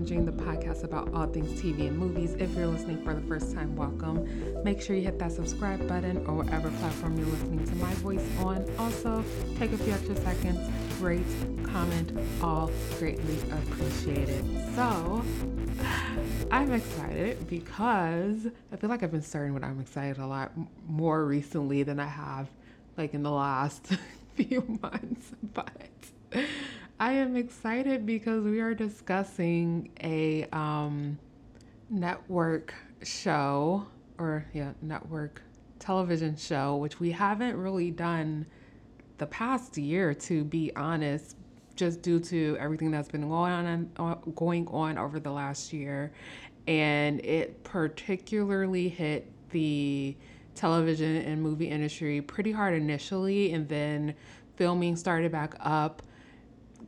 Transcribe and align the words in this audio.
Binging, 0.00 0.24
the 0.24 0.32
podcast 0.32 0.82
about 0.82 1.12
all 1.12 1.26
things 1.26 1.60
TV 1.60 1.88
and 1.88 1.98
movies. 1.98 2.34
If 2.38 2.54
you're 2.54 2.66
listening 2.66 3.04
for 3.04 3.12
the 3.12 3.20
first 3.20 3.54
time, 3.54 3.76
welcome. 3.76 4.26
Make 4.64 4.80
sure 4.80 4.96
you 4.96 5.02
hit 5.02 5.18
that 5.18 5.30
subscribe 5.30 5.86
button 5.86 6.24
or 6.26 6.36
whatever 6.36 6.70
platform 6.70 7.18
you're 7.18 7.26
listening 7.26 7.66
to 7.66 7.74
my 7.74 7.92
voice 7.96 8.24
on. 8.38 8.64
Also, 8.78 9.22
take 9.58 9.72
a 9.72 9.76
few 9.76 9.92
extra 9.92 10.16
seconds, 10.16 10.58
rate, 11.02 11.20
comment, 11.64 12.18
all 12.42 12.70
greatly 12.98 13.36
appreciated. 13.52 14.42
So, 14.74 15.22
I'm 16.50 16.72
excited 16.72 17.46
because 17.46 18.46
I 18.72 18.76
feel 18.76 18.88
like 18.88 19.02
I've 19.02 19.12
been 19.12 19.20
starting 19.20 19.52
when 19.52 19.64
I'm 19.64 19.80
excited 19.80 20.16
a 20.16 20.26
lot 20.26 20.52
more 20.88 21.26
recently 21.26 21.82
than 21.82 22.00
I 22.00 22.06
have 22.06 22.48
like 22.96 23.12
in 23.12 23.22
the 23.22 23.30
last 23.30 23.86
few 24.34 24.78
months. 24.82 25.32
But 25.52 25.68
I 27.00 27.12
am 27.12 27.34
excited 27.34 28.04
because 28.04 28.44
we 28.44 28.60
are 28.60 28.74
discussing 28.74 29.88
a 30.02 30.44
um, 30.52 31.18
network 31.88 32.74
show 33.02 33.86
or, 34.18 34.44
yeah, 34.52 34.72
network 34.82 35.40
television 35.78 36.36
show, 36.36 36.76
which 36.76 37.00
we 37.00 37.10
haven't 37.10 37.56
really 37.56 37.90
done 37.90 38.44
the 39.16 39.24
past 39.24 39.78
year, 39.78 40.12
to 40.12 40.44
be 40.44 40.76
honest, 40.76 41.38
just 41.74 42.02
due 42.02 42.20
to 42.20 42.58
everything 42.60 42.90
that's 42.90 43.08
been 43.08 43.26
going 43.26 43.50
on 43.50 43.90
uh, 43.96 44.16
going 44.34 44.68
on 44.68 44.98
over 44.98 45.18
the 45.18 45.32
last 45.32 45.72
year, 45.72 46.12
and 46.66 47.24
it 47.24 47.64
particularly 47.64 48.90
hit 48.90 49.26
the 49.52 50.14
television 50.54 51.16
and 51.16 51.40
movie 51.42 51.68
industry 51.68 52.20
pretty 52.20 52.52
hard 52.52 52.74
initially, 52.74 53.54
and 53.54 53.66
then 53.70 54.14
filming 54.56 54.96
started 54.96 55.32
back 55.32 55.54
up 55.60 56.02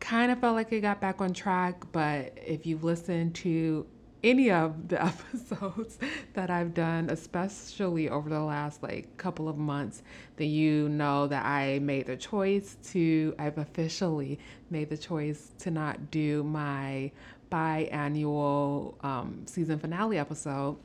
kind 0.03 0.33
of 0.33 0.41
felt 0.41 0.57
like 0.57 0.73
it 0.73 0.81
got 0.81 1.01
back 1.01 1.21
on 1.21 1.33
track, 1.33 1.85
but 1.93 2.37
if 2.37 2.67
you've 2.67 2.83
listened 2.83 3.37
to 3.37 3.87
any 4.25 4.51
of 4.51 4.89
the 4.89 5.03
episodes 5.05 5.97
that 6.35 6.51
I've 6.51 6.75
done, 6.75 7.09
especially 7.09 8.09
over 8.09 8.29
the 8.29 8.41
last 8.41 8.83
like 8.83 9.17
couple 9.17 9.49
of 9.49 9.57
months, 9.57 10.03
then 10.37 10.51
you 10.51 10.89
know 10.89 11.29
that 11.29 11.47
I 11.47 11.79
made 11.79 12.07
the 12.07 12.17
choice 12.17 12.77
to, 12.91 13.35
I've 13.39 13.59
officially 13.59 14.41
made 14.71 14.91
the 14.91 14.99
choice 14.99 15.53
to 15.61 15.71
not 15.71 16.11
do 16.11 16.43
my 16.43 17.13
biannual 17.51 19.03
um, 19.05 19.43
season 19.47 19.79
finale 19.79 20.19
episode 20.19 20.79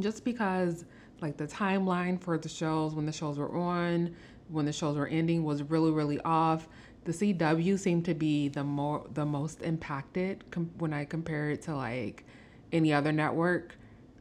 just 0.00 0.24
because 0.24 0.84
like 1.20 1.36
the 1.38 1.46
timeline 1.46 2.20
for 2.20 2.36
the 2.36 2.48
shows 2.48 2.94
when 2.94 3.06
the 3.06 3.12
shows 3.12 3.38
were 3.38 3.56
on 3.56 4.14
when 4.48 4.66
the 4.66 4.72
shows 4.72 4.96
were 4.96 5.06
ending 5.06 5.44
was 5.44 5.62
really 5.62 5.92
really 5.92 6.20
off 6.22 6.68
the 7.04 7.12
CW 7.12 7.78
seemed 7.78 8.04
to 8.06 8.14
be 8.14 8.48
the 8.48 8.64
more 8.64 9.06
the 9.12 9.26
most 9.26 9.62
impacted 9.62 10.44
com- 10.50 10.70
when 10.78 10.92
I 10.92 11.04
compare 11.04 11.50
it 11.50 11.62
to 11.62 11.76
like 11.76 12.24
any 12.72 12.92
other 12.92 13.12
network 13.12 13.76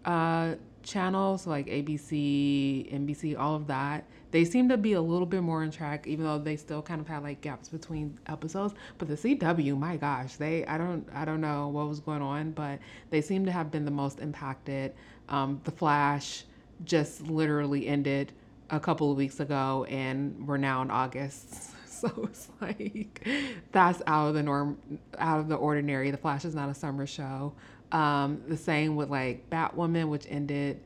uh, 0.06 0.56
channels 0.84 1.48
like 1.48 1.68
ABC, 1.68 2.94
NBC, 2.94 3.38
all 3.38 3.56
of 3.56 3.68
that. 3.68 4.06
They 4.32 4.46
seem 4.46 4.68
to 4.70 4.78
be 4.78 4.94
a 4.94 5.02
little 5.02 5.28
bit 5.28 5.44
more 5.44 5.62
on 5.62 5.72
track, 5.72 6.08
even 6.08 6.26
though 6.26 6.40
they 6.40 6.56
still 6.56 6.82
kind 6.82 7.00
of 7.00 7.08
had 7.08 7.24
like 7.24 7.42
gaps 7.42 7.70
between 7.70 8.18
episodes. 8.28 8.74
But 8.98 9.08
the 9.08 9.16
CW, 9.16 9.78
my 9.78 9.98
gosh, 9.98 10.36
they 10.36 10.66
I 10.66 10.78
don't 10.78 11.08
I 11.14 11.24
don't 11.24 11.42
know 11.42 11.70
what 11.70 11.88
was 11.88 12.00
going 12.00 12.22
on, 12.22 12.52
but 12.52 12.80
they 13.12 13.22
seem 13.22 13.46
to 13.46 13.52
have 13.52 13.72
been 13.72 13.86
the 13.86 13.92
most 13.92 14.20
impacted. 14.20 14.94
Um, 15.30 15.62
the 15.64 15.72
Flash 15.72 16.44
just 16.84 17.22
literally 17.28 17.88
ended 17.88 18.34
a 18.70 18.80
couple 18.80 19.12
of 19.12 19.18
weeks 19.18 19.40
ago, 19.40 19.86
and 19.88 20.48
we're 20.48 20.58
now 20.58 20.82
in 20.82 20.92
August. 20.92 21.73
So 22.16 22.28
it's 22.30 22.50
like 22.60 23.26
that's 23.72 24.02
out 24.08 24.28
of 24.28 24.34
the 24.34 24.44
norm, 24.44 24.78
out 25.18 25.40
of 25.40 25.48
the 25.48 25.56
ordinary. 25.56 26.12
The 26.12 26.18
Flash 26.18 26.44
is 26.44 26.54
not 26.54 26.68
a 26.68 26.74
summer 26.74 27.08
show. 27.08 27.54
Um, 27.94 28.42
the 28.48 28.58
same 28.58 28.98
with 28.98 29.10
like 29.10 29.50
Batwoman, 29.50 30.10
which 30.10 30.26
ended 30.30 30.82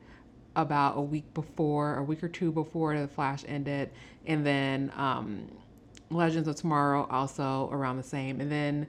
about 0.56 0.97
a 0.97 1.02
week 1.02 1.34
before, 1.34 1.97
a 1.97 2.03
week 2.03 2.24
or 2.24 2.28
two 2.28 2.52
before 2.52 2.97
the 3.00 3.08
Flash 3.08 3.44
ended, 3.47 3.90
and 4.28 4.46
then 4.46 4.92
um, 4.96 5.47
Legends 6.12 6.47
of 6.47 6.56
Tomorrow 6.56 7.08
also 7.09 7.68
around 7.72 7.97
the 7.97 8.03
same, 8.03 8.40
and 8.40 8.52
then 8.52 8.86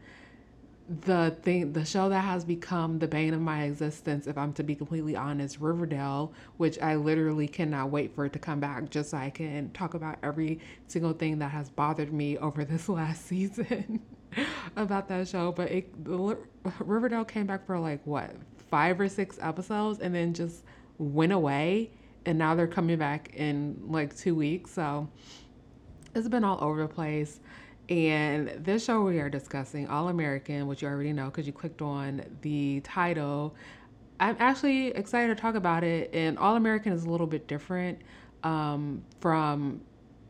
the 0.89 1.37
thing 1.43 1.73
the 1.75 1.85
show 1.85 2.09
that 2.09 2.25
has 2.25 2.45
become 2.45 2.99
the 2.99 3.07
bane 3.07 3.35
of 3.35 3.41
my 3.41 3.65
existence 3.65 4.27
if 4.27 4.39
i'm 4.39 4.55
to 4.55 4.63
be 4.63 4.75
completely 4.75 5.15
honest 5.15 5.61
riverdale 5.61 6.33
which 6.57 6.79
i 6.81 6.95
literally 6.95 7.47
cannot 7.47 7.91
wait 7.91 8.15
for 8.15 8.25
it 8.25 8.33
to 8.33 8.39
come 8.39 8.59
back 8.59 8.89
just 8.89 9.11
so 9.11 9.19
i 9.19 9.29
can 9.29 9.71
talk 9.73 9.93
about 9.93 10.17
every 10.23 10.59
single 10.87 11.13
thing 11.13 11.39
that 11.39 11.51
has 11.51 11.69
bothered 11.69 12.11
me 12.11 12.39
over 12.39 12.65
this 12.65 12.89
last 12.89 13.27
season 13.27 14.01
about 14.77 15.09
that 15.09 15.29
show. 15.29 15.53
But 15.53 15.71
it 15.71 15.93
riverdale 16.81 17.25
came 17.25 17.47
back 17.47 17.67
for 17.67 17.79
like 17.79 18.01
what 18.05 18.31
five 18.71 19.01
or 19.01 19.09
six 19.09 19.39
episodes 19.41 20.01
and 20.01 20.15
then 20.15 20.35
just 20.35 20.65
went 20.99 21.33
away 21.33 21.91
and 22.27 22.39
now 22.39 22.55
they're 22.55 22.67
coming 22.67 22.99
back 22.99 23.33
in 23.35 23.81
like 23.87 24.17
two 24.17 24.35
weeks. 24.35 24.71
So 24.71 25.09
it's 26.15 26.29
been 26.29 26.45
all 26.45 26.59
over 26.61 26.83
the 26.83 26.89
place 26.89 27.41
and 27.89 28.49
this 28.65 28.85
show 28.85 29.03
we 29.03 29.19
are 29.19 29.31
discussing, 29.31 29.89
All 29.89 30.09
American, 30.09 30.67
which 30.67 30.83
you 30.83 30.89
already 30.89 31.13
know 31.13 31.27
because 31.27 31.47
you 31.47 31.53
clicked 31.53 31.81
on 31.81 32.23
the 32.43 32.81
title. 32.81 33.55
I'm 34.21 34.37
actually 34.39 34.89
excited 34.89 35.35
to 35.35 35.41
talk 35.41 35.55
about 35.55 35.85
it. 35.85 36.11
And 36.13 36.39
All 36.39 36.57
American 36.57 36.93
is 36.93 37.05
a 37.05 37.11
little 37.11 37.27
bit 37.27 37.47
different 37.47 38.01
um, 38.43 39.03
from 39.21 39.81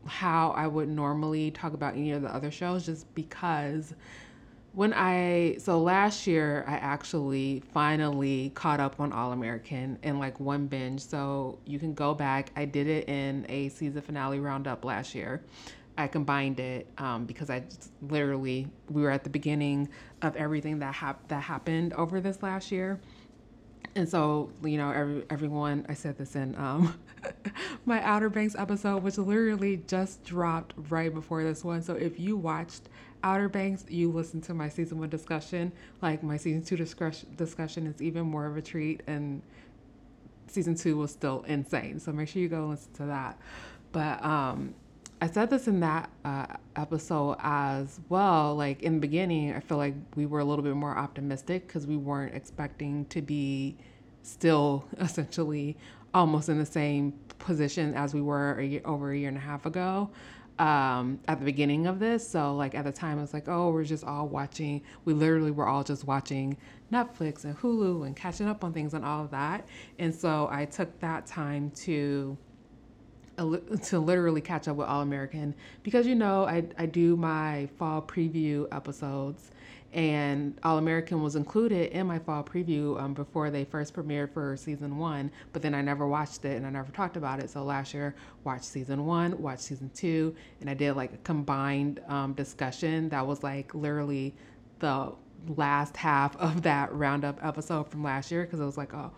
how 0.05 0.51
I 0.51 0.67
would 0.67 0.87
normally 0.87 1.51
talk 1.51 1.73
about 1.73 1.95
any 1.95 2.11
of 2.11 2.21
the 2.21 2.33
other 2.33 2.49
shows, 2.49 2.85
just 2.85 3.13
because 3.13 3.93
when 4.71 4.93
I 4.93 5.57
so 5.59 5.81
last 5.81 6.27
year 6.27 6.63
I 6.67 6.73
actually 6.73 7.63
finally 7.73 8.51
caught 8.53 8.79
up 8.79 8.99
on 8.99 9.11
All 9.11 9.33
American 9.33 9.97
in 10.03 10.19
like 10.19 10.39
one 10.39 10.67
binge. 10.67 11.01
So 11.01 11.59
you 11.65 11.77
can 11.79 11.93
go 11.93 12.13
back. 12.13 12.51
I 12.55 12.63
did 12.63 12.87
it 12.87 13.09
in 13.09 13.45
a 13.49 13.67
season 13.69 14.01
finale 14.01 14.39
roundup 14.39 14.85
last 14.85 15.13
year. 15.13 15.41
I 15.99 16.07
combined 16.07 16.61
it 16.61 16.87
um, 16.97 17.25
because 17.25 17.49
I 17.49 17.63
literally 18.01 18.67
we 18.89 19.01
were 19.01 19.11
at 19.11 19.25
the 19.25 19.29
beginning 19.29 19.89
of 20.21 20.33
everything 20.37 20.79
that 20.79 20.95
hap- 20.95 21.27
that 21.27 21.43
happened 21.43 21.91
over 21.91 22.21
this 22.21 22.41
last 22.41 22.71
year, 22.71 23.01
and 23.95 24.07
so 24.07 24.49
you 24.63 24.77
know 24.77 24.91
every, 24.91 25.25
everyone 25.29 25.85
I 25.89 25.95
said 25.95 26.17
this 26.17 26.37
in 26.37 26.55
um, 26.55 26.97
my 27.85 28.01
Outer 28.01 28.29
Banks 28.29 28.55
episode, 28.57 29.03
which 29.03 29.17
literally 29.17 29.83
just 29.87 30.23
dropped 30.23 30.73
right 30.89 31.13
before 31.13 31.43
this 31.43 31.65
one. 31.65 31.81
So 31.81 31.95
if 31.95 32.17
you 32.17 32.37
watched 32.37 32.83
Outer 33.21 33.49
Banks, 33.49 33.83
you 33.89 34.09
listened 34.09 34.45
to 34.45 34.53
my 34.53 34.69
season 34.69 34.99
one 34.99 35.09
discussion. 35.09 35.73
Like 36.01 36.23
my 36.23 36.37
season 36.37 36.63
two 36.63 36.77
discussion 36.77 37.27
discussion 37.35 37.85
is 37.87 38.01
even 38.01 38.23
more 38.23 38.45
of 38.45 38.55
a 38.55 38.61
treat, 38.61 39.01
and 39.05 39.41
season 40.47 40.75
two 40.75 40.95
was 40.95 41.11
still 41.11 41.43
insane. 41.45 41.99
So 41.99 42.13
make 42.13 42.29
sure 42.29 42.41
you 42.41 42.47
go 42.47 42.67
listen 42.67 42.93
to 42.93 43.05
that. 43.07 43.37
But 43.91 44.23
um, 44.23 44.75
I 45.21 45.27
said 45.27 45.49
this 45.49 45.67
in 45.67 45.81
that 45.81 46.09
uh, 46.23 46.45
episode 46.77 47.35
as 47.39 47.99
well. 48.07 48.55
Like 48.55 48.83
in 48.83 48.95
the 48.95 48.99
beginning, 48.99 49.53
I 49.53 49.59
feel 49.59 49.77
like 49.77 49.95
we 50.15 50.25
were 50.25 50.39
a 50.39 50.45
little 50.45 50.63
bit 50.63 50.75
more 50.75 50.97
optimistic 50.97 51.67
because 51.67 51.85
we 51.85 51.97
weren't 51.97 52.33
expecting 52.33 53.05
to 53.05 53.21
be 53.21 53.75
still 54.23 54.85
essentially 54.99 55.75
almost 56.13 56.47
in 56.49 56.57
the 56.57 56.65
same 56.65 57.13
position 57.37 57.93
as 57.95 58.13
we 58.13 58.21
were 58.21 58.59
a 58.59 58.65
year, 58.65 58.81
over 58.85 59.11
a 59.11 59.17
year 59.17 59.27
and 59.27 59.37
a 59.37 59.41
half 59.41 59.65
ago 59.65 60.09
um, 60.57 61.19
at 61.27 61.39
the 61.39 61.45
beginning 61.45 61.87
of 61.87 61.99
this. 61.99 62.27
So, 62.27 62.55
like 62.55 62.73
at 62.73 62.85
the 62.85 62.91
time, 62.91 63.17
it 63.17 63.21
was 63.21 63.33
like, 63.33 63.47
oh, 63.47 63.71
we're 63.71 63.83
just 63.83 64.03
all 64.03 64.27
watching. 64.27 64.81
We 65.03 65.13
literally 65.13 65.51
were 65.51 65.67
all 65.67 65.83
just 65.83 66.05
watching 66.05 66.57
Netflix 66.91 67.43
and 67.43 67.57
Hulu 67.57 68.05
and 68.05 68.15
catching 68.15 68.47
up 68.47 68.63
on 68.63 68.71
things 68.71 68.93
and 68.93 69.03
all 69.03 69.23
of 69.23 69.31
that. 69.31 69.67
And 69.99 70.13
so 70.13 70.47
I 70.51 70.65
took 70.65 70.97
that 70.99 71.25
time 71.25 71.71
to 71.71 72.37
to 73.39 73.99
literally 73.99 74.41
catch 74.41 74.67
up 74.67 74.75
with 74.75 74.87
All 74.87 75.01
American 75.01 75.55
because 75.83 76.05
you 76.05 76.15
know 76.15 76.45
I, 76.45 76.65
I 76.77 76.85
do 76.85 77.15
my 77.15 77.69
fall 77.77 78.01
preview 78.01 78.67
episodes 78.71 79.51
and 79.91 80.59
All 80.63 80.77
American 80.77 81.23
was 81.23 81.35
included 81.35 81.91
in 81.91 82.05
my 82.05 82.19
fall 82.19 82.43
preview 82.43 82.99
um, 83.01 83.13
before 83.13 83.49
they 83.49 83.65
first 83.65 83.95
premiered 83.95 84.31
for 84.31 84.55
season 84.55 84.97
one, 84.97 85.31
but 85.51 85.63
then 85.63 85.73
I 85.73 85.81
never 85.81 86.07
watched 86.07 86.45
it 86.45 86.57
and 86.57 86.65
I 86.65 86.69
never 86.69 86.91
talked 86.91 87.17
about 87.17 87.39
it. 87.39 87.49
So 87.49 87.63
last 87.63 87.93
year, 87.93 88.13
watched 88.43 88.65
season 88.65 89.05
one, 89.05 89.41
watched 89.41 89.63
season 89.63 89.89
two, 89.95 90.35
and 90.61 90.69
I 90.69 90.75
did 90.75 90.93
like 90.93 91.13
a 91.13 91.17
combined 91.17 92.01
um, 92.07 92.33
discussion 92.33 93.09
that 93.09 93.25
was 93.25 93.41
like 93.41 93.73
literally 93.73 94.35
the 94.77 95.11
last 95.55 95.97
half 95.97 96.35
of 96.37 96.61
that 96.63 96.93
roundup 96.93 97.43
episode 97.43 97.89
from 97.89 98.03
last 98.03 98.29
year 98.31 98.43
because 98.43 98.59
it 98.59 98.65
was 98.65 98.77
like 98.77 98.93
a 98.93 99.09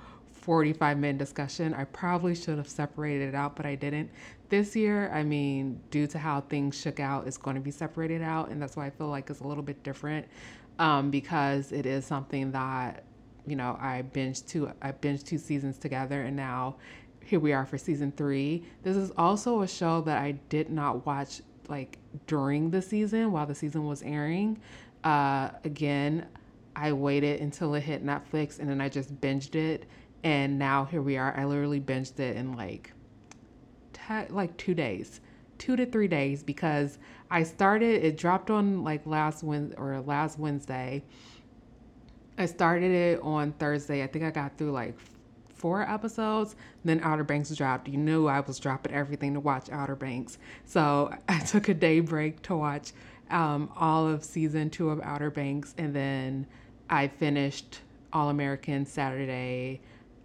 45 0.42 0.98
minute 0.98 1.18
discussion. 1.18 1.74
I 1.74 1.86
probably 1.86 2.36
should 2.36 2.58
have 2.58 2.68
separated 2.68 3.30
it 3.30 3.36
out, 3.36 3.56
but 3.56 3.66
I 3.66 3.76
didn't. 3.76 4.10
This 4.50 4.76
year, 4.76 5.10
I 5.14 5.24
mean, 5.24 5.80
due 5.92 6.08
to 6.08 6.20
how 6.20 6.42
things 6.42 6.80
shook 6.80 7.00
out, 7.00 7.28
it's 7.28 7.38
going 7.38 7.56
to 7.56 7.62
be 7.62 7.72
separated 7.72 8.22
out. 8.22 8.50
And 8.50 8.62
that's 8.62 8.76
why 8.76 8.88
I 8.88 8.90
feel 8.90 9.08
like 9.08 9.30
it's 9.30 9.40
a 9.40 9.48
little 9.48 9.64
bit 9.64 9.82
different 9.84 10.28
um, 10.80 11.12
because 11.12 11.72
it 11.72 11.86
is 11.86 12.06
something 12.06 12.52
that, 12.52 13.04
you 13.46 13.56
know, 13.56 13.78
I 13.80 14.04
binged 14.14 14.48
two, 14.48 14.72
I 14.82 14.92
binged 14.92 15.26
two 15.26 15.38
seasons 15.38 15.78
together 15.78 16.24
and 16.24 16.36
now 16.36 16.76
here 17.24 17.40
we 17.40 17.54
are 17.54 17.66
for 17.66 17.78
season 17.78 18.12
three. 18.12 18.64
This 18.84 18.98
is 18.98 19.12
also 19.18 19.62
a 19.62 19.68
show 19.68 20.02
that 20.02 20.22
I 20.22 20.32
did 20.50 20.70
not 20.70 21.06
watch 21.06 21.42
like 21.70 21.98
during 22.28 22.70
the 22.72 22.82
season 22.82 23.32
while 23.32 23.46
the 23.46 23.56
season 23.56 23.86
was 23.86 24.02
airing. 24.04 24.60
Uh, 25.04 25.50
again, 25.64 26.28
I 26.76 26.94
waited 26.94 27.42
until 27.42 27.74
it 27.76 27.82
hit 27.82 28.06
Netflix 28.06 28.60
and 28.60 28.70
then 28.70 28.82
I 28.82 28.90
just 28.90 29.20
binged 29.22 29.56
it. 29.56 29.86
And 30.24 30.60
now 30.60 30.86
here 30.86 31.02
we 31.02 31.18
are. 31.18 31.36
I 31.38 31.46
literally 31.46 31.80
binged 31.80 32.20
it 32.20 32.36
in 32.36 32.54
like, 32.54 32.94
te- 33.94 34.30
like 34.30 34.56
two 34.58 34.74
days, 34.74 35.22
two 35.58 35.76
to 35.76 35.86
three 35.86 36.08
days 36.08 36.44
because 36.44 37.00
I 37.30 37.44
started. 37.44 38.04
It 38.04 38.18
dropped 38.18 38.52
on 38.52 38.84
like 38.84 39.06
last 39.06 39.44
Wednesday 39.44 39.76
or 39.78 40.02
last 40.02 40.38
Wednesday. 40.38 41.04
I 42.38 42.46
started 42.46 42.92
it 42.92 43.22
on 43.22 43.54
Thursday. 43.54 44.04
I 44.04 44.08
think 44.08 44.26
I 44.26 44.32
got 44.32 44.58
through 44.58 44.72
like 44.72 44.96
four 45.62 45.84
episodes. 45.84 46.56
Then 46.84 47.00
Outer 47.04 47.24
Banks 47.24 47.56
dropped. 47.56 47.88
You 47.88 47.98
knew 47.98 48.28
I 48.28 48.40
was 48.40 48.58
dropping 48.58 48.94
everything 48.94 49.36
to 49.36 49.40
watch 49.40 49.70
Outer 49.70 49.96
Banks. 49.96 50.40
So 50.66 51.14
I 51.30 51.40
took 51.40 51.70
a 51.70 51.74
day 51.74 52.00
break 52.00 52.42
to 52.44 52.56
watch 52.56 52.92
um, 53.30 53.72
all 53.76 54.08
of 54.08 54.24
season 54.24 54.72
two 54.72 54.90
of 54.90 55.00
Outer 55.02 55.30
Banks. 55.30 55.76
And 55.78 55.96
then 55.96 56.48
I 56.90 57.08
finished 57.08 57.80
All 58.12 58.30
American 58.30 58.86
Saturday. 58.86 59.82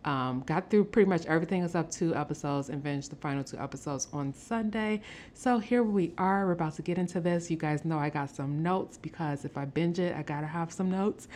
Um, 0.06 0.44
got 0.47 0.70
through 0.70 0.85
pretty 0.85 1.08
much 1.08 1.26
everything 1.26 1.62
is 1.62 1.75
up 1.75 1.91
two 1.91 2.14
episodes 2.14 2.70
and 2.70 2.82
finished 2.82 3.11
the 3.11 3.17
final 3.17 3.43
two 3.43 3.58
episodes 3.58 4.08
on 4.12 4.32
Sunday. 4.32 5.03
So 5.35 5.58
here 5.58 5.82
we 5.82 6.14
are. 6.17 6.47
We're 6.47 6.53
about 6.53 6.76
to 6.76 6.82
get 6.82 6.97
into 6.97 7.20
this. 7.20 7.50
You 7.50 7.56
guys 7.56 7.85
know 7.85 7.99
I 7.99 8.08
got 8.08 8.31
some 8.31 8.62
notes 8.62 8.99
because 8.99 9.44
if 9.44 9.58
I 9.58 9.64
binge 9.64 9.99
it, 9.99 10.17
I 10.17 10.23
gotta 10.23 10.47
have 10.47 10.73
some 10.73 10.91
notes 10.91 11.26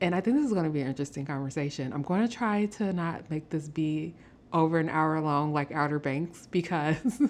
and 0.00 0.14
I 0.14 0.20
think 0.20 0.36
this 0.36 0.46
is 0.46 0.52
to 0.64 0.70
be 0.70 0.80
an 0.80 0.88
interesting 0.88 1.26
conversation. 1.26 1.92
I'm 1.92 2.02
to 2.26 2.34
try 2.34 2.66
to 2.66 2.92
not 2.92 3.30
make 3.30 3.50
this 3.50 3.68
be 3.68 4.14
over 4.52 4.78
an 4.78 4.88
hour 4.88 5.20
long 5.20 5.52
like 5.52 5.72
Outer 5.72 5.98
Banks 5.98 6.48
because 6.50 7.20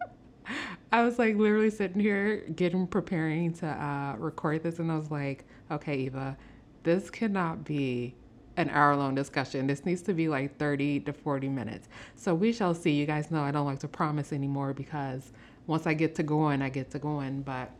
I 0.92 1.04
was 1.04 1.18
like 1.18 1.36
literally 1.36 1.70
sitting 1.70 2.00
here 2.00 2.44
getting 2.54 2.86
preparing 2.86 3.52
to 3.54 3.66
uh, 3.66 4.14
record 4.18 4.62
this, 4.62 4.78
and 4.78 4.92
I 4.92 4.96
was 4.96 5.10
like, 5.10 5.44
okay, 5.70 5.96
Eva, 5.96 6.36
this 6.84 7.10
cannot 7.10 7.64
be 7.64 8.14
an 8.56 8.70
hour 8.70 8.96
long 8.96 9.14
discussion. 9.14 9.66
This 9.66 9.84
needs 9.84 10.02
to 10.02 10.14
be 10.14 10.28
like 10.28 10.56
30 10.58 11.00
to 11.00 11.12
40 11.12 11.48
minutes. 11.48 11.88
So 12.14 12.34
we 12.34 12.52
shall 12.52 12.74
see. 12.74 12.92
You 12.92 13.06
guys 13.06 13.30
know 13.30 13.42
I 13.42 13.50
don't 13.50 13.66
like 13.66 13.80
to 13.80 13.88
promise 13.88 14.32
anymore 14.32 14.72
because 14.72 15.32
once 15.66 15.86
I 15.86 15.94
get 15.94 16.14
to 16.16 16.22
going, 16.22 16.62
I 16.62 16.68
get 16.68 16.90
to 16.92 16.98
going. 16.98 17.42
But 17.42 17.70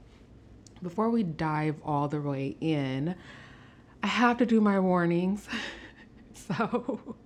before 0.83 1.11
we 1.11 1.23
dive 1.23 1.77
all 1.85 2.09
the 2.09 2.21
way 2.21 2.57
in, 2.61 3.15
I 4.03 4.07
have 4.07 4.39
to 4.39 4.47
do 4.47 4.61
my 4.61 4.79
warnings. 4.81 5.49
so, 6.35 7.17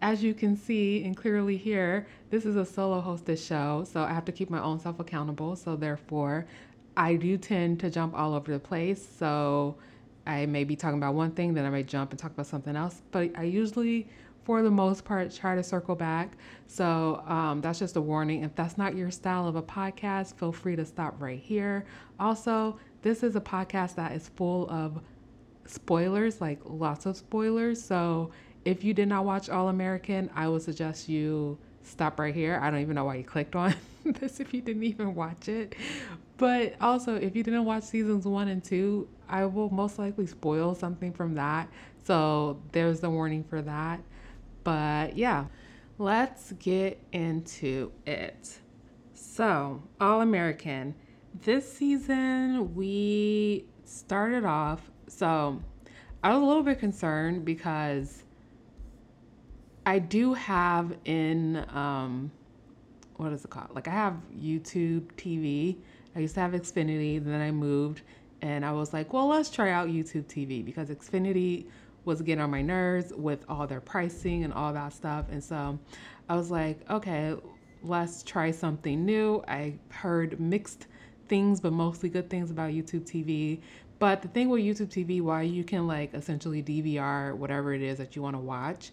as 0.00 0.22
you 0.22 0.34
can 0.34 0.56
see 0.56 1.04
and 1.04 1.16
clearly 1.16 1.56
hear, 1.56 2.06
this 2.30 2.44
is 2.44 2.56
a 2.56 2.64
solo 2.64 3.00
hosted 3.00 3.44
show, 3.46 3.84
so 3.84 4.02
I 4.02 4.12
have 4.12 4.24
to 4.24 4.32
keep 4.32 4.50
my 4.50 4.60
own 4.60 4.80
self 4.80 4.98
accountable. 4.98 5.54
So, 5.54 5.76
therefore, 5.76 6.46
I 6.96 7.14
do 7.14 7.38
tend 7.38 7.80
to 7.80 7.90
jump 7.90 8.14
all 8.14 8.34
over 8.34 8.50
the 8.50 8.58
place. 8.58 9.06
So, 9.18 9.76
I 10.26 10.46
may 10.46 10.64
be 10.64 10.76
talking 10.76 10.98
about 10.98 11.14
one 11.14 11.32
thing, 11.32 11.54
then 11.54 11.64
I 11.64 11.70
may 11.70 11.82
jump 11.82 12.10
and 12.10 12.18
talk 12.18 12.32
about 12.32 12.46
something 12.46 12.76
else. 12.76 13.02
But 13.10 13.30
I 13.36 13.44
usually, 13.44 14.08
for 14.44 14.62
the 14.62 14.70
most 14.70 15.04
part, 15.04 15.34
try 15.34 15.54
to 15.54 15.62
circle 15.62 15.94
back. 15.94 16.32
So 16.66 17.22
um, 17.26 17.60
that's 17.60 17.78
just 17.78 17.96
a 17.96 18.00
warning. 18.00 18.44
If 18.44 18.54
that's 18.54 18.78
not 18.78 18.96
your 18.96 19.10
style 19.10 19.46
of 19.46 19.56
a 19.56 19.62
podcast, 19.62 20.34
feel 20.34 20.52
free 20.52 20.76
to 20.76 20.84
stop 20.84 21.20
right 21.20 21.40
here. 21.40 21.84
Also, 22.20 22.78
this 23.02 23.22
is 23.22 23.36
a 23.36 23.40
podcast 23.40 23.96
that 23.96 24.12
is 24.12 24.28
full 24.28 24.70
of 24.70 25.00
spoilers, 25.66 26.40
like 26.40 26.60
lots 26.64 27.06
of 27.06 27.16
spoilers. 27.16 27.82
So 27.82 28.30
if 28.64 28.84
you 28.84 28.94
did 28.94 29.08
not 29.08 29.24
watch 29.24 29.48
All 29.50 29.68
American, 29.68 30.30
I 30.34 30.48
would 30.48 30.62
suggest 30.62 31.08
you 31.08 31.58
stop 31.82 32.18
right 32.20 32.34
here. 32.34 32.58
I 32.62 32.70
don't 32.70 32.80
even 32.80 32.94
know 32.94 33.04
why 33.04 33.16
you 33.16 33.24
clicked 33.24 33.56
on 33.56 33.74
this 34.04 34.40
if 34.40 34.54
you 34.54 34.60
didn't 34.60 34.84
even 34.84 35.14
watch 35.14 35.48
it. 35.48 35.74
But 36.38 36.74
also, 36.80 37.16
if 37.16 37.36
you 37.36 37.42
didn't 37.42 37.64
watch 37.64 37.84
seasons 37.84 38.26
one 38.26 38.48
and 38.48 38.62
two, 38.62 39.08
I 39.32 39.46
will 39.46 39.70
most 39.70 39.98
likely 39.98 40.26
spoil 40.26 40.74
something 40.74 41.12
from 41.12 41.34
that. 41.34 41.68
So 42.04 42.60
there's 42.70 43.00
the 43.00 43.10
warning 43.10 43.42
for 43.42 43.62
that. 43.62 44.00
But 44.62 45.16
yeah, 45.16 45.46
let's 45.98 46.52
get 46.52 47.00
into 47.12 47.90
it. 48.06 48.58
So, 49.14 49.82
All 50.00 50.20
American. 50.20 50.94
This 51.42 51.72
season, 51.72 52.74
we 52.74 53.64
started 53.84 54.44
off 54.44 54.92
so 55.12 55.60
I 56.24 56.30
was 56.30 56.42
a 56.42 56.44
little 56.44 56.62
bit 56.62 56.78
concerned 56.78 57.44
because 57.44 58.24
I 59.84 59.98
do 59.98 60.32
have 60.34 60.96
in 61.04 61.64
um, 61.68 62.30
what 63.16 63.32
is 63.32 63.44
it 63.44 63.50
called? 63.50 63.74
Like 63.74 63.88
I 63.88 63.92
have 63.92 64.16
YouTube 64.36 65.02
TV. 65.16 65.76
I 66.16 66.20
used 66.20 66.34
to 66.34 66.40
have 66.40 66.52
Xfinity, 66.52 67.22
then 67.22 67.40
I 67.40 67.50
moved 67.50 68.02
and 68.42 68.66
I 68.66 68.72
was 68.72 68.92
like, 68.92 69.12
well, 69.12 69.28
let's 69.28 69.48
try 69.48 69.70
out 69.70 69.88
YouTube 69.88 70.24
TV 70.24 70.64
because 70.64 70.88
Xfinity 70.88 71.66
was 72.04 72.20
getting 72.20 72.42
on 72.42 72.50
my 72.50 72.60
nerves 72.60 73.12
with 73.16 73.44
all 73.48 73.68
their 73.68 73.80
pricing 73.80 74.42
and 74.42 74.52
all 74.52 74.72
that 74.72 74.92
stuff. 74.92 75.26
And 75.30 75.42
so 75.42 75.78
I 76.28 76.34
was 76.34 76.50
like, 76.50 76.78
okay, 76.90 77.36
let's 77.84 78.24
try 78.24 78.50
something 78.50 79.04
new. 79.04 79.44
I 79.46 79.74
heard 79.90 80.40
mixed 80.40 80.88
things, 81.28 81.60
but 81.60 81.72
mostly 81.72 82.08
good 82.08 82.28
things 82.28 82.50
about 82.50 82.72
YouTube 82.72 83.02
TV. 83.02 83.60
But 84.00 84.22
the 84.22 84.28
thing 84.28 84.48
with 84.48 84.62
YouTube 84.62 84.88
TV, 84.88 85.22
why 85.22 85.42
you 85.42 85.62
can 85.62 85.86
like 85.86 86.12
essentially 86.12 86.64
DVR 86.64 87.36
whatever 87.36 87.72
it 87.72 87.82
is 87.82 87.98
that 87.98 88.16
you 88.16 88.22
want 88.22 88.34
to 88.34 88.40
watch, 88.40 88.90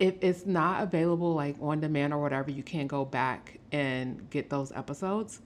if 0.00 0.14
it's 0.20 0.44
not 0.44 0.82
available 0.82 1.34
like 1.34 1.54
on 1.62 1.80
demand 1.80 2.12
or 2.12 2.20
whatever, 2.20 2.50
you 2.50 2.64
can't 2.64 2.88
go 2.88 3.04
back 3.04 3.60
and 3.70 4.28
get 4.30 4.50
those 4.50 4.72
episodes. 4.72 5.40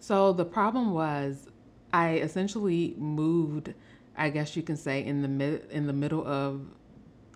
So 0.00 0.32
the 0.32 0.44
problem 0.44 0.92
was 0.92 1.46
I 1.96 2.16
essentially 2.16 2.94
moved, 2.98 3.72
I 4.18 4.28
guess 4.28 4.54
you 4.54 4.62
can 4.62 4.76
say, 4.76 5.02
in 5.02 5.22
the 5.22 5.28
mid 5.28 5.70
in 5.70 5.86
the 5.86 5.94
middle 5.94 6.26
of 6.26 6.60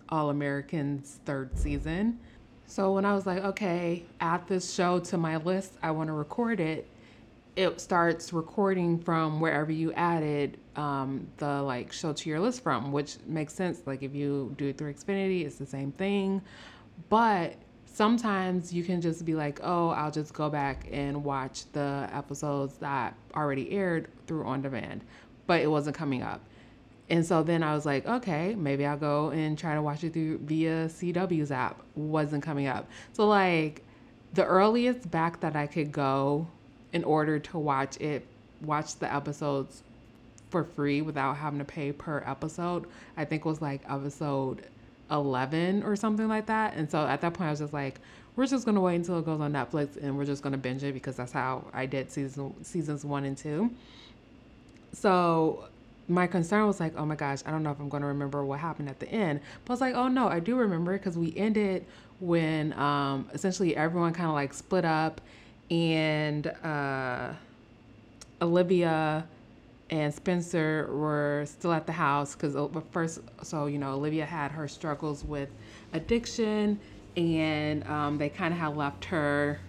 All 0.09 0.29
Americans 0.29 1.19
third 1.25 1.57
season. 1.57 2.19
So 2.67 2.93
when 2.93 3.03
I 3.03 3.15
was 3.15 3.25
like, 3.25 3.43
okay, 3.43 4.03
add 4.19 4.47
this 4.47 4.71
show 4.71 4.99
to 4.99 5.17
my 5.17 5.37
list, 5.37 5.73
I 5.81 5.89
want 5.89 6.09
to 6.09 6.13
record 6.13 6.59
it 6.59 6.87
it 7.55 7.81
starts 7.81 8.31
recording 8.31 8.97
from 8.97 9.41
wherever 9.41 9.71
you 9.71 9.91
added 9.93 10.57
um, 10.75 11.27
the 11.37 11.61
like 11.63 11.91
show 11.91 12.13
to 12.13 12.29
your 12.29 12.39
list 12.39 12.63
from, 12.63 12.91
which 12.91 13.17
makes 13.25 13.53
sense. 13.53 13.81
Like 13.85 14.03
if 14.03 14.15
you 14.15 14.53
do 14.57 14.67
it 14.67 14.77
through 14.77 14.93
Xfinity, 14.93 15.45
it's 15.45 15.57
the 15.57 15.65
same 15.65 15.91
thing. 15.91 16.41
But 17.09 17.55
sometimes 17.93 18.73
you 18.73 18.83
can 18.83 19.01
just 19.01 19.25
be 19.25 19.35
like, 19.35 19.59
oh, 19.63 19.89
I'll 19.89 20.11
just 20.11 20.33
go 20.33 20.49
back 20.49 20.87
and 20.91 21.23
watch 21.23 21.65
the 21.73 22.09
episodes 22.13 22.75
that 22.77 23.15
already 23.35 23.71
aired 23.71 24.07
through 24.27 24.45
on 24.45 24.61
demand, 24.61 25.03
but 25.47 25.61
it 25.61 25.67
wasn't 25.67 25.95
coming 25.95 26.21
up. 26.21 26.41
And 27.09 27.25
so 27.25 27.43
then 27.43 27.61
I 27.61 27.75
was 27.75 27.85
like, 27.85 28.05
okay, 28.07 28.55
maybe 28.55 28.85
I'll 28.85 28.97
go 28.97 29.31
and 29.31 29.57
try 29.57 29.75
to 29.75 29.81
watch 29.81 30.03
it 30.03 30.13
through 30.13 30.37
via 30.39 30.87
CW's 30.87 31.51
app. 31.51 31.81
Wasn't 31.95 32.41
coming 32.41 32.67
up. 32.67 32.87
So 33.11 33.27
like 33.27 33.83
the 34.33 34.45
earliest 34.45 35.11
back 35.11 35.41
that 35.41 35.57
I 35.57 35.67
could 35.67 35.91
go 35.91 36.47
in 36.93 37.03
order 37.03 37.37
to 37.39 37.57
watch 37.57 37.97
it, 37.99 38.25
watch 38.61 38.97
the 38.97 39.13
episodes 39.13 39.83
for 40.49 40.63
free 40.63 41.01
without 41.01 41.35
having 41.35 41.59
to 41.59 41.65
pay 41.65 41.91
per 41.91 42.23
episode. 42.25 42.85
I 43.17 43.25
think 43.25 43.43
was 43.43 43.61
like 43.61 43.81
episode 43.89 44.65
11 45.11 45.83
or 45.83 45.95
something 45.95 46.27
like 46.27 46.45
that. 46.47 46.75
And 46.75 46.89
so 46.89 47.05
at 47.05 47.21
that 47.21 47.33
point, 47.33 47.47
I 47.47 47.51
was 47.51 47.59
just 47.59 47.73
like, 47.73 47.99
we're 48.35 48.47
just 48.47 48.65
gonna 48.65 48.81
wait 48.81 48.95
until 48.95 49.19
it 49.19 49.25
goes 49.25 49.41
on 49.41 49.51
Netflix 49.51 50.01
and 50.01 50.17
we're 50.17 50.25
just 50.25 50.41
gonna 50.41 50.57
binge 50.57 50.83
it 50.83 50.93
because 50.93 51.17
that's 51.17 51.31
how 51.31 51.65
I 51.73 51.85
did 51.85 52.11
season 52.11 52.63
seasons 52.63 53.03
one 53.03 53.25
and 53.25 53.37
two. 53.37 53.71
So 54.93 55.65
my 56.07 56.27
concern 56.27 56.67
was 56.67 56.79
like, 56.79 56.93
oh 56.97 57.05
my 57.05 57.15
gosh, 57.15 57.39
I 57.45 57.51
don't 57.51 57.63
know 57.63 57.71
if 57.71 57.79
I'm 57.79 57.89
gonna 57.89 58.07
remember 58.07 58.45
what 58.45 58.59
happened 58.59 58.89
at 58.89 58.99
the 58.99 59.09
end. 59.09 59.41
But 59.65 59.71
I 59.71 59.73
was 59.73 59.81
like, 59.81 59.95
oh 59.95 60.07
no, 60.07 60.27
I 60.27 60.39
do 60.39 60.55
remember 60.55 60.97
because 60.97 61.17
we 61.17 61.35
ended 61.35 61.85
when 62.19 62.73
um, 62.73 63.29
essentially 63.33 63.75
everyone 63.75 64.13
kind 64.13 64.27
of 64.27 64.33
like 64.33 64.53
split 64.53 64.85
up 64.85 65.21
and 65.69 66.47
uh, 66.47 67.33
Olivia 68.41 69.25
and 69.91 70.13
Spencer 70.13 70.87
were 70.89 71.43
still 71.45 71.73
at 71.73 71.85
the 71.85 71.91
house 71.91 72.33
because 72.33 72.55
uh, 72.55 72.67
first, 72.91 73.19
so 73.43 73.65
you 73.65 73.77
know, 73.77 73.93
Olivia 73.93 74.25
had 74.25 74.51
her 74.51 74.67
struggles 74.67 75.23
with 75.25 75.49
addiction, 75.91 76.79
and 77.17 77.85
um, 77.87 78.17
they 78.17 78.29
kind 78.29 78.53
of 78.53 78.59
had 78.59 78.77
left 78.77 79.05
her. 79.05 79.59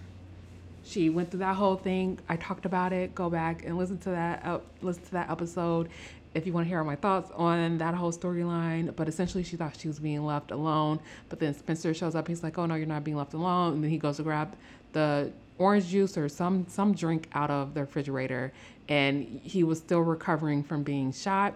She 0.85 1.09
went 1.09 1.29
through 1.29 1.41
that 1.41 1.57
whole 1.57 1.75
thing. 1.75 2.19
I 2.29 2.37
talked 2.37 2.65
about 2.65 2.93
it. 2.93 3.13
Go 3.13 3.29
back 3.29 3.65
and 3.65 3.77
listen 3.77 3.97
to 3.99 4.09
that. 4.11 4.45
Uh, 4.45 4.59
listen 4.81 5.03
to 5.03 5.11
that 5.11 5.29
episode 5.29 5.89
if 6.33 6.47
you 6.47 6.53
want 6.53 6.65
to 6.65 6.69
hear 6.69 6.83
my 6.83 6.95
thoughts 6.95 7.29
on 7.35 7.77
that 7.77 7.93
whole 7.93 8.11
storyline. 8.11 8.95
But 8.95 9.09
essentially, 9.09 9.43
she 9.43 9.57
thought 9.57 9.77
she 9.77 9.89
was 9.89 9.99
being 9.99 10.25
left 10.25 10.51
alone. 10.51 11.01
But 11.27 11.39
then 11.39 11.53
Spencer 11.53 11.93
shows 11.93 12.15
up. 12.15 12.29
He's 12.29 12.43
like, 12.43 12.57
"Oh 12.57 12.65
no, 12.65 12.75
you're 12.75 12.87
not 12.87 13.03
being 13.03 13.17
left 13.17 13.33
alone." 13.33 13.73
And 13.73 13.83
then 13.83 13.91
he 13.91 13.97
goes 13.97 14.17
to 14.17 14.23
grab 14.23 14.55
the 14.93 15.33
orange 15.57 15.87
juice 15.87 16.17
or 16.17 16.29
some 16.29 16.65
some 16.67 16.93
drink 16.93 17.27
out 17.33 17.49
of 17.49 17.73
the 17.73 17.81
refrigerator 17.81 18.51
and 18.89 19.41
he 19.43 19.63
was 19.63 19.77
still 19.79 20.01
recovering 20.01 20.63
from 20.63 20.83
being 20.83 21.11
shot. 21.11 21.53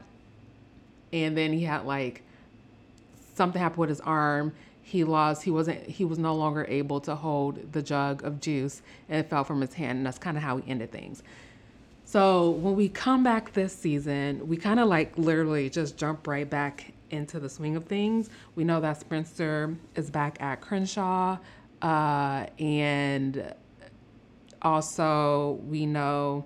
And 1.14 1.38
then 1.38 1.54
he 1.54 1.64
had 1.64 1.86
like 1.86 2.24
something 3.36 3.62
happened 3.62 3.80
with 3.80 3.90
his 3.90 4.02
arm. 4.02 4.54
He 4.82 5.04
lost 5.04 5.44
he 5.44 5.52
wasn't 5.52 5.84
he 5.84 6.06
was 6.06 6.18
no 6.18 6.36
longer 6.36 6.66
able 6.68 7.02
to 7.02 7.16
hold 7.16 7.74
the 7.74 7.82
jug 7.82 8.24
of 8.24 8.40
juice 8.40 8.82
and 9.10 9.20
it 9.20 9.30
fell 9.30 9.44
from 9.44 9.62
his 9.62 9.74
hand 9.74 9.98
and 9.98 10.06
that's 10.06 10.18
kind 10.18 10.38
of 10.38 10.44
how 10.44 10.58
he 10.58 10.70
ended 10.70 10.92
things. 10.92 11.24
So 12.06 12.52
when 12.52 12.78
we 12.78 12.88
come 12.88 13.22
back 13.22 13.52
this 13.52 13.76
season, 13.76 14.48
we 14.48 14.56
kind 14.56 14.80
of 14.80 14.88
like 14.88 15.18
literally 15.18 15.70
just 15.70 15.98
jump 15.98 16.26
right 16.26 16.50
back 16.50 16.94
into 17.10 17.38
the 17.38 17.50
swing 17.50 17.76
of 17.76 17.86
things. 17.86 18.30
We 18.56 18.64
know 18.64 18.80
that 18.80 19.02
Spencer 19.02 19.76
is 19.96 20.10
back 20.10 20.42
at 20.42 20.62
Crenshaw, 20.62 21.38
uh, 21.82 22.46
and 22.60 23.54
also 24.62 25.60
we 25.68 25.86
know 25.86 26.46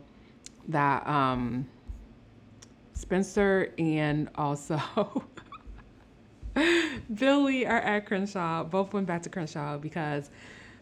that 0.67 1.05
um, 1.07 1.67
Spencer 2.93 3.73
and 3.77 4.29
also 4.35 4.79
Billy 7.13 7.65
are 7.65 7.79
at 7.79 8.05
Crenshaw. 8.05 8.63
Both 8.63 8.93
went 8.93 9.07
back 9.07 9.23
to 9.23 9.29
Crenshaw 9.29 9.77
because 9.77 10.29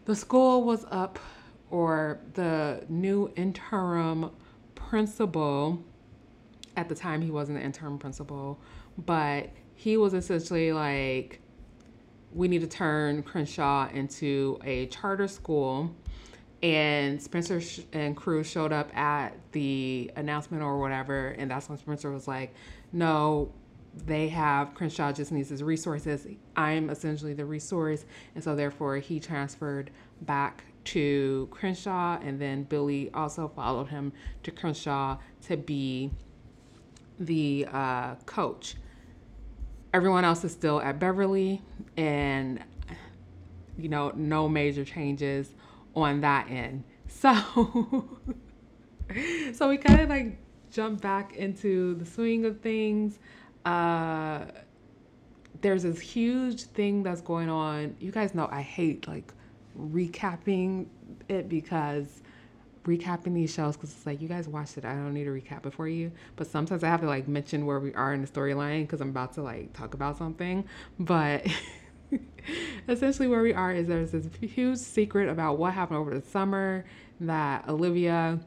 the 0.04 0.14
school 0.14 0.64
was 0.64 0.84
up, 0.90 1.18
or 1.70 2.20
the 2.34 2.84
new 2.88 3.32
interim 3.36 4.30
principal. 4.74 5.82
At 6.76 6.88
the 6.88 6.94
time, 6.94 7.22
he 7.22 7.30
wasn't 7.30 7.58
the 7.58 7.64
interim 7.64 7.98
principal, 7.98 8.60
but 8.98 9.50
he 9.74 9.96
was 9.96 10.14
essentially 10.14 10.72
like, 10.72 11.40
we 12.32 12.48
need 12.48 12.60
to 12.60 12.66
turn 12.66 13.22
Crenshaw 13.22 13.88
into 13.90 14.58
a 14.64 14.86
charter 14.86 15.26
school. 15.28 15.94
And 16.62 17.20
Spencer 17.22 17.62
and 17.92 18.16
crew 18.16 18.44
showed 18.44 18.72
up 18.72 18.94
at 18.96 19.34
the 19.52 20.10
announcement 20.16 20.62
or 20.62 20.78
whatever. 20.78 21.28
And 21.38 21.50
that's 21.50 21.68
when 21.68 21.78
Spencer 21.78 22.10
was 22.10 22.28
like, 22.28 22.54
no, 22.92 23.52
they 24.06 24.28
have 24.28 24.74
Crenshaw 24.74 25.12
just 25.12 25.32
needs 25.32 25.48
his 25.48 25.62
resources. 25.62 26.26
I'm 26.56 26.90
essentially 26.90 27.32
the 27.32 27.46
resource. 27.46 28.04
And 28.34 28.44
so 28.44 28.54
therefore 28.54 28.98
he 28.98 29.20
transferred 29.20 29.90
back 30.22 30.64
to 30.82 31.48
Crenshaw 31.50 32.18
and 32.22 32.40
then 32.40 32.64
Billy 32.64 33.10
also 33.14 33.48
followed 33.48 33.88
him 33.88 34.12
to 34.42 34.50
Crenshaw 34.50 35.18
to 35.42 35.56
be 35.56 36.10
the 37.18 37.66
uh, 37.72 38.14
coach 38.26 38.76
everyone 39.92 40.24
else 40.24 40.44
is 40.44 40.52
still 40.52 40.80
at 40.80 40.98
Beverly, 40.98 41.62
and 41.96 42.62
you 43.78 43.88
know, 43.88 44.12
no 44.14 44.48
major 44.48 44.84
changes 44.84 45.52
on 45.94 46.20
that 46.20 46.50
end. 46.50 46.84
So, 47.08 47.34
so 49.52 49.68
we 49.68 49.76
kind 49.76 50.00
of 50.00 50.08
like 50.08 50.38
jump 50.70 51.00
back 51.00 51.36
into 51.36 51.94
the 51.94 52.06
swing 52.06 52.44
of 52.44 52.60
things. 52.60 53.18
Uh, 53.64 54.46
there's 55.60 55.82
this 55.82 56.00
huge 56.00 56.64
thing 56.64 57.02
that's 57.02 57.20
going 57.20 57.48
on. 57.48 57.96
You 58.00 58.12
guys 58.12 58.34
know 58.34 58.48
I 58.50 58.62
hate 58.62 59.06
like 59.06 59.32
recapping 59.78 60.86
it 61.28 61.48
because 61.48 62.22
recapping 62.84 63.34
these 63.34 63.52
shows 63.52 63.76
because 63.76 63.92
it's 63.92 64.06
like 64.06 64.22
you 64.22 64.28
guys 64.28 64.48
watched 64.48 64.78
it. 64.78 64.84
I 64.84 64.94
don't 64.94 65.12
need 65.12 65.24
to 65.24 65.30
recap 65.30 65.66
it 65.66 65.74
for 65.74 65.86
you. 65.86 66.12
But 66.36 66.46
sometimes 66.46 66.82
I 66.82 66.88
have 66.88 67.00
to 67.00 67.06
like 67.06 67.28
mention 67.28 67.66
where 67.66 67.78
we 67.78 67.94
are 67.94 68.14
in 68.14 68.22
the 68.22 68.28
storyline 68.28 68.82
because 68.82 69.00
I'm 69.00 69.10
about 69.10 69.34
to 69.34 69.42
like 69.42 69.72
talk 69.72 69.94
about 69.94 70.16
something. 70.16 70.64
But 70.98 71.46
essentially, 72.88 73.28
where 73.28 73.42
we 73.42 73.52
are 73.52 73.72
is 73.72 73.86
there's 73.86 74.12
this 74.12 74.28
huge 74.40 74.78
secret 74.78 75.28
about 75.28 75.58
what 75.58 75.74
happened 75.74 75.98
over 75.98 76.18
the 76.18 76.26
summer 76.26 76.84
that 77.20 77.68
Olivia 77.68 78.40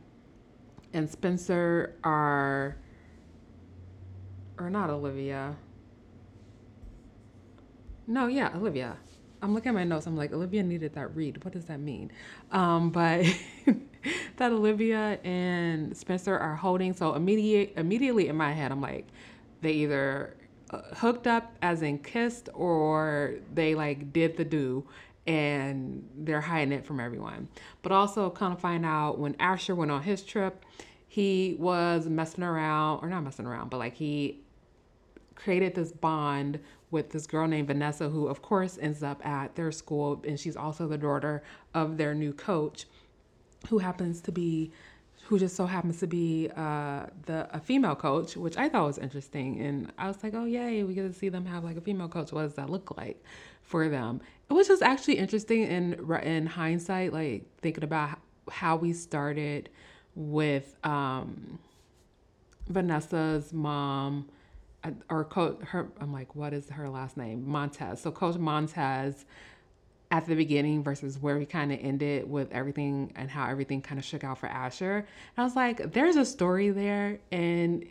and 0.94 1.10
Spencer 1.10 1.96
are, 2.04 2.76
or 4.58 4.70
not 4.70 4.90
Olivia. 4.90 5.56
No, 8.08 8.28
yeah, 8.28 8.52
Olivia. 8.56 8.98
I'm 9.42 9.54
looking 9.54 9.70
at 9.70 9.76
my 9.76 9.84
notes. 9.84 10.08
I'm 10.08 10.16
like, 10.16 10.32
Olivia 10.32 10.64
needed 10.64 10.94
that 10.96 11.14
read. 11.16 11.44
What 11.44 11.54
does 11.54 11.66
that 11.66 11.80
mean? 11.80 12.12
Um, 12.52 12.92
but 12.92 13.26
that 14.38 14.52
Olivia 14.52 15.20
and 15.24 15.96
Spencer 15.96 16.38
are 16.38 16.56
holding. 16.56 16.94
So 16.94 17.14
immediate, 17.14 17.74
immediately 17.76 18.30
in 18.30 18.38
my 18.38 18.54
head, 18.54 18.72
I'm 18.72 18.82
like, 18.82 19.08
they 19.62 19.72
either 19.74 20.36
hooked 20.96 21.28
up 21.28 21.56
as 21.62 21.82
in 21.82 22.00
kissed 22.00 22.50
or 22.54 23.36
they 23.54 23.76
like 23.76 24.14
did 24.14 24.38
the 24.38 24.46
do 24.46 24.86
and 25.26 26.08
they're 26.18 26.42
hiding 26.42 26.74
it 26.74 26.86
from 26.86 27.00
everyone. 27.00 27.48
But 27.82 27.92
also 27.92 28.30
kind 28.30 28.54
of 28.54 28.60
find 28.60 28.86
out 28.86 29.20
when 29.20 29.36
Asher 29.40 29.76
went 29.76 29.92
on 29.92 30.04
his 30.04 30.24
trip, 30.24 30.66
he 31.08 31.56
was 31.60 32.08
messing 32.08 32.44
around 32.44 33.00
or 33.02 33.10
not 33.10 33.24
messing 33.24 33.46
around, 33.46 33.70
but 33.70 33.78
like 33.78 33.96
he 33.96 34.42
created 35.36 35.76
this 35.76 35.92
bond 35.92 36.60
with 36.92 37.10
this 37.12 37.26
girl 37.26 37.48
named 37.48 37.68
Vanessa, 37.68 38.10
who 38.10 38.28
of 38.28 38.42
course 38.42 38.78
ends 38.82 39.02
up 39.02 39.26
at 39.26 39.56
their 39.56 39.72
school, 39.72 40.22
and 40.28 40.40
she's 40.40 40.56
also 40.56 40.88
the 40.88 40.98
daughter 40.98 41.44
of 41.74 41.98
their 41.98 42.14
new 42.14 42.34
coach 42.34 42.86
who 43.70 43.80
happens 43.80 44.22
to 44.22 44.32
be 44.32 44.72
who 45.26 45.40
just 45.40 45.56
so 45.56 45.66
happens 45.66 46.00
to 46.00 46.08
be 46.08 46.50
uh, 46.56 47.06
the 47.26 47.48
a 47.56 47.60
female 47.60 47.96
coach, 47.96 48.36
which 48.36 48.58
I 48.58 48.68
thought 48.68 48.86
was 48.86 48.98
interesting, 48.98 49.60
and 49.62 49.92
I 49.98 50.08
was 50.08 50.22
like, 50.22 50.34
oh 50.34 50.46
yay, 50.46 50.84
we 50.84 50.94
get 50.94 51.04
to 51.04 51.14
see 51.14 51.30
them 51.30 51.46
have 51.46 51.64
like 51.64 51.78
a 51.78 51.82
female 51.82 52.10
coach. 52.10 52.32
What 52.34 52.42
does 52.44 52.56
that 52.56 52.70
look 52.70 52.96
like 52.98 53.24
for 53.62 53.88
them? 53.88 54.22
It 54.50 54.54
was 54.54 54.68
just 54.68 54.82
actually 54.82 55.18
interesting 55.18 55.64
in 55.64 55.94
in 56.24 56.46
hindsight, 56.46 57.14
like 57.14 57.46
thinking 57.62 57.84
about 57.84 58.20
how 58.50 58.76
we 58.76 58.92
started 58.92 59.70
with 60.16 60.76
um, 60.84 61.58
Vanessa's 62.68 63.54
mom 63.54 64.30
uh, 64.84 64.92
or 65.10 65.24
coach 65.24 65.60
her. 65.62 65.90
I'm 66.02 66.12
like, 66.12 66.36
what 66.36 66.54
is 66.54 66.70
her 66.70 66.90
last 66.90 67.16
name? 67.16 67.48
Montez. 67.48 68.02
So 68.02 68.12
Coach 68.12 68.38
Montez 68.38 69.26
at 70.14 70.28
the 70.28 70.36
beginning 70.36 70.84
versus 70.84 71.18
where 71.18 71.40
we 71.40 71.46
kind 71.46 71.72
of 71.72 71.80
ended 71.82 72.30
with 72.30 72.52
everything 72.52 73.12
and 73.16 73.32
how 73.32 73.50
everything 73.50 73.82
kind 73.82 73.98
of 73.98 74.06
shook 74.06 74.24
out 74.24 74.38
for 74.38 74.46
Asher. 74.46 74.98
And 74.98 75.06
I 75.36 75.44
was 75.44 75.56
like, 75.56 75.92
there's 75.92 76.18
a 76.18 76.24
story 76.24 76.70
there. 76.70 77.18
And 77.32 77.84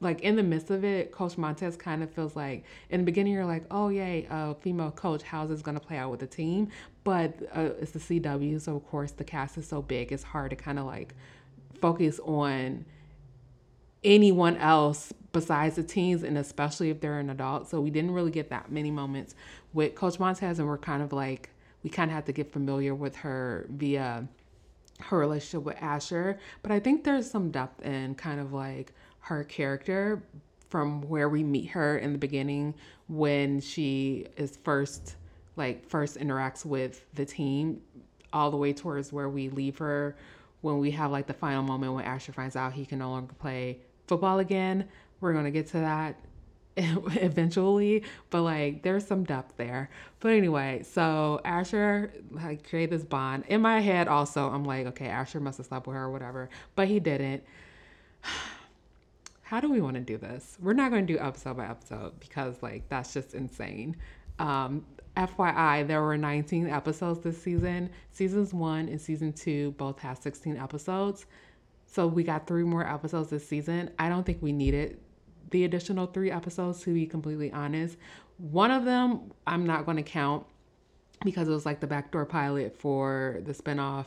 like 0.00 0.22
in 0.22 0.34
the 0.34 0.42
midst 0.42 0.70
of 0.70 0.82
it, 0.82 1.12
Coach 1.12 1.36
Montez 1.36 1.76
kind 1.76 2.02
of 2.02 2.10
feels 2.10 2.34
like 2.34 2.64
in 2.88 3.00
the 3.00 3.04
beginning 3.04 3.34
you're 3.34 3.44
like, 3.44 3.66
oh 3.70 3.90
yay, 3.90 4.26
a 4.30 4.54
female 4.54 4.92
coach, 4.92 5.22
how's 5.22 5.50
this 5.50 5.60
gonna 5.60 5.78
play 5.78 5.98
out 5.98 6.10
with 6.10 6.20
the 6.20 6.26
team? 6.26 6.70
But 7.04 7.34
uh, 7.54 7.68
it's 7.82 7.90
the 7.90 7.98
CW, 7.98 8.58
so 8.58 8.74
of 8.74 8.86
course 8.88 9.10
the 9.10 9.24
cast 9.24 9.58
is 9.58 9.68
so 9.68 9.82
big, 9.82 10.10
it's 10.10 10.22
hard 10.22 10.48
to 10.50 10.56
kind 10.56 10.78
of 10.78 10.86
like 10.86 11.14
focus 11.82 12.18
on 12.24 12.86
anyone 14.02 14.56
else 14.56 15.12
besides 15.32 15.76
the 15.76 15.82
teens 15.82 16.22
and 16.22 16.36
especially 16.38 16.88
if 16.88 17.00
they're 17.00 17.18
an 17.18 17.28
adult. 17.28 17.68
So 17.68 17.80
we 17.80 17.90
didn't 17.90 18.12
really 18.12 18.30
get 18.30 18.48
that 18.50 18.72
many 18.72 18.90
moments 18.90 19.34
with 19.72 19.94
Coach 19.94 20.18
Montez 20.18 20.58
and 20.58 20.68
we're 20.68 20.78
kind 20.78 21.02
of 21.02 21.12
like 21.12 21.50
we 21.82 21.90
kind 21.90 22.10
of 22.10 22.14
have 22.14 22.24
to 22.26 22.32
get 22.32 22.52
familiar 22.52 22.94
with 22.94 23.16
her 23.16 23.66
via 23.70 24.26
her 25.00 25.18
relationship 25.18 25.64
with 25.64 25.76
Asher. 25.80 26.38
But 26.62 26.70
I 26.72 26.78
think 26.80 27.04
there's 27.04 27.30
some 27.30 27.50
depth 27.50 27.82
in 27.82 28.14
kind 28.14 28.40
of 28.40 28.52
like 28.52 28.92
her 29.20 29.44
character 29.44 30.22
from 30.68 31.02
where 31.02 31.28
we 31.28 31.42
meet 31.42 31.70
her 31.70 31.98
in 31.98 32.12
the 32.12 32.18
beginning 32.18 32.74
when 33.08 33.60
she 33.60 34.26
is 34.36 34.56
first 34.56 35.16
like 35.56 35.86
first 35.86 36.18
interacts 36.18 36.64
with 36.64 37.04
the 37.14 37.26
team 37.26 37.80
all 38.32 38.50
the 38.50 38.56
way 38.56 38.72
towards 38.72 39.12
where 39.12 39.28
we 39.28 39.50
leave 39.50 39.76
her 39.78 40.16
when 40.62 40.78
we 40.78 40.90
have 40.90 41.10
like 41.10 41.26
the 41.26 41.34
final 41.34 41.62
moment 41.62 41.92
when 41.92 42.04
Asher 42.04 42.32
finds 42.32 42.56
out 42.56 42.72
he 42.72 42.86
can 42.86 42.98
no 43.00 43.10
longer 43.10 43.34
play 43.34 43.80
football 44.06 44.38
again. 44.38 44.88
We're 45.20 45.32
going 45.32 45.44
to 45.44 45.50
get 45.50 45.66
to 45.68 45.78
that 45.78 46.16
eventually, 46.76 48.02
but 48.30 48.42
like 48.42 48.82
there's 48.82 49.06
some 49.06 49.24
depth 49.24 49.56
there. 49.56 49.90
But 50.20 50.32
anyway, 50.32 50.82
so 50.84 51.40
Asher 51.44 52.12
like 52.30 52.68
created 52.68 52.98
this 52.98 53.04
bond. 53.04 53.44
In 53.48 53.60
my 53.60 53.80
head 53.80 54.08
also, 54.08 54.48
I'm 54.48 54.64
like, 54.64 54.86
okay, 54.86 55.06
Asher 55.06 55.40
must 55.40 55.58
have 55.58 55.66
slept 55.66 55.86
with 55.86 55.96
her 55.96 56.04
or 56.04 56.10
whatever, 56.10 56.48
but 56.74 56.88
he 56.88 57.00
didn't. 57.00 57.44
How 59.42 59.60
do 59.60 59.70
we 59.70 59.82
want 59.82 59.96
to 59.96 60.00
do 60.00 60.16
this? 60.16 60.56
We're 60.62 60.72
not 60.72 60.90
going 60.90 61.06
to 61.06 61.12
do 61.12 61.18
episode 61.18 61.58
by 61.58 61.66
episode 61.66 62.18
because 62.20 62.62
like 62.62 62.88
that's 62.88 63.12
just 63.12 63.34
insane. 63.34 63.96
Um, 64.38 64.86
FYI, 65.14 65.86
there 65.86 66.00
were 66.00 66.16
19 66.16 66.70
episodes 66.70 67.20
this 67.20 67.40
season. 67.40 67.90
Seasons 68.12 68.54
one 68.54 68.88
and 68.88 68.98
season 68.98 69.34
two 69.34 69.72
both 69.72 69.98
have 69.98 70.16
16 70.16 70.56
episodes. 70.56 71.26
So 71.84 72.06
we 72.06 72.24
got 72.24 72.46
three 72.46 72.64
more 72.64 72.88
episodes 72.88 73.28
this 73.28 73.46
season. 73.46 73.90
I 73.98 74.08
don't 74.08 74.24
think 74.24 74.40
we 74.40 74.52
needed 74.52 74.98
the 75.52 75.64
additional 75.64 76.06
three 76.06 76.30
episodes, 76.30 76.80
to 76.82 76.92
be 76.92 77.06
completely 77.06 77.52
honest. 77.52 77.96
One 78.38 78.70
of 78.70 78.84
them 78.84 79.32
I'm 79.46 79.66
not 79.66 79.84
going 79.84 79.98
to 79.98 80.02
count 80.02 80.44
because 81.24 81.48
it 81.48 81.52
was 81.52 81.64
like 81.64 81.80
the 81.80 81.86
backdoor 81.86 82.26
pilot 82.26 82.76
for 82.76 83.40
the 83.44 83.52
spinoff 83.52 84.06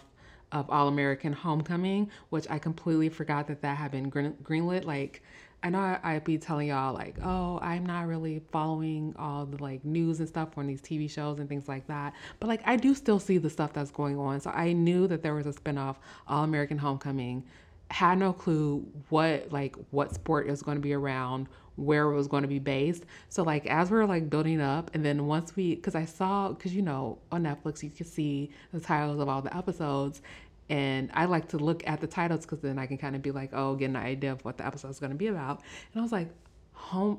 of 0.52 0.70
All 0.70 0.88
American 0.88 1.34
Homecoming, 1.34 2.10
which 2.30 2.46
I 2.50 2.60
completely 2.60 3.10
forgot 3.10 3.48
that 3.48 3.62
that 3.62 3.78
had 3.78 3.92
been 3.92 4.10
green- 4.10 4.36
greenlit. 4.44 4.86
Like, 4.86 5.22
I 5.64 5.70
know 5.70 5.98
I'd 6.04 6.24
be 6.24 6.38
telling 6.38 6.68
y'all 6.68 6.94
like, 6.94 7.16
oh, 7.24 7.58
I'm 7.62 7.86
not 7.86 8.08
really 8.08 8.42
following 8.52 9.16
all 9.18 9.46
the 9.46 9.62
like 9.62 9.84
news 9.84 10.20
and 10.20 10.30
stuff 10.30 10.58
on 10.58 10.68
these 10.68 10.82
TV 10.82 11.10
shows 11.10 11.40
and 11.40 11.50
things 11.50 11.68
like 11.68 11.88
that. 11.88 12.14
But 12.40 12.48
like, 12.48 12.62
I 12.66 12.76
do 12.76 12.94
still 12.94 13.20
see 13.20 13.38
the 13.38 13.50
stuff 13.50 13.74
that's 13.74 13.92
going 13.92 14.18
on. 14.20 14.40
So 14.42 14.52
I 14.52 14.74
knew 14.74 15.08
that 15.08 15.24
there 15.24 15.34
was 15.34 15.48
a 15.48 15.54
spinoff, 15.54 15.96
All 16.28 16.44
American 16.44 16.78
Homecoming, 16.78 17.44
had 17.92 18.18
no 18.18 18.34
clue 18.34 18.86
what 19.10 19.52
like 19.52 19.76
what 19.92 20.14
sport 20.14 20.48
is 20.48 20.62
going 20.62 20.78
to 20.78 20.82
be 20.82 20.94
around 20.94 21.48
where 21.76 22.10
it 22.10 22.16
was 22.16 22.28
going 22.28 22.42
to 22.42 22.48
be 22.48 22.60
based 22.60 23.06
so 23.30 23.44
like 23.44 23.66
as 23.68 23.92
we 23.92 23.98
are 23.98 24.06
like 24.06 24.30
building 24.30 24.62
up 24.62 24.90
and 24.94 25.06
then 25.06 25.28
once 25.28 25.56
we 25.56 25.76
because 25.76 25.94
i 25.94 26.06
saw 26.06 26.50
because 26.50 26.74
you 26.74 26.82
know 26.82 27.18
on 27.32 27.44
netflix 27.44 27.84
you 27.84 27.90
can 27.90 28.06
see 28.06 28.50
the 28.74 28.80
titles 28.80 29.20
of 29.20 29.28
all 29.30 29.42
the 29.42 29.56
episodes 29.56 30.22
And 30.70 31.12
I 31.14 31.26
like 31.26 31.50
to 31.50 31.58
look 31.58 31.84
at 31.88 32.02
the 32.02 32.08
titles 32.08 32.42
because 32.42 32.60
then 32.60 32.80
I 32.80 32.88
can 32.88 32.98
kind 32.98 33.16
of 33.16 33.22
be 33.22 33.32
like, 33.32 33.52
oh, 33.54 33.76
get 33.76 33.90
an 33.90 33.96
idea 33.96 34.32
of 34.32 34.44
what 34.44 34.58
the 34.58 34.66
episode 34.66 34.90
is 34.90 35.00
going 35.00 35.12
to 35.12 35.18
be 35.18 35.28
about. 35.28 35.62
And 35.94 36.00
I 36.00 36.04
was 36.04 36.12
like, 36.12 36.30
home 36.76 37.16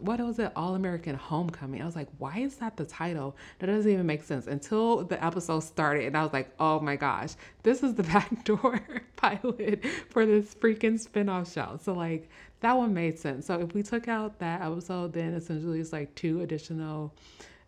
what 0.00 0.20
was 0.20 0.38
it? 0.38 0.52
All 0.54 0.74
american 0.74 1.14
homecoming. 1.14 1.80
I 1.80 1.86
was 1.86 1.96
like 1.96 2.08
why 2.18 2.38
is 2.38 2.56
that 2.56 2.76
the 2.76 2.84
title? 2.84 3.36
That 3.58 3.66
doesn't 3.66 3.90
even 3.90 4.06
make 4.06 4.22
sense. 4.22 4.46
Until 4.46 5.04
the 5.04 5.22
episode 5.24 5.60
started 5.60 6.04
and 6.04 6.16
i 6.16 6.22
was 6.22 6.32
like 6.32 6.52
oh 6.58 6.80
my 6.80 6.96
gosh 6.96 7.30
this 7.62 7.82
is 7.82 7.94
the 7.94 8.02
backdoor 8.14 8.80
pilot 9.16 9.84
for 10.10 10.26
this 10.26 10.54
freaking 10.54 10.98
spin-off 10.98 11.52
show. 11.52 11.78
So 11.82 11.92
like 11.94 12.28
that 12.60 12.76
one 12.76 12.92
made 12.92 13.18
sense. 13.18 13.46
So 13.46 13.60
if 13.60 13.72
we 13.74 13.82
took 13.82 14.08
out 14.08 14.38
that 14.40 14.62
episode 14.62 15.12
then 15.12 15.34
essentially 15.34 15.80
it's 15.80 15.92
like 15.92 16.14
two 16.14 16.42
additional 16.42 17.14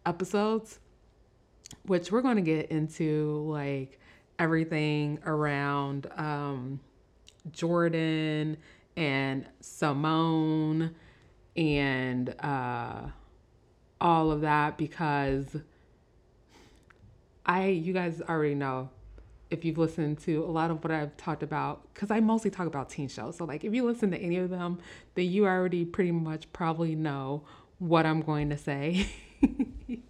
episodes 0.04 0.80
which 1.86 2.12
we're 2.12 2.22
going 2.22 2.36
to 2.36 2.42
get 2.42 2.70
into 2.70 3.44
like 3.48 3.98
everything 4.38 5.18
around 5.26 6.08
um 6.16 6.80
jordan 7.50 8.56
and 8.96 9.46
simone 9.60 10.94
and 11.56 12.34
uh, 12.40 13.02
all 14.00 14.30
of 14.30 14.40
that 14.42 14.78
because 14.78 15.56
I, 17.44 17.66
you 17.68 17.92
guys 17.92 18.22
already 18.28 18.54
know 18.54 18.90
if 19.52 19.66
you've 19.66 19.76
listened 19.76 20.18
to 20.18 20.42
a 20.44 20.46
lot 20.46 20.70
of 20.70 20.82
what 20.82 20.90
I've 20.90 21.14
talked 21.18 21.42
about, 21.42 21.82
because 21.92 22.10
I 22.10 22.20
mostly 22.20 22.50
talk 22.50 22.66
about 22.66 22.88
teen 22.88 23.08
shows. 23.08 23.36
So, 23.36 23.44
like, 23.44 23.64
if 23.64 23.74
you 23.74 23.84
listen 23.84 24.10
to 24.12 24.16
any 24.16 24.38
of 24.38 24.48
them, 24.48 24.78
then 25.14 25.26
you 25.26 25.44
already 25.44 25.84
pretty 25.84 26.10
much 26.10 26.50
probably 26.54 26.94
know 26.94 27.42
what 27.78 28.06
I'm 28.06 28.22
going 28.22 28.48
to 28.48 28.56
say. 28.56 29.06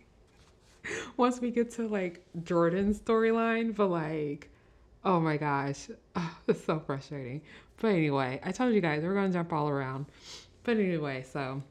Once 1.17 1.41
we 1.41 1.51
get 1.51 1.73
to 1.73 1.89
like 1.89 2.25
Jordan's 2.45 3.01
storyline, 3.01 3.75
but 3.75 3.89
like, 3.89 4.49
oh 5.05 5.19
my 5.19 5.37
gosh, 5.37 5.89
oh, 6.15 6.39
it's 6.47 6.65
so 6.65 6.79
frustrating. 6.79 7.43
But 7.81 7.89
anyway, 7.89 8.41
I 8.45 8.53
told 8.53 8.75
you 8.75 8.81
guys 8.81 9.03
we're 9.03 9.15
gonna 9.15 9.33
jump 9.33 9.53
all 9.53 9.69
around. 9.69 10.07
But 10.65 10.77
anyway, 10.79 11.25
so 11.31 11.63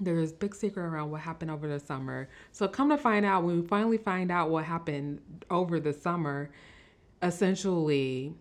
there's 0.00 0.32
big 0.32 0.54
secret 0.54 0.84
around 0.84 1.10
what 1.10 1.20
happened 1.20 1.50
over 1.50 1.66
the 1.68 1.80
summer. 1.80 2.28
So 2.52 2.68
come 2.68 2.90
to 2.90 2.98
find 2.98 3.24
out, 3.24 3.44
when 3.44 3.60
we 3.60 3.66
finally 3.66 3.98
find 3.98 4.30
out 4.30 4.50
what 4.50 4.64
happened 4.64 5.20
over 5.50 5.80
the 5.80 5.92
summer, 5.92 6.50
essentially 7.22 8.34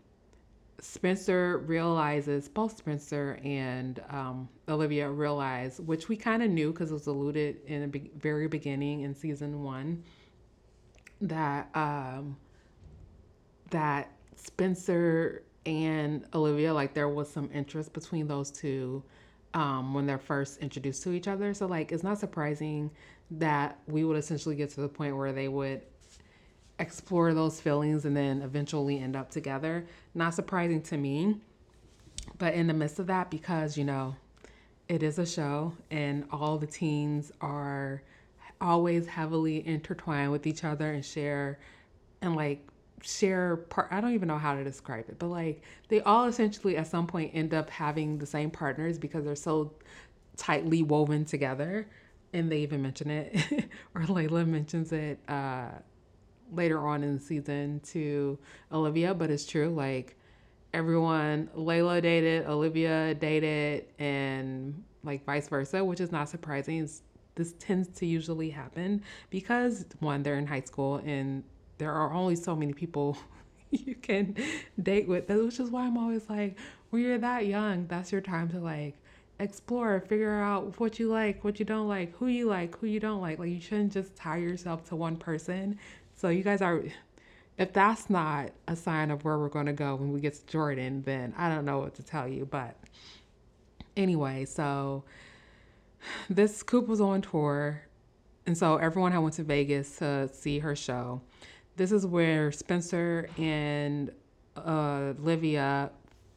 Spencer 0.79 1.57
realizes, 1.59 2.47
both 2.47 2.77
Spencer 2.77 3.39
and 3.43 4.01
um, 4.09 4.47
Olivia 4.69 5.09
realize, 5.09 5.79
which 5.81 6.07
we 6.07 6.15
kind 6.15 6.43
of 6.43 6.51
knew 6.51 6.71
because 6.71 6.91
it 6.91 6.93
was 6.93 7.07
alluded 7.07 7.57
in 7.65 7.81
the 7.81 7.87
be- 7.87 8.11
very 8.17 8.47
beginning 8.47 9.01
in 9.01 9.15
season 9.15 9.63
one, 9.63 10.03
that 11.21 11.75
um, 11.75 12.37
that 13.71 14.11
Spencer 14.35 15.43
and 15.65 16.25
Olivia, 16.35 16.73
like 16.73 16.93
there 16.93 17.09
was 17.09 17.27
some 17.29 17.49
interest 17.51 17.91
between 17.93 18.27
those 18.27 18.51
two 18.51 19.03
um, 19.53 19.93
when 19.93 20.05
they're 20.05 20.17
first 20.17 20.59
introduced 20.59 21.03
to 21.03 21.11
each 21.11 21.27
other. 21.27 21.53
So, 21.53 21.65
like, 21.65 21.91
it's 21.91 22.03
not 22.03 22.19
surprising 22.19 22.91
that 23.31 23.79
we 23.87 24.03
would 24.03 24.17
essentially 24.17 24.55
get 24.55 24.69
to 24.71 24.81
the 24.81 24.89
point 24.89 25.15
where 25.17 25.33
they 25.33 25.47
would 25.47 25.81
explore 26.79 27.33
those 27.33 27.59
feelings 27.59 28.05
and 28.05 28.15
then 28.15 28.41
eventually 28.41 28.99
end 28.99 29.15
up 29.15 29.29
together. 29.31 29.85
Not 30.13 30.33
surprising 30.33 30.81
to 30.83 30.97
me. 30.97 31.41
But 32.37 32.53
in 32.53 32.67
the 32.67 32.73
midst 32.73 32.99
of 32.99 33.07
that, 33.07 33.31
because, 33.31 33.77
you 33.77 33.85
know, 33.85 34.15
it 34.87 35.03
is 35.03 35.19
a 35.19 35.25
show 35.25 35.73
and 35.91 36.25
all 36.31 36.57
the 36.57 36.67
teens 36.67 37.31
are 37.41 38.01
always 38.59 39.07
heavily 39.07 39.65
intertwined 39.67 40.31
with 40.31 40.47
each 40.47 40.63
other 40.63 40.91
and 40.91 41.03
share 41.03 41.59
and 42.21 42.35
like 42.35 42.65
share 43.01 43.57
part 43.57 43.87
I 43.91 44.01
don't 44.01 44.13
even 44.13 44.27
know 44.27 44.37
how 44.37 44.55
to 44.55 44.63
describe 44.63 45.09
it, 45.09 45.19
but 45.19 45.27
like 45.27 45.63
they 45.87 46.01
all 46.01 46.25
essentially 46.25 46.77
at 46.77 46.87
some 46.87 47.07
point 47.07 47.31
end 47.33 47.53
up 47.53 47.69
having 47.69 48.17
the 48.17 48.25
same 48.25 48.49
partners 48.49 48.97
because 48.97 49.25
they're 49.25 49.35
so 49.35 49.73
tightly 50.35 50.83
woven 50.83 51.25
together. 51.25 51.87
And 52.33 52.51
they 52.51 52.59
even 52.59 52.81
mention 52.81 53.09
it, 53.09 53.69
or 53.95 54.01
Layla 54.01 54.45
mentions 54.45 54.91
it 54.91 55.17
uh, 55.29 55.69
later 56.51 56.85
on 56.85 57.03
in 57.03 57.15
the 57.15 57.21
season 57.21 57.79
to 57.91 58.37
Olivia, 58.71 59.13
but 59.13 59.29
it's 59.29 59.45
true. 59.45 59.69
Like 59.69 60.17
everyone, 60.73 61.49
Layla 61.55 62.01
dated, 62.01 62.45
Olivia 62.45 63.15
dated, 63.15 63.85
and 63.97 64.83
like 65.03 65.23
vice 65.25 65.47
versa, 65.47 65.83
which 65.83 66.01
is 66.01 66.11
not 66.11 66.27
surprising. 66.29 66.87
this 67.35 67.53
tends 67.59 67.87
to 67.99 68.05
usually 68.05 68.49
happen 68.49 69.01
because 69.29 69.85
one, 69.99 70.21
they're 70.21 70.37
in 70.37 70.45
high 70.45 70.61
school 70.61 70.97
and 71.05 71.43
there 71.77 71.91
are 71.91 72.13
only 72.13 72.35
so 72.35 72.55
many 72.55 72.73
people 72.73 73.17
you 73.71 73.95
can 73.95 74.35
date 74.81 75.07
with, 75.07 75.29
which 75.29 75.59
is 75.59 75.69
why 75.69 75.85
I'm 75.85 75.97
always 75.97 76.29
like, 76.29 76.57
when 76.89 77.01
you're 77.01 77.17
that 77.17 77.45
young, 77.45 77.87
that's 77.87 78.11
your 78.11 78.21
time 78.21 78.49
to 78.49 78.59
like 78.59 78.95
explore, 79.39 79.99
figure 79.99 80.33
out 80.33 80.79
what 80.79 80.99
you 80.99 81.09
like, 81.09 81.43
what 81.43 81.59
you 81.59 81.65
don't 81.65 81.87
like, 81.87 82.15
who 82.17 82.27
you 82.27 82.47
like, 82.47 82.77
who 82.77 82.87
you 82.87 82.99
don't 82.99 83.21
like. 83.21 83.39
Like, 83.39 83.49
you 83.49 83.61
shouldn't 83.61 83.93
just 83.93 84.15
tie 84.15 84.37
yourself 84.37 84.87
to 84.89 84.95
one 84.95 85.17
person. 85.17 85.77
So, 86.15 86.29
you 86.29 86.43
guys 86.43 86.61
are, 86.61 86.83
if 87.57 87.73
that's 87.73 88.09
not 88.09 88.51
a 88.67 88.75
sign 88.75 89.11
of 89.11 89.23
where 89.23 89.37
we're 89.37 89.49
going 89.49 89.65
to 89.67 89.73
go 89.73 89.95
when 89.95 90.11
we 90.11 90.21
get 90.21 90.35
to 90.35 90.45
Jordan, 90.47 91.03
then 91.05 91.33
I 91.37 91.49
don't 91.49 91.65
know 91.65 91.79
what 91.79 91.95
to 91.95 92.03
tell 92.03 92.27
you. 92.27 92.45
But 92.45 92.75
anyway, 93.95 94.45
so 94.45 95.03
this 96.29 96.63
Coop 96.63 96.87
was 96.87 97.01
on 97.01 97.21
tour. 97.21 97.81
And 98.45 98.57
so 98.57 98.77
everyone 98.77 99.11
had 99.11 99.19
went 99.19 99.35
to 99.35 99.43
Vegas 99.43 99.97
to 99.97 100.29
see 100.33 100.59
her 100.59 100.73
show 100.73 101.21
this 101.77 101.91
is 101.91 102.05
where 102.05 102.51
Spencer 102.51 103.29
and 103.37 104.11
uh, 104.57 105.13
Olivia 105.21 105.91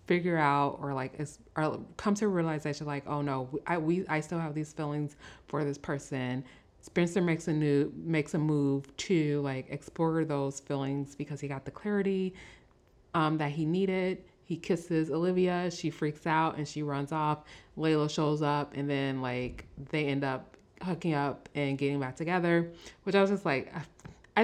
figure 0.06 0.36
out 0.36 0.78
or 0.80 0.92
like 0.92 1.18
or 1.56 1.80
come 1.96 2.14
to 2.14 2.24
a 2.24 2.28
realization 2.28 2.84
like 2.84 3.04
oh 3.06 3.22
no 3.22 3.48
I 3.66 3.78
we 3.78 4.04
I 4.08 4.18
still 4.20 4.40
have 4.40 4.54
these 4.54 4.72
feelings 4.72 5.16
for 5.48 5.64
this 5.64 5.78
person. 5.78 6.44
Spencer 6.82 7.20
makes 7.20 7.48
a 7.48 7.52
new 7.52 7.92
makes 7.96 8.34
a 8.34 8.38
move 8.38 8.94
to 8.98 9.40
like 9.40 9.66
explore 9.70 10.24
those 10.24 10.60
feelings 10.60 11.14
because 11.14 11.40
he 11.40 11.48
got 11.48 11.64
the 11.64 11.70
clarity 11.70 12.34
um, 13.14 13.38
that 13.38 13.50
he 13.50 13.64
needed. 13.64 14.24
He 14.44 14.56
kisses 14.56 15.10
Olivia, 15.10 15.70
she 15.70 15.90
freaks 15.90 16.26
out 16.26 16.56
and 16.56 16.66
she 16.66 16.82
runs 16.82 17.12
off. 17.12 17.44
Layla 17.78 18.10
shows 18.10 18.42
up 18.42 18.72
and 18.74 18.90
then 18.90 19.22
like 19.22 19.64
they 19.90 20.06
end 20.06 20.24
up 20.24 20.56
hooking 20.82 21.14
up 21.14 21.48
and 21.54 21.78
getting 21.78 22.00
back 22.00 22.16
together, 22.16 22.72
which 23.04 23.14
I 23.14 23.20
was 23.20 23.30
just 23.30 23.44
like 23.44 23.72
I 23.74 23.82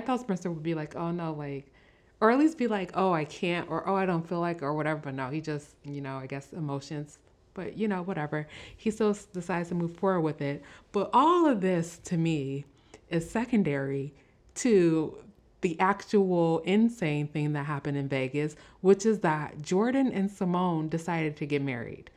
thought 0.00 0.20
Spencer 0.20 0.50
would 0.50 0.62
be 0.62 0.74
like, 0.74 0.96
oh 0.96 1.10
no, 1.10 1.32
like, 1.32 1.72
or 2.20 2.30
at 2.30 2.38
least 2.38 2.58
be 2.58 2.66
like, 2.66 2.92
oh, 2.94 3.12
I 3.12 3.24
can't, 3.24 3.70
or 3.70 3.88
oh, 3.88 3.94
I 3.94 4.06
don't 4.06 4.26
feel 4.26 4.40
like, 4.40 4.62
or 4.62 4.74
whatever. 4.74 5.00
But 5.00 5.14
no, 5.14 5.30
he 5.30 5.40
just, 5.40 5.74
you 5.84 6.00
know, 6.00 6.16
I 6.16 6.26
guess 6.26 6.52
emotions, 6.52 7.18
but 7.54 7.76
you 7.76 7.88
know, 7.88 8.02
whatever. 8.02 8.46
He 8.76 8.90
still 8.90 9.16
decides 9.32 9.68
to 9.68 9.74
move 9.74 9.96
forward 9.96 10.22
with 10.22 10.40
it. 10.40 10.62
But 10.92 11.10
all 11.12 11.46
of 11.46 11.60
this 11.60 11.98
to 12.04 12.16
me 12.16 12.64
is 13.10 13.28
secondary 13.28 14.12
to 14.56 15.18
the 15.60 15.78
actual 15.80 16.60
insane 16.60 17.26
thing 17.28 17.52
that 17.54 17.64
happened 17.66 17.96
in 17.96 18.08
Vegas, 18.08 18.56
which 18.80 19.06
is 19.06 19.20
that 19.20 19.60
Jordan 19.62 20.12
and 20.12 20.30
Simone 20.30 20.88
decided 20.88 21.36
to 21.36 21.46
get 21.46 21.62
married. 21.62 22.10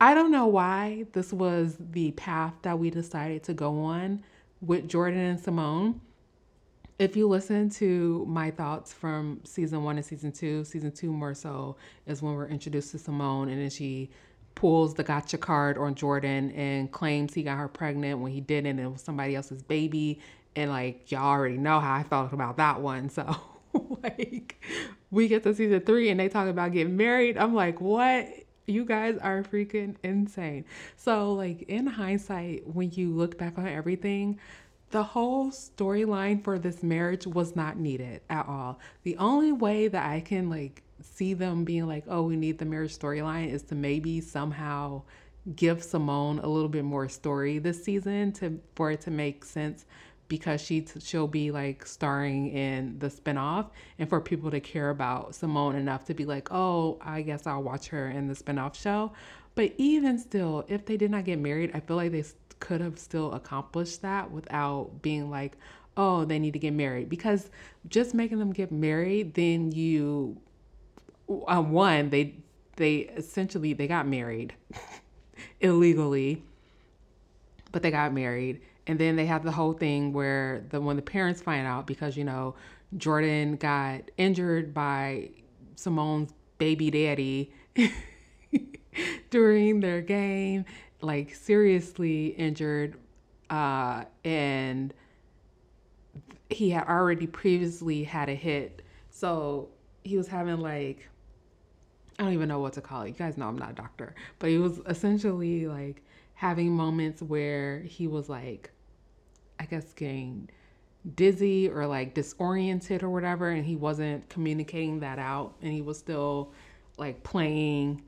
I 0.00 0.14
don't 0.14 0.30
know 0.30 0.46
why 0.46 1.06
this 1.12 1.32
was 1.32 1.76
the 1.78 2.10
path 2.12 2.52
that 2.62 2.78
we 2.78 2.90
decided 2.90 3.42
to 3.44 3.54
go 3.54 3.80
on 3.80 4.22
with 4.60 4.88
Jordan 4.88 5.20
and 5.20 5.40
Simone 5.40 6.00
if 6.98 7.16
you 7.16 7.28
listen 7.28 7.68
to 7.70 8.24
my 8.26 8.50
thoughts 8.50 8.92
from 8.92 9.40
season 9.44 9.84
one 9.84 9.96
and 9.96 10.04
season 10.06 10.32
two, 10.32 10.64
season 10.64 10.90
two 10.92 11.12
more 11.12 11.34
so 11.34 11.76
is 12.06 12.22
when 12.22 12.34
we're 12.34 12.48
introduced 12.48 12.92
to 12.92 12.98
Simone 12.98 13.48
and 13.48 13.60
then 13.60 13.70
she 13.70 14.10
pulls 14.54 14.94
the 14.94 15.02
gotcha 15.04 15.36
card 15.36 15.76
on 15.76 15.94
Jordan 15.94 16.50
and 16.52 16.90
claims 16.90 17.34
he 17.34 17.42
got 17.42 17.58
her 17.58 17.68
pregnant 17.68 18.20
when 18.20 18.32
he 18.32 18.40
didn't. 18.40 18.78
and 18.78 18.80
It 18.80 18.90
was 18.90 19.02
somebody 19.02 19.36
else's 19.36 19.62
baby. 19.62 20.20
And 20.56 20.70
like, 20.70 21.10
y'all 21.12 21.24
already 21.24 21.58
know 21.58 21.80
how 21.80 21.94
I 21.94 22.02
felt 22.02 22.32
about 22.32 22.56
that 22.56 22.80
one. 22.80 23.10
So, 23.74 23.98
like, 24.02 24.64
we 25.10 25.28
get 25.28 25.42
to 25.42 25.54
season 25.54 25.80
three 25.80 26.08
and 26.08 26.18
they 26.18 26.30
talk 26.30 26.48
about 26.48 26.72
getting 26.72 26.96
married. 26.96 27.36
I'm 27.36 27.54
like, 27.54 27.78
what? 27.78 28.26
You 28.66 28.86
guys 28.86 29.18
are 29.18 29.42
freaking 29.42 29.96
insane. 30.02 30.64
So, 30.96 31.34
like, 31.34 31.62
in 31.68 31.86
hindsight, 31.86 32.66
when 32.66 32.90
you 32.92 33.10
look 33.10 33.36
back 33.36 33.58
on 33.58 33.68
everything, 33.68 34.40
the 34.96 35.02
whole 35.02 35.50
storyline 35.50 36.42
for 36.42 36.58
this 36.58 36.82
marriage 36.82 37.26
was 37.26 37.54
not 37.54 37.76
needed 37.76 38.22
at 38.30 38.48
all. 38.48 38.80
The 39.02 39.14
only 39.18 39.52
way 39.52 39.88
that 39.88 40.10
I 40.10 40.20
can 40.20 40.48
like 40.48 40.82
see 41.02 41.34
them 41.34 41.64
being 41.64 41.86
like, 41.86 42.04
oh, 42.08 42.22
we 42.22 42.34
need 42.34 42.56
the 42.56 42.64
marriage 42.64 42.98
storyline 42.98 43.52
is 43.52 43.62
to 43.64 43.74
maybe 43.74 44.22
somehow 44.22 45.02
give 45.54 45.84
Simone 45.84 46.38
a 46.38 46.48
little 46.48 46.70
bit 46.70 46.84
more 46.84 47.10
story 47.10 47.58
this 47.58 47.84
season 47.84 48.32
to 48.32 48.58
for 48.74 48.90
it 48.90 49.02
to 49.02 49.10
make 49.10 49.44
sense 49.44 49.84
because 50.28 50.62
she 50.62 50.80
t- 50.80 50.98
she'll 50.98 51.28
be 51.28 51.50
like 51.50 51.84
starring 51.84 52.48
in 52.52 52.98
the 52.98 53.08
spinoff 53.08 53.68
and 53.98 54.08
for 54.08 54.18
people 54.22 54.50
to 54.50 54.60
care 54.60 54.88
about 54.88 55.34
Simone 55.34 55.76
enough 55.76 56.06
to 56.06 56.14
be 56.14 56.24
like, 56.24 56.48
"Oh, 56.50 56.96
I 57.02 57.20
guess 57.20 57.46
I'll 57.46 57.62
watch 57.62 57.88
her 57.88 58.08
in 58.08 58.28
the 58.28 58.34
spinoff 58.34 58.74
show." 58.74 59.12
But 59.56 59.74
even 59.76 60.18
still, 60.18 60.64
if 60.68 60.86
they 60.86 60.96
did 60.96 61.10
not 61.10 61.24
get 61.24 61.38
married, 61.38 61.72
I 61.74 61.80
feel 61.80 61.96
like 61.96 62.12
they 62.12 62.24
could 62.60 62.80
have 62.80 62.98
still 62.98 63.32
accomplished 63.32 64.02
that 64.02 64.30
without 64.30 65.02
being 65.02 65.30
like, 65.30 65.56
oh, 65.96 66.24
they 66.24 66.38
need 66.38 66.52
to 66.52 66.58
get 66.58 66.72
married. 66.72 67.08
Because 67.08 67.50
just 67.88 68.14
making 68.14 68.38
them 68.38 68.52
get 68.52 68.70
married, 68.70 69.34
then 69.34 69.72
you, 69.72 70.36
um, 71.48 71.72
one, 71.72 72.10
they 72.10 72.34
they 72.76 72.96
essentially 73.16 73.72
they 73.72 73.86
got 73.86 74.06
married 74.06 74.54
illegally, 75.60 76.42
but 77.72 77.82
they 77.82 77.90
got 77.90 78.12
married, 78.12 78.60
and 78.86 78.98
then 78.98 79.16
they 79.16 79.26
have 79.26 79.42
the 79.42 79.52
whole 79.52 79.72
thing 79.72 80.12
where 80.12 80.64
the 80.70 80.80
when 80.80 80.96
the 80.96 81.02
parents 81.02 81.40
find 81.40 81.66
out 81.66 81.86
because 81.86 82.16
you 82.16 82.24
know 82.24 82.54
Jordan 82.96 83.56
got 83.56 84.02
injured 84.16 84.72
by 84.74 85.30
Simone's 85.74 86.32
baby 86.58 86.90
daddy 86.90 87.52
during 89.30 89.80
their 89.80 90.00
game, 90.00 90.64
like 91.00 91.34
seriously 91.34 92.28
injured, 92.28 92.96
uh, 93.50 94.04
and 94.24 94.92
he 96.50 96.70
had 96.70 96.86
already 96.86 97.26
previously 97.26 98.04
had 98.04 98.28
a 98.28 98.34
hit. 98.34 98.82
So 99.10 99.68
he 100.04 100.16
was 100.16 100.28
having 100.28 100.60
like 100.60 101.08
I 102.18 102.22
don't 102.22 102.32
even 102.32 102.48
know 102.48 102.60
what 102.60 102.72
to 102.74 102.80
call 102.80 103.02
it. 103.02 103.08
You 103.08 103.14
guys 103.14 103.36
know 103.36 103.46
I'm 103.46 103.58
not 103.58 103.72
a 103.72 103.74
doctor, 103.74 104.14
but 104.38 104.48
he 104.48 104.58
was 104.58 104.80
essentially 104.86 105.66
like 105.66 106.02
having 106.34 106.70
moments 106.70 107.22
where 107.22 107.80
he 107.80 108.06
was 108.06 108.28
like, 108.28 108.70
I 109.60 109.66
guess 109.66 109.92
getting 109.92 110.48
dizzy 111.14 111.68
or 111.68 111.86
like 111.86 112.14
disoriented 112.14 113.02
or 113.02 113.10
whatever, 113.10 113.50
and 113.50 113.64
he 113.64 113.76
wasn't 113.76 114.28
communicating 114.28 115.00
that 115.00 115.18
out, 115.18 115.54
and 115.60 115.72
he 115.72 115.82
was 115.82 115.98
still 115.98 116.52
like 116.96 117.22
playing 117.22 118.02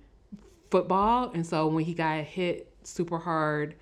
football. 0.71 1.31
And 1.35 1.47
so 1.47 1.67
when 1.67 1.85
he 1.85 1.93
got 1.93 2.25
hit 2.25 2.68
super 2.89 3.19
hard 3.19 3.75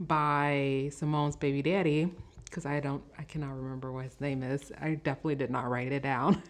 by 0.00 0.90
Simone's 0.92 1.36
baby 1.36 1.62
daddy, 1.62 2.10
because 2.44 2.66
I 2.66 2.80
don't, 2.80 3.02
I 3.18 3.22
cannot 3.22 3.56
remember 3.56 3.92
what 3.92 4.04
his 4.04 4.20
name 4.20 4.42
is. 4.42 4.72
I 4.80 4.94
definitely 4.94 5.36
did 5.36 5.50
not 5.50 5.68
write 5.68 5.92
it 5.92 6.02
down. 6.02 6.42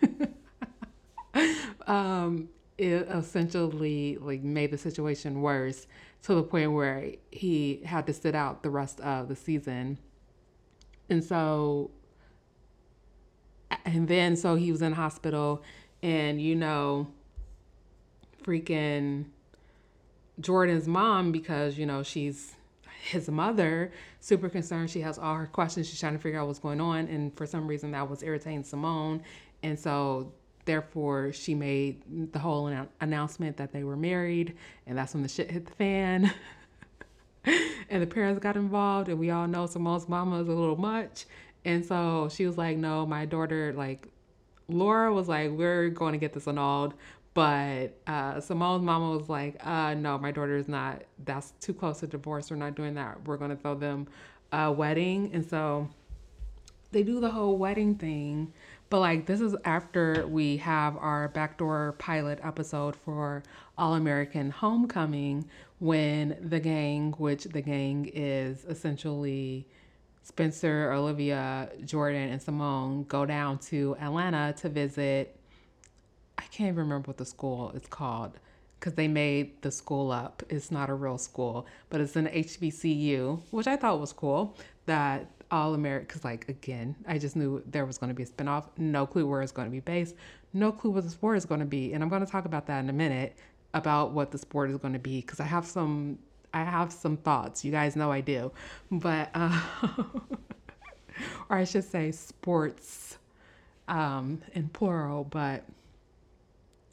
um, 1.86 2.48
it 2.78 3.06
essentially 3.08 4.18
like 4.20 4.42
made 4.42 4.70
the 4.70 4.78
situation 4.78 5.42
worse 5.42 5.86
to 6.22 6.34
the 6.34 6.42
point 6.42 6.72
where 6.72 7.12
he 7.30 7.82
had 7.84 8.06
to 8.06 8.12
sit 8.12 8.34
out 8.34 8.62
the 8.62 8.70
rest 8.70 9.00
of 9.00 9.28
the 9.28 9.36
season. 9.36 9.98
And 11.08 11.22
so 11.22 11.90
and 13.84 14.08
then 14.08 14.36
so 14.36 14.54
he 14.54 14.72
was 14.72 14.82
in 14.82 14.92
hospital 14.92 15.62
and 16.02 16.40
you 16.40 16.54
know 16.54 17.06
freaking 18.42 19.26
Jordan's 20.40 20.88
mom 20.88 21.32
because 21.32 21.78
you 21.78 21.86
know 21.86 22.02
she's 22.02 22.54
his 23.04 23.28
mother 23.28 23.92
super 24.20 24.48
concerned. 24.48 24.90
She 24.90 25.00
has 25.02 25.18
all 25.18 25.34
her 25.34 25.46
questions. 25.46 25.88
She's 25.88 26.00
trying 26.00 26.14
to 26.14 26.18
figure 26.18 26.40
out 26.40 26.46
what's 26.46 26.58
going 26.58 26.80
on. 26.80 27.06
And 27.08 27.36
for 27.36 27.46
some 27.46 27.66
reason 27.66 27.90
that 27.90 28.08
was 28.08 28.22
irritating 28.22 28.64
Simone. 28.64 29.22
And 29.62 29.78
so 29.78 30.32
therefore 30.64 31.32
she 31.32 31.54
made 31.54 32.32
the 32.32 32.38
whole 32.38 32.74
announcement 33.00 33.58
that 33.58 33.72
they 33.72 33.84
were 33.84 33.96
married. 33.96 34.56
And 34.86 34.96
that's 34.96 35.12
when 35.12 35.22
the 35.22 35.28
shit 35.28 35.50
hit 35.50 35.66
the 35.66 35.72
fan. 35.72 36.32
And 37.90 38.02
the 38.02 38.06
parents 38.06 38.40
got 38.40 38.56
involved. 38.56 39.10
And 39.10 39.18
we 39.18 39.30
all 39.30 39.46
know 39.46 39.66
Simone's 39.66 40.08
mama 40.08 40.40
is 40.40 40.48
a 40.48 40.52
little 40.52 40.78
much. 40.78 41.26
And 41.66 41.84
so 41.84 42.30
she 42.32 42.46
was 42.46 42.56
like 42.56 42.78
no 42.78 43.04
my 43.04 43.26
daughter 43.26 43.74
like 43.76 44.08
Laura 44.68 45.12
was 45.12 45.28
like 45.28 45.50
we're 45.50 45.90
going 45.90 46.12
to 46.12 46.18
get 46.18 46.32
this 46.32 46.48
annulled 46.48 46.94
but 47.34 47.88
uh, 48.06 48.40
Simone's 48.40 48.82
mama 48.82 49.10
was 49.16 49.28
like 49.28 49.56
uh, 49.66 49.94
no 49.94 50.16
my 50.18 50.30
daughter 50.30 50.56
is 50.56 50.68
not 50.68 51.02
that's 51.24 51.52
too 51.60 51.74
close 51.74 52.00
to 52.00 52.06
divorce. 52.06 52.50
We're 52.50 52.56
not 52.56 52.76
doing 52.76 52.94
that. 52.94 53.26
We're 53.26 53.36
going 53.36 53.50
to 53.50 53.56
throw 53.56 53.74
them 53.74 54.06
a 54.52 54.70
wedding. 54.70 55.30
And 55.34 55.44
so 55.44 55.88
they 56.92 57.02
do 57.02 57.20
the 57.20 57.30
whole 57.30 57.58
wedding 57.58 57.96
thing. 57.96 58.52
But 58.88 59.00
like 59.00 59.26
this 59.26 59.40
is 59.40 59.56
after 59.64 60.26
we 60.28 60.58
have 60.58 60.96
our 60.96 61.28
backdoor 61.28 61.96
pilot 61.98 62.38
episode 62.42 62.94
for 62.94 63.42
All 63.76 63.94
American 63.94 64.50
Homecoming 64.50 65.48
when 65.80 66.36
the 66.40 66.60
gang, 66.60 67.12
which 67.18 67.44
the 67.44 67.60
gang 67.60 68.10
is 68.14 68.64
essentially 68.66 69.66
Spencer, 70.22 70.92
Olivia, 70.92 71.70
Jordan, 71.84 72.30
and 72.30 72.40
Simone, 72.40 73.04
go 73.04 73.26
down 73.26 73.58
to 73.58 73.96
Atlanta 74.00 74.54
to 74.58 74.68
visit. 74.68 75.36
I 76.38 76.42
can't 76.42 76.68
even 76.68 76.76
remember 76.76 77.08
what 77.08 77.16
the 77.16 77.24
school 77.24 77.70
is 77.72 77.86
called 77.88 78.38
because 78.78 78.94
they 78.94 79.08
made 79.08 79.62
the 79.62 79.70
school 79.70 80.10
up. 80.10 80.42
It's 80.48 80.70
not 80.70 80.90
a 80.90 80.94
real 80.94 81.18
school, 81.18 81.66
but 81.88 82.00
it's 82.00 82.16
an 82.16 82.26
HBCU, 82.26 83.40
which 83.50 83.66
I 83.66 83.76
thought 83.76 84.00
was 84.00 84.12
cool. 84.12 84.56
That 84.86 85.26
all 85.50 85.74
American, 85.74 86.06
because 86.06 86.24
like 86.24 86.48
again, 86.48 86.96
I 87.06 87.18
just 87.18 87.36
knew 87.36 87.62
there 87.66 87.86
was 87.86 87.98
going 87.98 88.08
to 88.08 88.14
be 88.14 88.24
a 88.24 88.26
spinoff. 88.26 88.66
No 88.76 89.06
clue 89.06 89.26
where 89.26 89.40
it's 89.40 89.52
going 89.52 89.68
to 89.68 89.72
be 89.72 89.80
based. 89.80 90.16
No 90.52 90.70
clue 90.70 90.90
what 90.90 91.04
the 91.04 91.10
sport 91.10 91.38
is 91.38 91.46
going 91.46 91.60
to 91.60 91.66
be, 91.66 91.92
and 91.92 92.02
I'm 92.02 92.08
going 92.08 92.24
to 92.24 92.30
talk 92.30 92.44
about 92.44 92.66
that 92.66 92.80
in 92.80 92.90
a 92.90 92.92
minute 92.92 93.36
about 93.72 94.12
what 94.12 94.30
the 94.30 94.38
sport 94.38 94.70
is 94.70 94.76
going 94.76 94.92
to 94.92 94.98
be 94.98 95.20
because 95.20 95.40
I 95.40 95.44
have 95.44 95.66
some 95.66 96.18
I 96.52 96.62
have 96.62 96.92
some 96.92 97.16
thoughts. 97.16 97.64
You 97.64 97.72
guys 97.72 97.96
know 97.96 98.12
I 98.12 98.20
do, 98.20 98.52
but 98.90 99.30
uh, 99.34 99.62
or 101.48 101.56
I 101.56 101.64
should 101.64 101.84
say 101.84 102.12
sports 102.12 103.18
um, 103.88 104.40
in 104.54 104.68
plural, 104.68 105.24
but 105.24 105.64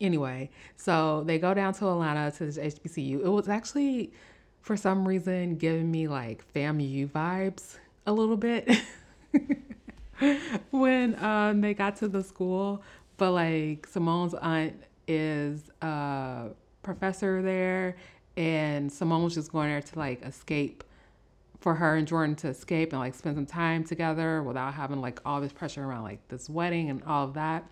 anyway, 0.01 0.49
so 0.75 1.23
they 1.25 1.39
go 1.39 1.53
down 1.53 1.73
to 1.75 1.87
Atlanta 1.89 2.31
to 2.31 2.45
this 2.45 2.57
HBCU. 2.57 3.23
It 3.23 3.29
was 3.29 3.47
actually, 3.47 4.11
for 4.61 4.75
some 4.75 5.07
reason, 5.07 5.55
giving 5.55 5.89
me 5.89 6.07
like 6.07 6.43
FAMU 6.53 7.09
vibes 7.09 7.77
a 8.05 8.11
little 8.11 8.37
bit 8.37 8.69
when 10.71 11.23
um, 11.23 11.61
they 11.61 11.73
got 11.73 11.95
to 11.97 12.07
the 12.07 12.23
school. 12.23 12.83
But 13.17 13.31
like 13.31 13.87
Simone's 13.87 14.33
aunt 14.33 14.83
is 15.07 15.69
a 15.81 16.49
professor 16.83 17.41
there, 17.41 17.95
and 18.35 18.91
Simone 18.91 19.23
was 19.23 19.35
just 19.35 19.51
going 19.51 19.69
there 19.69 19.81
to 19.81 19.99
like 19.99 20.23
escape 20.23 20.83
for 21.59 21.75
her 21.75 21.95
and 21.95 22.07
Jordan 22.07 22.35
to 22.37 22.47
escape 22.47 22.91
and 22.91 22.99
like 22.99 23.13
spend 23.13 23.35
some 23.35 23.45
time 23.45 23.83
together 23.83 24.41
without 24.41 24.73
having 24.73 24.99
like 24.99 25.19
all 25.25 25.39
this 25.39 25.53
pressure 25.53 25.83
around 25.83 26.03
like 26.03 26.27
this 26.27 26.49
wedding 26.49 26.89
and 26.89 27.03
all 27.03 27.25
of 27.25 27.35
that 27.35 27.63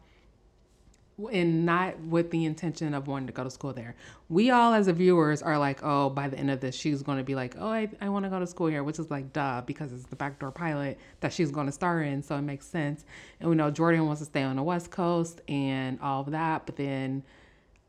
and 1.27 1.65
not 1.65 1.99
with 2.01 2.31
the 2.31 2.45
intention 2.45 2.93
of 2.93 3.07
wanting 3.07 3.27
to 3.27 3.33
go 3.33 3.43
to 3.43 3.49
school 3.49 3.73
there. 3.73 3.95
We 4.29 4.51
all, 4.51 4.73
as 4.73 4.85
the 4.85 4.93
viewers, 4.93 5.41
are 5.41 5.57
like, 5.57 5.79
oh, 5.83 6.09
by 6.09 6.27
the 6.27 6.37
end 6.37 6.51
of 6.51 6.59
this, 6.59 6.75
she's 6.75 7.01
going 7.01 7.17
to 7.17 7.23
be 7.23 7.35
like, 7.35 7.55
oh, 7.59 7.67
I, 7.67 7.89
I 7.99 8.09
want 8.09 8.25
to 8.25 8.29
go 8.29 8.39
to 8.39 8.47
school 8.47 8.67
here, 8.67 8.83
which 8.83 8.99
is 8.99 9.09
like, 9.11 9.33
duh, 9.33 9.61
because 9.65 9.91
it's 9.91 10.05
the 10.05 10.15
backdoor 10.15 10.51
pilot 10.51 10.97
that 11.19 11.33
she's 11.33 11.51
going 11.51 11.65
to 11.65 11.71
star 11.71 12.01
in. 12.01 12.21
So 12.23 12.35
it 12.35 12.41
makes 12.43 12.67
sense. 12.67 13.05
And 13.39 13.49
we 13.49 13.55
know 13.55 13.71
Jordan 13.71 14.05
wants 14.05 14.21
to 14.21 14.25
stay 14.25 14.43
on 14.43 14.55
the 14.55 14.63
West 14.63 14.91
Coast 14.91 15.41
and 15.47 15.99
all 16.01 16.21
of 16.21 16.31
that. 16.31 16.65
But 16.65 16.75
then 16.75 17.23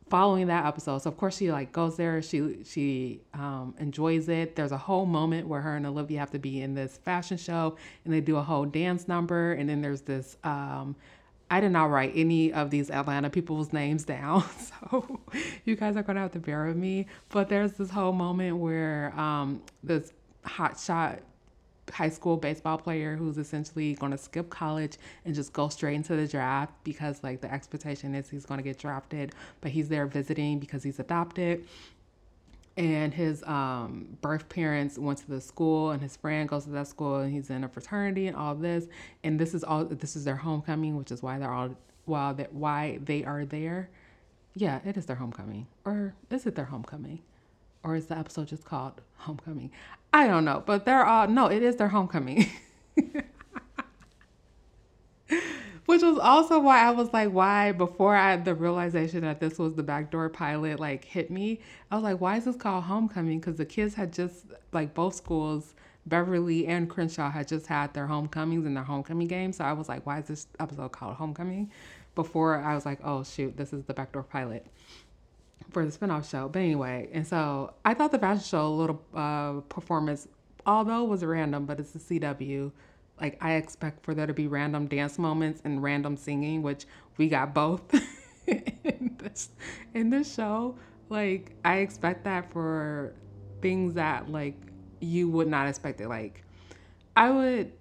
following 0.08 0.48
that 0.48 0.66
episode, 0.66 0.98
so 0.98 1.08
of 1.08 1.16
course 1.16 1.36
she 1.36 1.52
like 1.52 1.72
goes 1.72 1.96
there, 1.96 2.20
she 2.20 2.64
she 2.64 3.20
um, 3.32 3.74
enjoys 3.78 4.28
it. 4.28 4.56
There's 4.56 4.72
a 4.72 4.78
whole 4.78 5.06
moment 5.06 5.46
where 5.46 5.60
her 5.60 5.76
and 5.76 5.86
Olivia 5.86 6.18
have 6.18 6.32
to 6.32 6.38
be 6.38 6.62
in 6.62 6.74
this 6.74 6.98
fashion 6.98 7.38
show, 7.38 7.76
and 8.04 8.12
they 8.12 8.20
do 8.20 8.36
a 8.36 8.42
whole 8.42 8.64
dance 8.64 9.06
number, 9.06 9.52
and 9.52 9.68
then 9.68 9.80
there's 9.80 10.00
this 10.00 10.36
um, 10.42 10.96
I 11.50 11.60
did 11.60 11.72
not 11.72 11.90
write 11.90 12.12
any 12.14 12.52
of 12.52 12.70
these 12.70 12.90
Atlanta 12.90 13.28
people's 13.28 13.72
names 13.72 14.04
down, 14.04 14.44
so 14.90 15.20
you 15.64 15.76
guys 15.76 15.96
are 15.96 16.02
gonna 16.02 16.20
have 16.20 16.32
to 16.32 16.38
bear 16.38 16.66
with 16.66 16.76
me. 16.76 17.06
But 17.28 17.48
there's 17.48 17.72
this 17.72 17.90
whole 17.90 18.12
moment 18.12 18.56
where 18.58 19.12
um, 19.18 19.62
this 19.82 20.12
hotshot 20.44 21.20
high 21.92 22.08
school 22.08 22.36
baseball 22.36 22.78
player 22.78 23.16
who's 23.16 23.38
essentially 23.38 23.94
going 23.94 24.12
to 24.12 24.18
skip 24.18 24.48
college 24.48 24.96
and 25.24 25.34
just 25.34 25.52
go 25.52 25.68
straight 25.68 25.94
into 25.94 26.16
the 26.16 26.26
draft 26.26 26.72
because 26.84 27.22
like 27.22 27.40
the 27.40 27.52
expectation 27.52 28.14
is 28.14 28.30
he's 28.30 28.46
going 28.46 28.58
to 28.58 28.64
get 28.64 28.78
drafted 28.78 29.32
but 29.60 29.70
he's 29.70 29.88
there 29.88 30.06
visiting 30.06 30.58
because 30.58 30.82
he's 30.82 30.98
adopted 30.98 31.64
and 32.80 33.12
his 33.12 33.42
um, 33.42 34.16
birth 34.22 34.48
parents 34.48 34.98
went 34.98 35.18
to 35.18 35.28
the 35.28 35.40
school 35.40 35.90
and 35.90 36.00
his 36.00 36.16
friend 36.16 36.48
goes 36.48 36.64
to 36.64 36.70
that 36.70 36.86
school 36.86 37.16
and 37.16 37.30
he's 37.30 37.50
in 37.50 37.62
a 37.62 37.68
fraternity 37.68 38.26
and 38.26 38.34
all 38.34 38.54
this. 38.54 38.86
And 39.22 39.38
this 39.38 39.52
is 39.52 39.62
all 39.62 39.84
this 39.84 40.16
is 40.16 40.24
their 40.24 40.36
homecoming 40.36 40.96
which 40.96 41.12
is 41.12 41.22
why 41.22 41.38
they're 41.38 41.52
all 41.52 41.76
that 42.34 42.54
why 42.54 42.98
they 43.04 43.22
are 43.22 43.44
there. 43.44 43.90
Yeah 44.54 44.80
it 44.86 44.96
is 44.96 45.04
their 45.04 45.16
homecoming. 45.16 45.66
Or 45.84 46.14
is 46.30 46.46
it 46.46 46.54
their 46.54 46.64
homecoming? 46.64 47.20
Or 47.84 47.96
is 47.96 48.06
the 48.06 48.16
episode 48.16 48.48
just 48.48 48.64
called 48.64 49.02
homecoming? 49.18 49.70
I 50.14 50.26
don't 50.26 50.46
know 50.46 50.62
but 50.64 50.86
they're 50.86 51.04
all 51.04 51.28
no 51.28 51.48
it 51.48 51.62
is 51.62 51.76
their 51.76 51.88
homecoming 51.88 52.46
which 55.90 56.02
was 56.02 56.18
also 56.18 56.60
why 56.60 56.86
I 56.86 56.92
was 56.92 57.12
like, 57.12 57.30
why 57.30 57.72
before 57.72 58.14
I 58.14 58.36
the 58.36 58.54
realization 58.54 59.22
that 59.22 59.40
this 59.40 59.58
was 59.58 59.74
the 59.74 59.82
backdoor 59.82 60.28
pilot 60.28 60.78
like 60.78 61.04
hit 61.04 61.32
me, 61.32 61.58
I 61.90 61.96
was 61.96 62.04
like, 62.04 62.20
why 62.20 62.36
is 62.36 62.44
this 62.44 62.54
called 62.54 62.84
homecoming? 62.84 63.40
Because 63.40 63.56
the 63.56 63.64
kids 63.64 63.94
had 63.94 64.12
just 64.12 64.46
like 64.72 64.94
both 64.94 65.16
schools, 65.16 65.74
Beverly 66.06 66.68
and 66.68 66.88
Crenshaw 66.88 67.28
had 67.28 67.48
just 67.48 67.66
had 67.66 67.92
their 67.92 68.06
homecomings 68.06 68.66
and 68.66 68.76
their 68.76 68.84
homecoming 68.84 69.26
game. 69.26 69.52
So 69.52 69.64
I 69.64 69.72
was 69.72 69.88
like, 69.88 70.06
why 70.06 70.20
is 70.20 70.26
this 70.26 70.46
episode 70.60 70.92
called 70.92 71.16
homecoming? 71.16 71.72
Before 72.14 72.58
I 72.58 72.76
was 72.76 72.86
like, 72.86 73.00
oh 73.02 73.24
shoot, 73.24 73.56
this 73.56 73.72
is 73.72 73.82
the 73.86 73.92
backdoor 73.92 74.22
pilot 74.22 74.64
for 75.72 75.84
the 75.84 75.90
spinoff 75.90 76.30
show. 76.30 76.48
But 76.48 76.60
anyway, 76.60 77.08
and 77.12 77.26
so 77.26 77.74
I 77.84 77.94
thought 77.94 78.12
the 78.12 78.18
fashion 78.20 78.44
show, 78.44 78.72
little 78.72 79.02
uh, 79.12 79.54
performance, 79.68 80.28
although 80.64 81.04
it 81.04 81.08
was 81.08 81.24
random, 81.24 81.66
but 81.66 81.80
it's 81.80 81.90
the 81.90 81.98
CW 81.98 82.70
Like 83.20 83.38
I 83.40 83.54
expect 83.54 84.04
for 84.04 84.14
there 84.14 84.26
to 84.26 84.34
be 84.34 84.46
random 84.46 84.86
dance 84.86 85.18
moments 85.18 85.60
and 85.64 85.82
random 85.82 86.16
singing, 86.16 86.62
which 86.62 86.86
we 87.16 87.28
got 87.28 87.54
both 87.54 87.82
in 88.46 89.16
this 89.18 89.50
in 89.94 90.10
this 90.10 90.32
show. 90.32 90.76
Like 91.08 91.56
I 91.64 91.78
expect 91.78 92.24
that 92.24 92.50
for 92.52 93.14
things 93.60 93.94
that 93.94 94.30
like 94.30 94.56
you 95.00 95.28
would 95.28 95.48
not 95.48 95.68
expect 95.68 96.00
it. 96.00 96.08
Like 96.08 96.44
I 97.16 97.30
would 97.30 97.72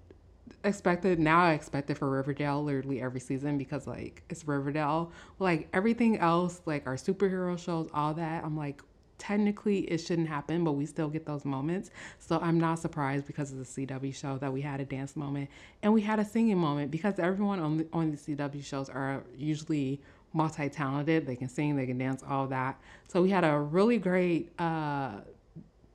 expect 0.63 1.05
it 1.05 1.19
now. 1.19 1.43
I 1.43 1.53
expect 1.53 1.89
it 1.89 1.97
for 1.97 2.09
Riverdale 2.09 2.63
literally 2.63 3.01
every 3.01 3.19
season 3.19 3.57
because 3.57 3.87
like 3.87 4.23
it's 4.29 4.47
Riverdale. 4.47 5.11
Like 5.37 5.69
everything 5.73 6.17
else, 6.17 6.61
like 6.65 6.87
our 6.87 6.95
superhero 6.95 7.57
shows, 7.57 7.89
all 7.93 8.13
that. 8.15 8.43
I'm 8.43 8.57
like, 8.57 8.81
technically 9.19 9.81
it 9.81 9.99
shouldn't 9.99 10.27
happen, 10.27 10.63
but 10.63 10.71
we 10.71 10.85
still 10.85 11.09
get 11.09 11.25
those 11.25 11.45
moments. 11.45 11.91
So 12.17 12.39
I'm 12.41 12.59
not 12.59 12.79
surprised 12.79 13.27
because 13.27 13.51
of 13.51 13.59
the 13.59 13.63
CW 13.65 14.15
show 14.15 14.37
that 14.39 14.51
we 14.51 14.61
had 14.61 14.79
a 14.79 14.85
dance 14.85 15.15
moment 15.15 15.49
and 15.83 15.93
we 15.93 16.01
had 16.01 16.17
a 16.19 16.25
singing 16.25 16.57
moment 16.57 16.89
because 16.89 17.19
everyone 17.19 17.59
on 17.59 17.77
the, 17.77 17.87
on 17.93 18.11
the 18.11 18.17
CW 18.17 18.63
shows 18.63 18.89
are 18.89 19.23
usually 19.37 20.01
multi-talented. 20.33 21.27
They 21.27 21.35
can 21.35 21.49
sing, 21.49 21.75
they 21.75 21.85
can 21.85 21.97
dance, 21.97 22.23
all 22.27 22.47
that. 22.47 22.79
So 23.07 23.21
we 23.21 23.29
had 23.29 23.43
a 23.43 23.59
really 23.59 23.97
great 23.97 24.51
uh, 24.59 25.21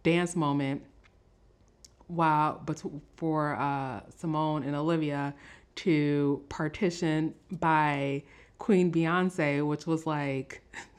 dance 0.02 0.36
moment 0.36 0.82
while 2.06 2.60
but 2.64 2.82
for 3.16 3.56
uh, 3.56 4.00
Simone 4.14 4.62
and 4.62 4.76
Olivia 4.76 5.34
to 5.76 6.42
partition 6.48 7.34
by 7.52 8.22
Queen 8.58 8.92
Beyonce, 8.92 9.66
which 9.66 9.86
was 9.86 10.06
like 10.06 10.62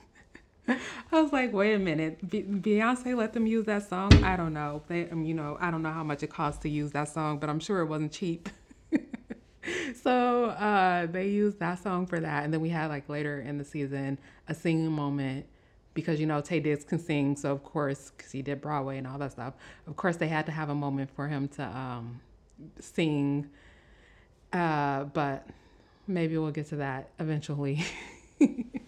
I 1.12 1.22
was 1.22 1.32
like, 1.32 1.54
wait 1.54 1.74
a 1.74 1.80
minute, 1.80 2.28
Beyonce 2.28 3.16
let 3.16 3.34
them 3.34 3.46
use 3.46 3.66
that 3.66 3.88
song? 3.88 4.20
I 4.24 4.36
don't 4.36 4.54
know. 4.54 4.82
They, 4.88 5.10
um, 5.10 5.24
you 5.24 5.34
know, 5.34 5.58
I 5.60 5.72
don't 5.72 5.82
know 5.82 5.92
how 5.92 6.04
much 6.04 6.24
it 6.24 6.30
costs 6.30 6.62
to 6.64 6.70
use 6.70 6.92
that 6.92 7.10
song, 7.10 7.40
but 7.40 7.50
I'm 7.50 7.60
sure 7.60 7.82
it 7.82 7.86
wasn't 7.86 8.12
cheap. 8.12 8.50
so 10.04 10.46
uh, 10.46 11.06
they 11.06 11.28
used 11.28 11.60
that 11.60 11.80
song 11.80 12.08
for 12.08 12.20
that, 12.20 12.44
and 12.44 12.54
then 12.54 12.62
we 12.62 12.70
had 12.70 12.88
like 12.88 13.08
later 13.10 13.40
in 13.40 13.58
the 13.58 13.66
season 13.66 14.20
a 14.48 14.56
singing 14.56 14.92
moment 14.92 15.46
because 15.94 16.20
you 16.20 16.26
know 16.26 16.42
Taye 16.42 16.62
Diggs 16.62 16.84
can 16.84 17.00
sing, 17.00 17.36
so 17.36 17.52
of 17.52 17.64
course, 17.64 18.12
because 18.16 18.32
he 18.32 18.42
did 18.42 18.62
Broadway 18.62 18.98
and 18.98 19.08
all 19.08 19.18
that 19.20 19.32
stuff, 19.32 19.54
of 19.88 19.96
course 19.96 20.18
they 20.18 20.28
had 20.28 20.46
to 20.48 20.52
have 20.52 20.70
a 20.70 20.76
moment 20.76 21.12
for 21.16 21.28
him 21.28 21.48
to 21.50 21.64
um, 21.64 22.22
sing. 22.80 23.50
Uh, 24.52 25.04
but 25.06 25.48
maybe 26.08 26.38
we'll 26.38 26.52
get 26.52 26.68
to 26.70 26.78
that 26.78 27.10
eventually. 27.20 27.84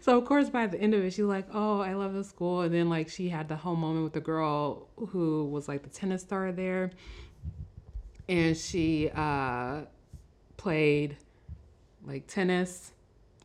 so 0.00 0.18
of 0.18 0.24
course 0.24 0.50
by 0.50 0.66
the 0.66 0.80
end 0.80 0.94
of 0.94 1.04
it 1.04 1.12
she's 1.12 1.24
like 1.24 1.46
oh 1.52 1.80
i 1.80 1.94
love 1.94 2.14
the 2.14 2.24
school. 2.24 2.62
And 2.62 2.74
then 2.74 2.88
like 2.88 3.08
she 3.08 3.28
had 3.28 3.48
the 3.48 3.56
whole 3.56 3.76
moment 3.76 4.04
with 4.04 4.12
the 4.12 4.20
girl 4.20 4.88
who 4.96 5.46
was 5.46 5.68
like 5.68 5.82
the 5.82 5.88
tennis 5.88 6.22
star 6.22 6.52
there. 6.52 6.90
And 8.28 8.56
she 8.56 9.10
uh 9.14 9.82
played 10.56 11.16
like 12.04 12.26
tennis 12.26 12.92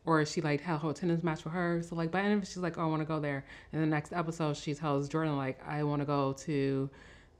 or 0.06 0.24
she 0.24 0.40
like 0.40 0.60
had 0.62 0.74
a 0.74 0.78
whole 0.78 0.94
tennis 0.94 1.22
match 1.22 1.44
with 1.44 1.52
her. 1.52 1.82
So 1.82 1.94
like 1.94 2.10
by 2.10 2.20
the 2.20 2.26
end 2.26 2.34
of 2.34 2.42
it 2.42 2.46
she's 2.46 2.58
like 2.58 2.78
oh 2.78 2.82
i 2.82 2.86
want 2.86 3.02
to 3.02 3.06
go 3.06 3.20
there. 3.20 3.44
And 3.72 3.82
the 3.82 3.86
next 3.86 4.12
episode 4.12 4.56
she 4.56 4.74
tells 4.74 5.08
jordan 5.08 5.36
like 5.36 5.60
i 5.66 5.82
want 5.82 6.00
to 6.02 6.06
go 6.06 6.32
to 6.44 6.90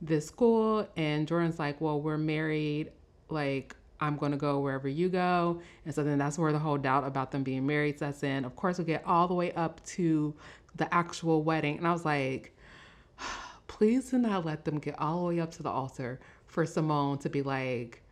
this 0.01 0.27
school. 0.27 0.87
And 0.97 1.27
jordan's 1.27 1.59
like 1.59 1.81
well 1.81 2.01
we're 2.01 2.19
married 2.19 2.93
like 3.29 3.77
I'm 4.01 4.17
going 4.17 4.33
to 4.33 4.39
go 4.39 4.61
wherever 4.61 4.89
you 4.89 5.09
go. 5.09 5.61
And 5.85 5.95
so 5.95 6.03
then 6.03 6.19
that's 6.19 6.39
where 6.39 6.53
the 6.53 6.59
whole 6.59 6.79
doubt 6.79 7.07
about 7.07 7.31
them 7.31 7.43
being 7.43 7.67
married 7.67 7.99
sets 7.99 8.23
in. 8.23 8.45
Of 8.45 8.57
course, 8.57 8.79
we 8.79 8.85
get 8.85 9.05
all 9.07 9.29
the 9.29 9.35
way 9.35 9.53
up 9.53 9.85
to 9.87 10.35
the 10.77 10.93
actual 10.93 11.43
wedding. 11.43 11.79
And 11.79 11.87
I 11.87 11.93
was 11.93 12.05
like, 12.05 12.57
please 13.67 14.11
do 14.11 14.19
not 14.19 14.45
let 14.45 14.65
them 14.65 14.79
get 14.79 14.99
all 14.99 15.21
the 15.21 15.35
way 15.35 15.41
up 15.41 15.51
to 15.53 15.63
the 15.63 15.71
altar 15.71 16.21
for 16.47 16.67
Simone 16.67 17.19
to 17.19 17.29
be 17.29 17.43
like, 17.43 18.03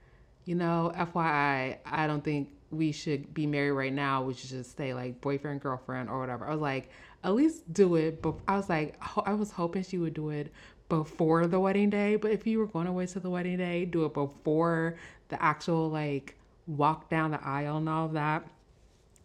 you 0.45 0.55
know, 0.55 0.93
FYI, 0.97 1.79
I 1.85 2.07
don't 2.07 2.25
think 2.25 2.51
we 2.71 2.93
should 2.93 3.33
be 3.35 3.47
married 3.47 3.73
right 3.73 3.93
now. 3.93 4.23
We 4.23 4.35
should 4.35 4.51
just 4.51 4.71
stay 4.71 4.95
like 4.95 5.21
boyfriend, 5.21 5.61
girlfriend, 5.61 6.09
or 6.09 6.19
whatever. 6.21 6.47
I 6.47 6.53
was 6.53 6.61
like, 6.61 6.91
at 7.25 7.35
least 7.35 7.71
do 7.73 7.97
it. 7.97 8.23
But 8.23 8.35
I 8.47 8.57
was 8.57 8.69
like, 8.69 8.97
I 9.25 9.35
was 9.35 9.51
hoping 9.51 9.83
she 9.83 9.99
would 9.99 10.15
do 10.15 10.31
it 10.31 10.53
before 10.89 11.47
the 11.47 11.61
wedding 11.61 11.91
day. 11.91 12.17
But 12.17 12.31
if 12.31 12.47
you 12.47 12.59
were 12.59 12.67
going 12.67 12.87
to 12.87 12.93
wait 12.93 13.09
till 13.11 13.23
the 13.23 13.31
wedding 13.31 13.59
day, 13.59 13.85
do 13.85 14.05
it 14.05 14.15
before 14.15 14.97
the 15.29 15.43
actual 15.43 15.91
like 15.91 16.37
walk 16.67 17.09
down 17.09 17.31
the 17.31 17.45
aisle 17.45 17.79
and 17.79 17.89
all 17.89 18.07
of 18.07 18.13
that. 18.13 18.47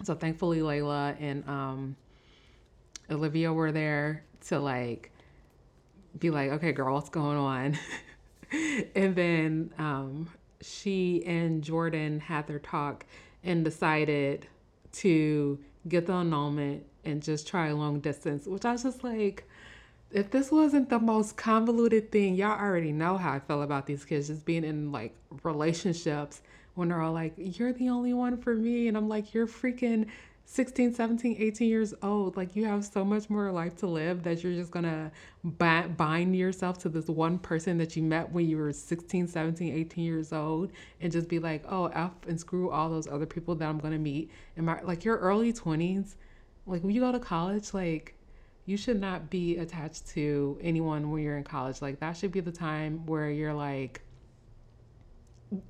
So 0.03 0.15
thankfully 0.15 0.59
Layla 0.59 1.15
and 1.19 1.47
um, 1.47 1.95
Olivia 3.09 3.51
were 3.53 3.71
there 3.71 4.23
to 4.47 4.59
like 4.59 5.11
be 6.19 6.29
like, 6.29 6.51
okay, 6.51 6.71
girl, 6.71 6.93
what's 6.93 7.09
going 7.09 7.37
on? 7.37 7.77
and 8.95 9.15
then 9.15 9.73
um, 9.77 10.29
she 10.61 11.23
and 11.25 11.63
Jordan 11.63 12.19
had 12.19 12.47
their 12.47 12.59
talk 12.59 13.05
and 13.43 13.63
decided 13.65 14.47
to 14.93 15.59
get 15.87 16.05
the 16.05 16.13
annulment 16.13 16.85
and 17.03 17.21
just 17.21 17.47
try 17.47 17.71
long 17.71 17.99
distance, 17.99 18.45
which 18.45 18.63
I 18.63 18.73
was 18.73 18.83
just 18.83 19.03
like, 19.03 19.47
if 20.13 20.29
this 20.29 20.51
wasn't 20.51 20.89
the 20.89 20.99
most 20.99 21.35
convoluted 21.37 22.11
thing, 22.11 22.35
y'all 22.35 22.59
already 22.59 22.91
know 22.91 23.17
how 23.17 23.33
I 23.33 23.39
feel 23.39 23.63
about 23.63 23.87
these 23.87 24.05
kids 24.05 24.27
just 24.27 24.45
being 24.45 24.63
in 24.63 24.91
like 24.91 25.15
relationships 25.43 26.41
when 26.75 26.89
they're 26.89 27.01
all 27.01 27.13
like, 27.13 27.33
you're 27.37 27.73
the 27.73 27.89
only 27.89 28.13
one 28.13 28.37
for 28.37 28.53
me. 28.53 28.87
And 28.87 28.95
I'm 28.95 29.09
like, 29.09 29.33
you're 29.33 29.47
freaking 29.47 30.07
16, 30.45 30.93
17, 30.93 31.37
18 31.39 31.69
years 31.69 31.93
old. 32.03 32.37
Like, 32.37 32.55
you 32.55 32.65
have 32.65 32.85
so 32.85 33.03
much 33.03 33.29
more 33.29 33.51
life 33.51 33.75
to 33.77 33.87
live 33.87 34.23
that 34.23 34.43
you're 34.43 34.53
just 34.53 34.71
gonna 34.71 35.11
bind 35.43 36.35
yourself 36.35 36.77
to 36.79 36.89
this 36.89 37.07
one 37.07 37.39
person 37.39 37.77
that 37.79 37.95
you 37.95 38.03
met 38.03 38.31
when 38.31 38.47
you 38.47 38.57
were 38.57 38.71
16, 38.71 39.27
17, 39.27 39.73
18 39.73 40.03
years 40.03 40.31
old 40.31 40.71
and 41.01 41.11
just 41.11 41.27
be 41.27 41.39
like, 41.39 41.63
oh, 41.69 41.85
F 41.87 42.11
and 42.27 42.39
screw 42.39 42.69
all 42.69 42.89
those 42.89 43.07
other 43.07 43.25
people 43.25 43.55
that 43.55 43.67
I'm 43.67 43.79
gonna 43.79 43.97
meet. 43.97 44.29
In 44.57 44.65
my, 44.65 44.79
like, 44.81 45.03
your 45.05 45.17
early 45.17 45.53
20s, 45.53 46.15
like, 46.67 46.83
when 46.83 46.91
you 46.91 47.01
go 47.01 47.11
to 47.11 47.19
college, 47.19 47.73
like, 47.73 48.15
you 48.65 48.77
should 48.77 48.99
not 48.99 49.29
be 49.29 49.57
attached 49.57 50.07
to 50.09 50.57
anyone 50.61 51.11
when 51.11 51.21
you're 51.21 51.37
in 51.37 51.43
college. 51.43 51.81
Like 51.81 51.99
that 51.99 52.15
should 52.15 52.31
be 52.31 52.39
the 52.39 52.51
time 52.51 53.05
where 53.05 53.29
you're 53.29 53.53
like 53.53 54.01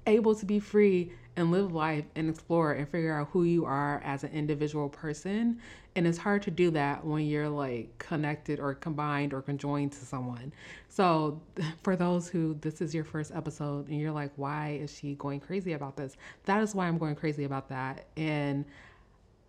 able 0.05 0.35
to 0.35 0.45
be 0.45 0.59
free 0.59 1.11
and 1.35 1.51
live 1.51 1.73
life 1.73 2.05
and 2.15 2.29
explore 2.29 2.73
and 2.73 2.87
figure 2.87 3.17
out 3.17 3.29
who 3.31 3.43
you 3.43 3.65
are 3.65 4.01
as 4.03 4.23
an 4.23 4.31
individual 4.31 4.87
person. 4.87 5.59
And 5.95 6.05
it's 6.05 6.17
hard 6.17 6.43
to 6.43 6.51
do 6.51 6.71
that 6.71 7.05
when 7.05 7.25
you're 7.25 7.49
like 7.49 7.97
connected 7.97 8.59
or 8.59 8.75
combined 8.75 9.33
or 9.33 9.41
conjoined 9.41 9.93
to 9.93 10.05
someone. 10.05 10.53
So, 10.89 11.41
for 11.83 11.95
those 11.95 12.29
who 12.29 12.55
this 12.61 12.81
is 12.81 12.93
your 12.93 13.03
first 13.03 13.31
episode 13.33 13.87
and 13.89 13.99
you're 13.99 14.11
like, 14.11 14.31
why 14.35 14.79
is 14.81 14.95
she 14.95 15.15
going 15.15 15.39
crazy 15.39 15.73
about 15.73 15.97
this? 15.97 16.15
That 16.45 16.61
is 16.61 16.75
why 16.75 16.87
I'm 16.87 16.97
going 16.97 17.15
crazy 17.15 17.43
about 17.43 17.69
that. 17.69 18.05
And 18.15 18.65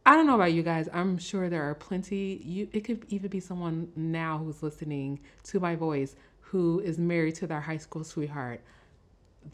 I 0.07 0.17
don't 0.17 0.27
know 0.27 0.35
about 0.35 0.53
you 0.53 0.63
guys. 0.63 0.89
I'm 0.93 1.17
sure 1.17 1.49
there 1.49 1.63
are 1.63 1.75
plenty. 1.75 2.41
You, 2.45 2.69
it 2.73 2.81
could 2.81 3.07
even 3.09 3.31
be 3.31 3.41
someone 3.41 3.91
now 3.97 4.37
who's 4.39 4.63
listening 4.63 5.21
to 5.45 5.61
my 5.61 5.77
voice 5.77 6.15
who 6.41 6.81
is 6.81 6.99
married 6.99 7.37
to 7.37 7.47
their 7.47 7.61
high 7.61 7.79
school 7.79 8.05
sweetheart. 8.05 8.61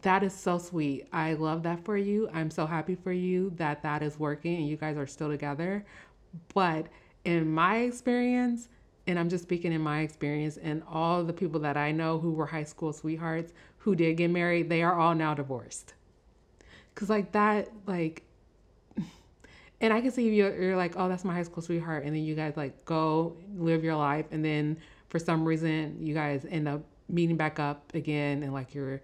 That 0.01 0.23
is 0.23 0.33
so 0.33 0.57
sweet. 0.57 1.07
I 1.13 1.33
love 1.33 1.63
that 1.63 1.85
for 1.85 1.97
you. 1.97 2.29
I'm 2.33 2.51
so 2.51 2.65
happy 2.65 2.95
for 2.95 3.13
you 3.13 3.51
that 3.55 3.81
that 3.83 4.03
is 4.03 4.19
working 4.19 4.57
and 4.57 4.67
you 4.67 4.75
guys 4.75 4.97
are 4.97 5.07
still 5.07 5.29
together. 5.29 5.85
But 6.53 6.87
in 7.23 7.49
my 7.51 7.77
experience, 7.77 8.67
and 9.07 9.17
I'm 9.17 9.29
just 9.29 9.43
speaking 9.43 9.71
in 9.71 9.81
my 9.81 10.01
experience, 10.01 10.57
and 10.57 10.83
all 10.89 11.23
the 11.23 11.33
people 11.33 11.59
that 11.61 11.77
I 11.77 11.91
know 11.91 12.19
who 12.19 12.33
were 12.33 12.45
high 12.45 12.63
school 12.63 12.93
sweethearts 12.93 13.53
who 13.77 13.95
did 13.95 14.17
get 14.17 14.29
married, 14.29 14.69
they 14.69 14.83
are 14.83 14.99
all 14.99 15.15
now 15.15 15.33
divorced. 15.33 15.93
Cause 16.93 17.09
like 17.09 17.31
that, 17.31 17.69
like 17.87 18.23
and 19.81 19.91
I 19.91 19.99
can 19.99 20.11
see 20.11 20.33
you're, 20.33 20.55
you're 20.61 20.77
like, 20.77 20.93
oh, 20.95 21.09
that's 21.09 21.25
my 21.25 21.33
high 21.33 21.43
school 21.43 21.61
sweetheart, 21.61 22.05
and 22.05 22.15
then 22.15 22.23
you 22.23 22.35
guys 22.35 22.55
like 22.55 22.85
go 22.85 23.35
live 23.57 23.83
your 23.83 23.95
life, 23.95 24.27
and 24.31 24.45
then 24.45 24.77
for 25.09 25.19
some 25.19 25.43
reason 25.43 25.97
you 25.99 26.13
guys 26.13 26.45
end 26.49 26.67
up 26.67 26.81
meeting 27.09 27.35
back 27.35 27.59
up 27.59 27.93
again, 27.93 28.43
and 28.43 28.53
like 28.53 28.73
your 28.73 29.01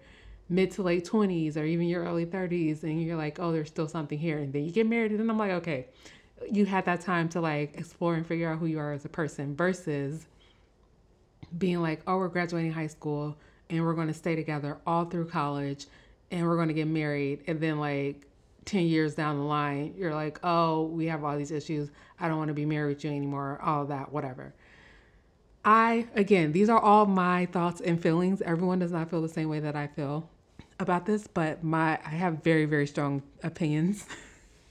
mid 0.48 0.70
to 0.70 0.82
late 0.82 1.04
twenties 1.04 1.58
or 1.58 1.64
even 1.66 1.86
your 1.86 2.04
early 2.04 2.24
thirties, 2.24 2.84
and 2.84 3.02
you're 3.02 3.16
like, 3.16 3.38
oh, 3.38 3.52
there's 3.52 3.68
still 3.68 3.88
something 3.88 4.18
here, 4.18 4.38
and 4.38 4.52
then 4.52 4.64
you 4.64 4.70
get 4.70 4.86
married, 4.86 5.10
and 5.10 5.20
then 5.20 5.28
I'm 5.28 5.38
like, 5.38 5.52
okay, 5.52 5.86
you 6.50 6.64
had 6.64 6.84
that 6.86 7.00
time 7.02 7.28
to 7.30 7.40
like 7.40 7.76
explore 7.76 8.14
and 8.14 8.26
figure 8.26 8.50
out 8.50 8.58
who 8.58 8.66
you 8.66 8.78
are 8.78 8.92
as 8.92 9.04
a 9.04 9.08
person, 9.10 9.54
versus 9.54 10.26
being 11.56 11.80
like, 11.80 12.00
oh, 12.06 12.18
we're 12.18 12.28
graduating 12.28 12.72
high 12.72 12.86
school 12.86 13.36
and 13.70 13.84
we're 13.84 13.94
going 13.94 14.08
to 14.08 14.14
stay 14.14 14.36
together 14.36 14.78
all 14.86 15.06
through 15.06 15.26
college 15.26 15.86
and 16.30 16.46
we're 16.46 16.56
going 16.56 16.68
to 16.68 16.74
get 16.74 16.86
married 16.86 17.42
and 17.46 17.60
then 17.60 17.78
like 17.78 18.27
10 18.68 18.82
years 18.82 19.14
down 19.14 19.38
the 19.38 19.44
line, 19.44 19.94
you're 19.96 20.14
like, 20.14 20.38
oh, 20.42 20.82
we 20.84 21.06
have 21.06 21.24
all 21.24 21.36
these 21.38 21.50
issues. 21.50 21.90
I 22.20 22.28
don't 22.28 22.36
want 22.36 22.48
to 22.48 22.54
be 22.54 22.66
married 22.66 22.96
with 22.96 23.04
you 23.04 23.10
anymore, 23.10 23.58
all 23.62 23.86
that, 23.86 24.12
whatever. 24.12 24.52
I, 25.64 26.06
again, 26.14 26.52
these 26.52 26.68
are 26.68 26.78
all 26.78 27.06
my 27.06 27.46
thoughts 27.46 27.80
and 27.80 28.00
feelings. 28.00 28.42
Everyone 28.42 28.78
does 28.78 28.92
not 28.92 29.08
feel 29.08 29.22
the 29.22 29.28
same 29.28 29.48
way 29.48 29.60
that 29.60 29.74
I 29.74 29.86
feel 29.86 30.28
about 30.78 31.06
this, 31.06 31.26
but 31.26 31.64
my 31.64 31.98
I 32.04 32.10
have 32.10 32.42
very, 32.44 32.66
very 32.66 32.86
strong 32.86 33.22
opinions 33.42 34.06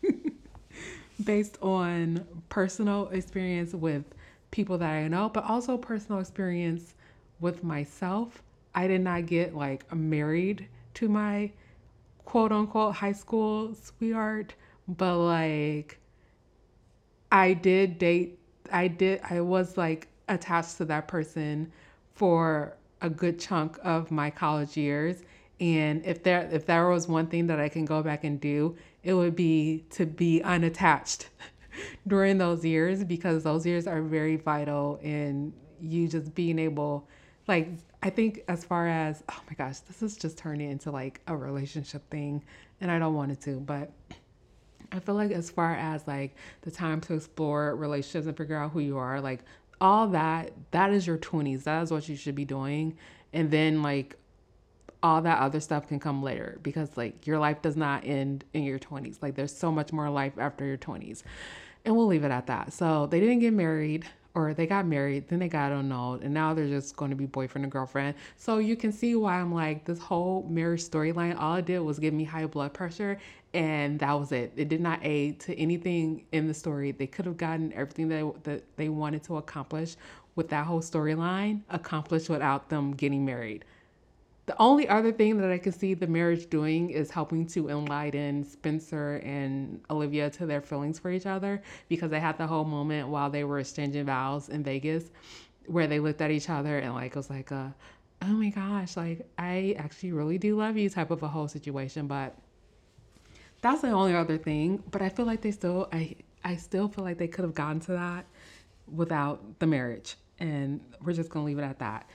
based 1.24 1.58
on 1.62 2.26
personal 2.50 3.10
experience 3.10 3.74
with 3.74 4.06
people 4.52 4.78
that 4.78 4.92
I 4.92 5.08
know, 5.08 5.30
but 5.30 5.44
also 5.44 5.76
personal 5.76 6.22
experience 6.22 6.94
with 7.40 7.64
myself. 7.64 8.44
I 8.76 8.88
did 8.88 9.02
not 9.02 9.26
get 9.26 9.56
like 9.56 9.92
married 9.94 10.68
to 10.96 11.10
my 11.10 11.52
quote 12.28 12.52
unquote 12.52 12.94
high 12.94 13.14
school 13.14 13.74
sweetheart, 13.74 14.54
but 14.86 15.18
like 15.18 15.98
I 17.32 17.54
did 17.54 17.98
date 17.98 18.38
I 18.70 18.90
did 18.90 19.22
I 19.30 19.40
was 19.40 19.78
like 19.78 20.10
attached 20.28 20.76
to 20.80 20.86
that 20.86 21.08
person 21.08 21.72
for 22.16 22.76
a 23.02 23.10
good 23.10 23.40
chunk 23.40 23.80
of 23.82 24.12
my 24.12 24.30
college 24.30 24.76
years. 24.76 25.24
And 25.62 26.06
if 26.06 26.22
there 26.22 26.50
if 26.52 26.66
there 26.66 26.90
was 26.90 27.08
one 27.08 27.28
thing 27.28 27.48
that 27.48 27.62
I 27.62 27.70
can 27.70 27.86
go 27.86 28.04
back 28.04 28.26
and 28.26 28.42
do, 28.42 28.76
it 29.04 29.14
would 29.14 29.38
be 29.38 29.86
to 29.92 30.06
be 30.06 30.44
unattached 30.44 31.30
during 32.08 32.40
those 32.40 32.66
years 32.66 33.06
because 33.06 33.46
those 33.46 33.66
years 33.66 33.88
are 33.88 34.02
very 34.02 34.36
vital 34.36 35.00
in 35.02 35.54
you 35.80 36.10
just 36.10 36.36
being 36.36 36.60
able 36.60 37.08
like 37.48 37.70
I 38.04 38.10
think 38.10 38.44
as 38.48 38.64
far 38.64 38.88
as 38.88 39.24
oh 39.30 39.40
my 39.48 39.54
gosh, 39.56 39.80
this 39.80 40.02
is 40.02 40.18
just 40.18 40.38
turning 40.38 40.72
into 40.72 40.92
like 40.92 41.22
a 41.28 41.36
relationship 41.36 42.08
thing 42.10 42.44
and 42.80 42.92
I 42.92 43.00
don't 43.00 43.16
want 43.16 43.32
it 43.32 43.42
to, 43.42 43.60
but 43.60 43.92
I 44.92 45.00
feel 45.00 45.16
like 45.16 45.32
as 45.32 45.50
far 45.50 45.74
as 45.74 46.08
like 46.08 46.36
the 46.62 46.72
time 46.72 47.02
to 47.02 47.16
explore 47.16 47.76
relationships 47.76 48.28
and 48.28 48.38
figure 48.38 48.56
out 48.56 48.72
who 48.72 48.80
you 48.80 48.98
are, 48.98 49.20
like 49.20 49.44
all 49.82 50.08
that 50.10 50.52
that 50.72 50.92
is 50.92 51.08
your 51.08 51.18
20s. 51.18 51.64
That 51.64 51.84
is 51.84 51.92
what 51.92 52.08
you 52.08 52.16
should 52.16 52.36
be 52.36 52.46
doing. 52.46 52.98
And 53.34 53.50
then 53.52 53.82
like 53.82 54.16
all 55.04 55.22
that 55.22 55.40
other 55.40 55.60
stuff 55.60 55.88
can 55.88 56.00
come 56.00 56.24
later 56.24 56.60
because 56.64 56.98
like 56.98 57.28
your 57.28 57.40
life 57.40 57.62
does 57.62 57.76
not 57.76 58.06
end 58.06 58.44
in 58.54 58.64
your 58.64 58.80
20s. 58.80 59.22
Like 59.22 59.36
there's 59.36 59.56
so 59.56 59.72
much 59.72 59.92
more 59.92 60.10
life 60.10 60.34
after 60.38 60.66
your 60.66 60.78
20s. 60.78 61.24
And 61.86 61.96
we'll 61.96 62.08
leave 62.08 62.24
it 62.24 62.32
at 62.32 62.48
that. 62.48 62.74
So 62.74 63.06
they 63.08 63.20
didn't 63.20 63.40
get 63.40 63.54
married 63.54 64.06
or 64.38 64.54
they 64.54 64.68
got 64.68 64.86
married, 64.86 65.28
then 65.30 65.40
they 65.40 65.48
got 65.48 65.72
annulled, 65.72 66.22
and 66.22 66.32
now 66.32 66.54
they're 66.54 66.68
just 66.68 66.96
going 66.96 67.10
to 67.10 67.18
be 67.18 67.26
boyfriend 67.26 67.66
and 67.66 67.72
girlfriend. 67.72 68.14
So 68.36 68.60
you 68.60 68.76
can 68.76 68.92
see 68.92 69.16
why 69.16 69.40
I'm 69.40 69.52
like, 69.52 69.84
this 69.84 69.98
whole 69.98 70.46
marriage 70.48 70.84
storyline, 70.84 71.36
all 71.40 71.56
it 71.56 71.66
did 71.66 71.80
was 71.80 71.98
give 71.98 72.14
me 72.14 72.24
high 72.24 72.46
blood 72.46 72.72
pressure, 72.72 73.18
and 73.56 73.98
that 73.98 74.14
was 74.14 74.32
it. 74.32 74.54
It 74.56 74.70
did 74.70 74.80
not 74.80 75.00
aid 75.02 75.40
to 75.40 75.58
anything 75.58 76.24
in 76.34 76.48
the 76.48 76.54
story. 76.54 76.92
They 76.92 77.08
could 77.08 77.26
have 77.26 77.38
gotten 77.38 77.74
everything 77.74 78.10
that, 78.10 78.44
that 78.44 78.64
they 78.76 78.90
wanted 78.90 79.24
to 79.24 79.38
accomplish 79.38 79.96
with 80.36 80.50
that 80.50 80.68
whole 80.68 80.82
storyline 80.82 81.62
accomplished 81.72 82.30
without 82.30 82.70
them 82.70 82.92
getting 82.92 83.26
married. 83.26 83.66
The 84.48 84.56
only 84.62 84.88
other 84.88 85.12
thing 85.12 85.38
that 85.40 85.52
I 85.52 85.58
can 85.58 85.74
see 85.74 85.94
the 85.94 86.08
marriage 86.08 86.50
doing 86.50 86.90
is 86.90 87.12
helping 87.12 87.46
to 87.48 87.68
enlighten 87.68 88.46
Spencer 88.46 89.18
and 89.18 89.82
Olivia 89.90 90.30
to 90.32 90.46
their 90.46 90.62
feelings 90.62 90.98
for 90.98 91.12
each 91.12 91.26
other 91.26 91.62
because 91.90 92.10
they 92.10 92.22
had 92.22 92.38
the 92.38 92.48
whole 92.48 92.64
moment 92.64 93.10
while 93.10 93.30
they 93.30 93.44
were 93.44 93.60
exchanging 93.60 94.06
vows 94.06 94.48
in 94.48 94.64
Vegas 94.64 95.12
where 95.66 95.86
they 95.86 96.00
looked 96.00 96.22
at 96.22 96.32
each 96.32 96.50
other 96.50 96.80
and 96.80 96.94
like 96.94 97.12
it 97.12 97.16
was 97.18 97.30
like 97.30 97.52
a 97.52 97.76
oh 98.22 98.28
my 98.28 98.50
gosh 98.50 98.96
like 98.96 99.28
I 99.38 99.76
actually 99.78 100.14
really 100.14 100.38
do 100.38 100.56
love 100.56 100.78
you 100.78 100.90
type 100.90 101.12
of 101.12 101.22
a 101.24 101.28
whole 101.28 101.50
situation 101.50 102.08
but 102.08 102.34
that's 103.62 103.82
the 103.82 103.90
only 103.90 104.16
other 104.16 104.38
thing. 104.38 104.84
But 104.92 105.02
I 105.02 105.10
feel 105.10 105.26
like 105.26 105.42
they 105.42 105.52
still 105.52 105.90
I 105.92 106.16
I 106.44 106.56
still 106.56 106.88
feel 106.88 107.04
like 107.04 107.18
they 107.18 107.28
could 107.28 107.44
have 107.44 107.54
gotten 107.54 107.80
to 107.82 107.92
that 107.94 108.26
without 108.90 109.60
the 109.60 109.68
marriage 109.68 110.16
and 110.40 110.80
we're 111.04 111.14
just 111.14 111.30
going 111.30 111.44
to 111.44 111.48
leave 111.48 111.60
it 111.60 111.64
at 111.64 111.80
that 111.80 112.10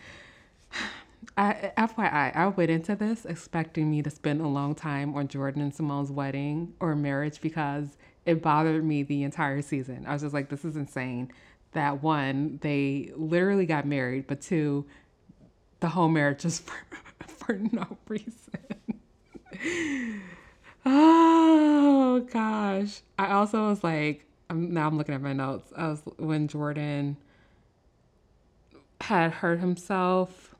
I, 1.36 1.72
FYI, 1.78 2.36
I 2.36 2.48
went 2.48 2.70
into 2.70 2.94
this 2.96 3.24
expecting 3.24 3.90
me 3.90 4.02
to 4.02 4.10
spend 4.10 4.40
a 4.40 4.48
long 4.48 4.74
time 4.74 5.14
on 5.14 5.28
Jordan 5.28 5.62
and 5.62 5.74
Simone's 5.74 6.10
wedding 6.10 6.74
or 6.80 6.94
marriage 6.94 7.40
because 7.40 7.96
it 8.26 8.42
bothered 8.42 8.84
me 8.84 9.02
the 9.02 9.22
entire 9.22 9.62
season. 9.62 10.04
I 10.06 10.12
was 10.12 10.22
just 10.22 10.34
like, 10.34 10.48
this 10.48 10.64
is 10.64 10.76
insane. 10.76 11.32
That 11.72 12.02
one, 12.02 12.58
they 12.62 13.12
literally 13.16 13.66
got 13.66 13.86
married, 13.86 14.26
but 14.26 14.40
two, 14.40 14.84
the 15.80 15.88
whole 15.88 16.08
marriage 16.08 16.44
is 16.44 16.58
for, 16.60 16.74
for 17.26 17.54
no 17.54 17.96
reason. 18.08 18.32
oh 20.86 22.26
gosh. 22.32 23.00
I 23.18 23.32
also 23.32 23.68
was 23.68 23.82
like, 23.82 24.26
I'm, 24.50 24.74
now 24.74 24.86
I'm 24.86 24.98
looking 24.98 25.14
at 25.14 25.22
my 25.22 25.32
notes. 25.32 25.72
I 25.76 25.88
was 25.88 26.02
when 26.18 26.48
Jordan 26.48 27.16
had 29.00 29.32
hurt 29.32 29.58
himself 29.58 30.51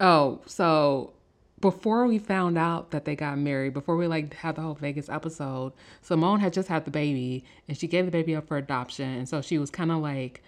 Oh, 0.00 0.40
so 0.46 1.12
before 1.60 2.06
we 2.06 2.18
found 2.18 2.56
out 2.56 2.90
that 2.90 3.04
they 3.04 3.14
got 3.14 3.38
married, 3.38 3.74
before 3.74 3.96
we 3.96 4.06
like 4.06 4.32
had 4.34 4.56
the 4.56 4.62
whole 4.62 4.74
Vegas 4.74 5.08
episode, 5.08 5.72
Simone 6.00 6.40
had 6.40 6.52
just 6.54 6.68
had 6.68 6.86
the 6.86 6.90
baby 6.90 7.44
and 7.68 7.76
she 7.76 7.86
gave 7.86 8.06
the 8.06 8.10
baby 8.10 8.34
up 8.34 8.48
for 8.48 8.56
adoption. 8.56 9.10
And 9.10 9.28
so 9.28 9.42
she 9.42 9.58
was 9.58 9.70
kind 9.70 9.92
of 9.92 10.00
like 10.00 10.42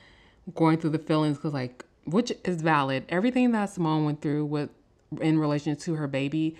going 0.54 0.78
through 0.78 0.90
the 0.90 0.98
feelings 0.98 1.36
because 1.36 1.52
like, 1.52 1.84
which 2.04 2.32
is 2.44 2.62
valid. 2.62 3.04
Everything 3.10 3.52
that 3.52 3.66
Simone 3.66 4.04
went 4.04 4.22
through 4.22 4.46
with 4.46 4.70
in 5.20 5.38
relation 5.38 5.76
to 5.76 5.94
her 5.96 6.08
baby, 6.08 6.56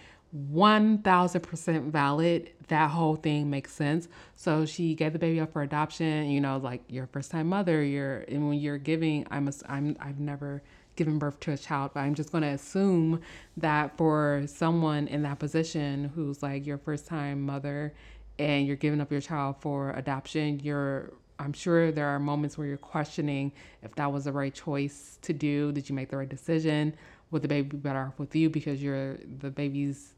1000% 0.53 1.91
valid. 1.91 2.51
That 2.69 2.91
whole 2.91 3.17
thing 3.17 3.49
makes 3.51 3.73
sense. 3.73 4.09
So 4.37 4.67
she 4.67 4.95
gave 4.95 5.15
the 5.15 5.19
baby 5.19 5.41
up 5.41 5.53
for 5.53 5.63
adoption, 5.63 6.31
you 6.31 6.41
know, 6.41 6.59
like 6.59 6.83
your 6.89 7.07
first 7.07 7.31
time 7.31 7.49
mother, 7.49 7.83
you're, 7.83 8.21
and 8.29 8.49
when 8.49 8.59
you're 8.59 8.79
giving, 8.79 9.27
I'm, 9.31 9.51
I'm, 9.69 9.97
I've 9.99 10.21
never, 10.21 10.63
given 11.05 11.19
birth 11.19 11.41
to 11.41 11.51
a 11.51 11.59
child, 11.59 11.91
but 11.95 12.01
I'm 12.01 12.15
just 12.15 12.31
going 12.31 12.43
to 12.43 12.51
assume 12.51 13.21
that 13.57 13.97
for 13.97 14.45
someone 14.47 15.09
in 15.09 15.25
that 15.25 15.41
position 15.41 16.13
who's 16.15 16.45
like 16.45 16.65
your 16.65 16.79
first 16.79 17.09
time 17.09 17.43
mother 17.43 17.93
and 18.39 18.69
you're 18.69 18.77
giving 18.77 19.01
up 19.01 19.11
your 19.11 19.21
child 19.21 19.57
for 19.59 19.91
adoption, 19.91 20.61
you're 20.61 21.13
I'm 21.41 21.53
sure 21.53 21.91
there 21.91 22.07
are 22.07 22.21
moments 22.21 22.57
where 22.57 22.69
you're 22.69 22.77
questioning 22.77 23.51
if 23.83 23.97
that 23.97 24.13
was 24.13 24.27
the 24.27 24.33
right 24.33 24.55
choice 24.55 25.19
to 25.23 25.33
do. 25.33 25.73
Did 25.73 25.89
you 25.89 25.95
make 25.97 26.09
the 26.09 26.17
right 26.17 26.29
decision? 26.29 26.95
Would 27.33 27.43
the 27.43 27.49
baby 27.49 27.69
be 27.71 27.79
better 27.79 27.99
off 27.99 28.21
with 28.21 28.37
you 28.37 28.49
because 28.49 28.81
you're 28.81 29.17
the 29.41 29.51
baby's 29.51 30.13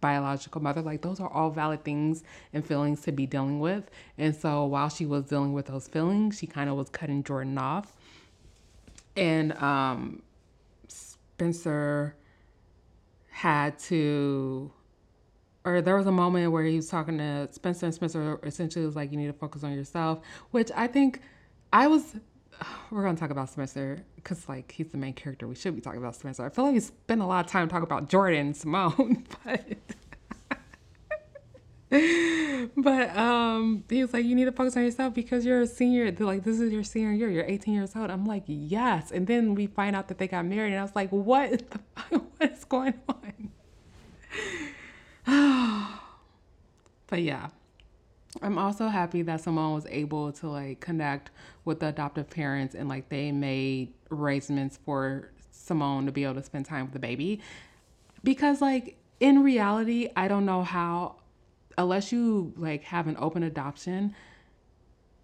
biological 0.00 0.62
mother? 0.62 0.80
Like, 0.80 1.02
those 1.02 1.18
are 1.18 1.28
all 1.32 1.50
valid 1.50 1.82
things 1.82 2.22
and 2.52 2.64
feelings 2.64 3.00
to 3.02 3.12
be 3.12 3.26
dealing 3.26 3.58
with. 3.58 3.90
And 4.18 4.36
so, 4.36 4.66
while 4.66 4.88
she 4.88 5.04
was 5.04 5.24
dealing 5.24 5.52
with 5.52 5.66
those 5.66 5.88
feelings, 5.88 6.38
she 6.38 6.46
kind 6.46 6.70
of 6.70 6.76
was 6.76 6.90
cutting 6.90 7.24
Jordan 7.24 7.58
off 7.58 7.96
and 9.16 9.52
um, 9.54 10.22
Spencer 10.88 12.16
had 13.30 13.78
to, 13.80 14.70
or 15.64 15.80
there 15.80 15.96
was 15.96 16.06
a 16.06 16.12
moment 16.12 16.52
where 16.52 16.64
he 16.64 16.76
was 16.76 16.88
talking 16.88 17.18
to 17.18 17.48
Spencer, 17.52 17.86
and 17.86 17.94
Spencer 17.94 18.38
essentially 18.42 18.84
was 18.84 18.96
like, 18.96 19.10
"You 19.10 19.18
need 19.18 19.26
to 19.26 19.32
focus 19.32 19.64
on 19.64 19.72
yourself," 19.72 20.20
which 20.50 20.70
I 20.74 20.86
think 20.86 21.20
I 21.72 21.86
was. 21.86 22.16
We're 22.90 23.02
gonna 23.02 23.16
talk 23.16 23.30
about 23.30 23.50
Spencer 23.50 24.04
because 24.16 24.48
like 24.48 24.72
he's 24.72 24.88
the 24.88 24.98
main 24.98 25.14
character. 25.14 25.48
We 25.48 25.54
should 25.54 25.74
be 25.74 25.80
talking 25.80 26.00
about 26.00 26.14
Spencer. 26.14 26.44
I 26.44 26.50
feel 26.50 26.64
like 26.64 26.74
we 26.74 26.80
spent 26.80 27.20
a 27.20 27.26
lot 27.26 27.44
of 27.44 27.50
time 27.50 27.68
talking 27.68 27.84
about 27.84 28.08
Jordan 28.08 28.54
Simone, 28.54 29.26
but 29.44 29.64
but 32.76 33.14
um, 33.16 33.84
he 33.88 34.00
was 34.00 34.14
like, 34.14 34.24
you 34.24 34.34
need 34.34 34.46
to 34.46 34.52
focus 34.52 34.76
on 34.76 34.82
yourself 34.84 35.12
because 35.12 35.44
you're 35.44 35.60
a 35.60 35.66
senior. 35.66 36.10
They're 36.10 36.26
like, 36.26 36.42
this 36.42 36.58
is 36.58 36.72
your 36.72 36.84
senior 36.84 37.12
year. 37.12 37.28
You're 37.28 37.44
18 37.44 37.74
years 37.74 37.94
old. 37.94 38.10
I'm 38.10 38.24
like, 38.24 38.44
yes. 38.46 39.10
And 39.10 39.26
then 39.26 39.54
we 39.54 39.66
find 39.66 39.94
out 39.94 40.08
that 40.08 40.16
they 40.16 40.26
got 40.26 40.46
married, 40.46 40.70
and 40.70 40.80
I 40.80 40.82
was 40.82 40.96
like, 40.96 41.10
what? 41.10 41.70
the 41.70 41.80
fuck? 41.96 42.24
what 42.38 42.52
is 42.52 42.64
going 42.64 42.94
on? 43.08 43.50
but 47.08 47.20
yeah, 47.20 47.48
I'm 48.40 48.56
also 48.56 48.88
happy 48.88 49.20
that 49.22 49.42
Simone 49.42 49.74
was 49.74 49.86
able 49.90 50.32
to 50.32 50.48
like 50.48 50.80
connect 50.80 51.30
with 51.66 51.80
the 51.80 51.88
adoptive 51.88 52.30
parents 52.30 52.74
and 52.74 52.88
like 52.88 53.10
they 53.10 53.30
made 53.30 53.92
arrangements 54.10 54.78
for 54.84 55.30
Simone 55.50 56.06
to 56.06 56.12
be 56.12 56.24
able 56.24 56.34
to 56.34 56.42
spend 56.42 56.64
time 56.64 56.86
with 56.86 56.94
the 56.94 56.98
baby. 56.98 57.42
Because 58.24 58.62
like 58.62 58.96
in 59.20 59.42
reality, 59.42 60.08
I 60.16 60.26
don't 60.26 60.46
know 60.46 60.62
how 60.62 61.16
unless 61.78 62.12
you 62.12 62.52
like 62.56 62.84
have 62.84 63.06
an 63.06 63.16
open 63.18 63.42
adoption, 63.42 64.14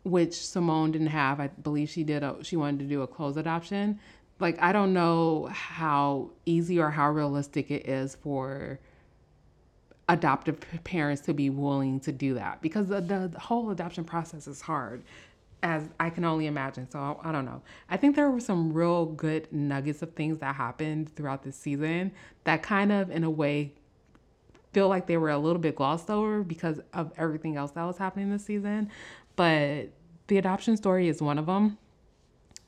which 0.02 0.34
Simone 0.34 0.92
didn't 0.92 1.08
have, 1.08 1.40
I 1.40 1.48
believe 1.48 1.88
she 1.90 2.04
did. 2.04 2.22
A, 2.22 2.36
she 2.42 2.56
wanted 2.56 2.80
to 2.80 2.84
do 2.86 3.02
a 3.02 3.06
closed 3.06 3.38
adoption. 3.38 3.98
Like 4.40 4.60
I 4.62 4.72
don't 4.72 4.92
know 4.92 5.48
how 5.52 6.30
easy 6.46 6.78
or 6.80 6.90
how 6.90 7.10
realistic 7.10 7.70
it 7.70 7.88
is 7.88 8.14
for 8.14 8.78
adoptive 10.08 10.58
parents 10.84 11.20
to 11.22 11.34
be 11.34 11.50
willing 11.50 12.00
to 12.00 12.12
do 12.12 12.34
that 12.34 12.62
because 12.62 12.88
the, 12.88 13.00
the, 13.00 13.28
the 13.32 13.38
whole 13.38 13.70
adoption 13.70 14.04
process 14.04 14.46
is 14.46 14.62
hard 14.62 15.02
as 15.62 15.88
I 15.98 16.10
can 16.10 16.24
only 16.24 16.46
imagine. 16.46 16.88
So 16.90 16.98
I, 16.98 17.28
I, 17.28 17.32
don't 17.32 17.44
know. 17.44 17.62
I 17.90 17.96
think 17.96 18.16
there 18.16 18.30
were 18.30 18.40
some 18.40 18.72
real 18.72 19.06
good 19.06 19.52
nuggets 19.52 20.02
of 20.02 20.12
things 20.14 20.38
that 20.38 20.54
happened 20.54 21.14
throughout 21.14 21.42
this 21.42 21.56
season 21.56 22.12
that 22.44 22.62
kind 22.62 22.92
of, 22.92 23.10
in 23.10 23.24
a 23.24 23.30
way, 23.30 23.72
feel 24.72 24.88
like 24.88 25.06
they 25.06 25.16
were 25.16 25.30
a 25.30 25.38
little 25.38 25.60
bit 25.60 25.76
glossed 25.76 26.10
over 26.10 26.42
because 26.42 26.80
of 26.92 27.12
everything 27.16 27.56
else 27.56 27.70
that 27.72 27.84
was 27.84 27.98
happening 27.98 28.30
this 28.30 28.44
season. 28.44 28.90
But 29.36 29.90
the 30.26 30.38
adoption 30.38 30.76
story 30.76 31.08
is 31.08 31.22
one 31.22 31.38
of 31.38 31.46
them. 31.46 31.78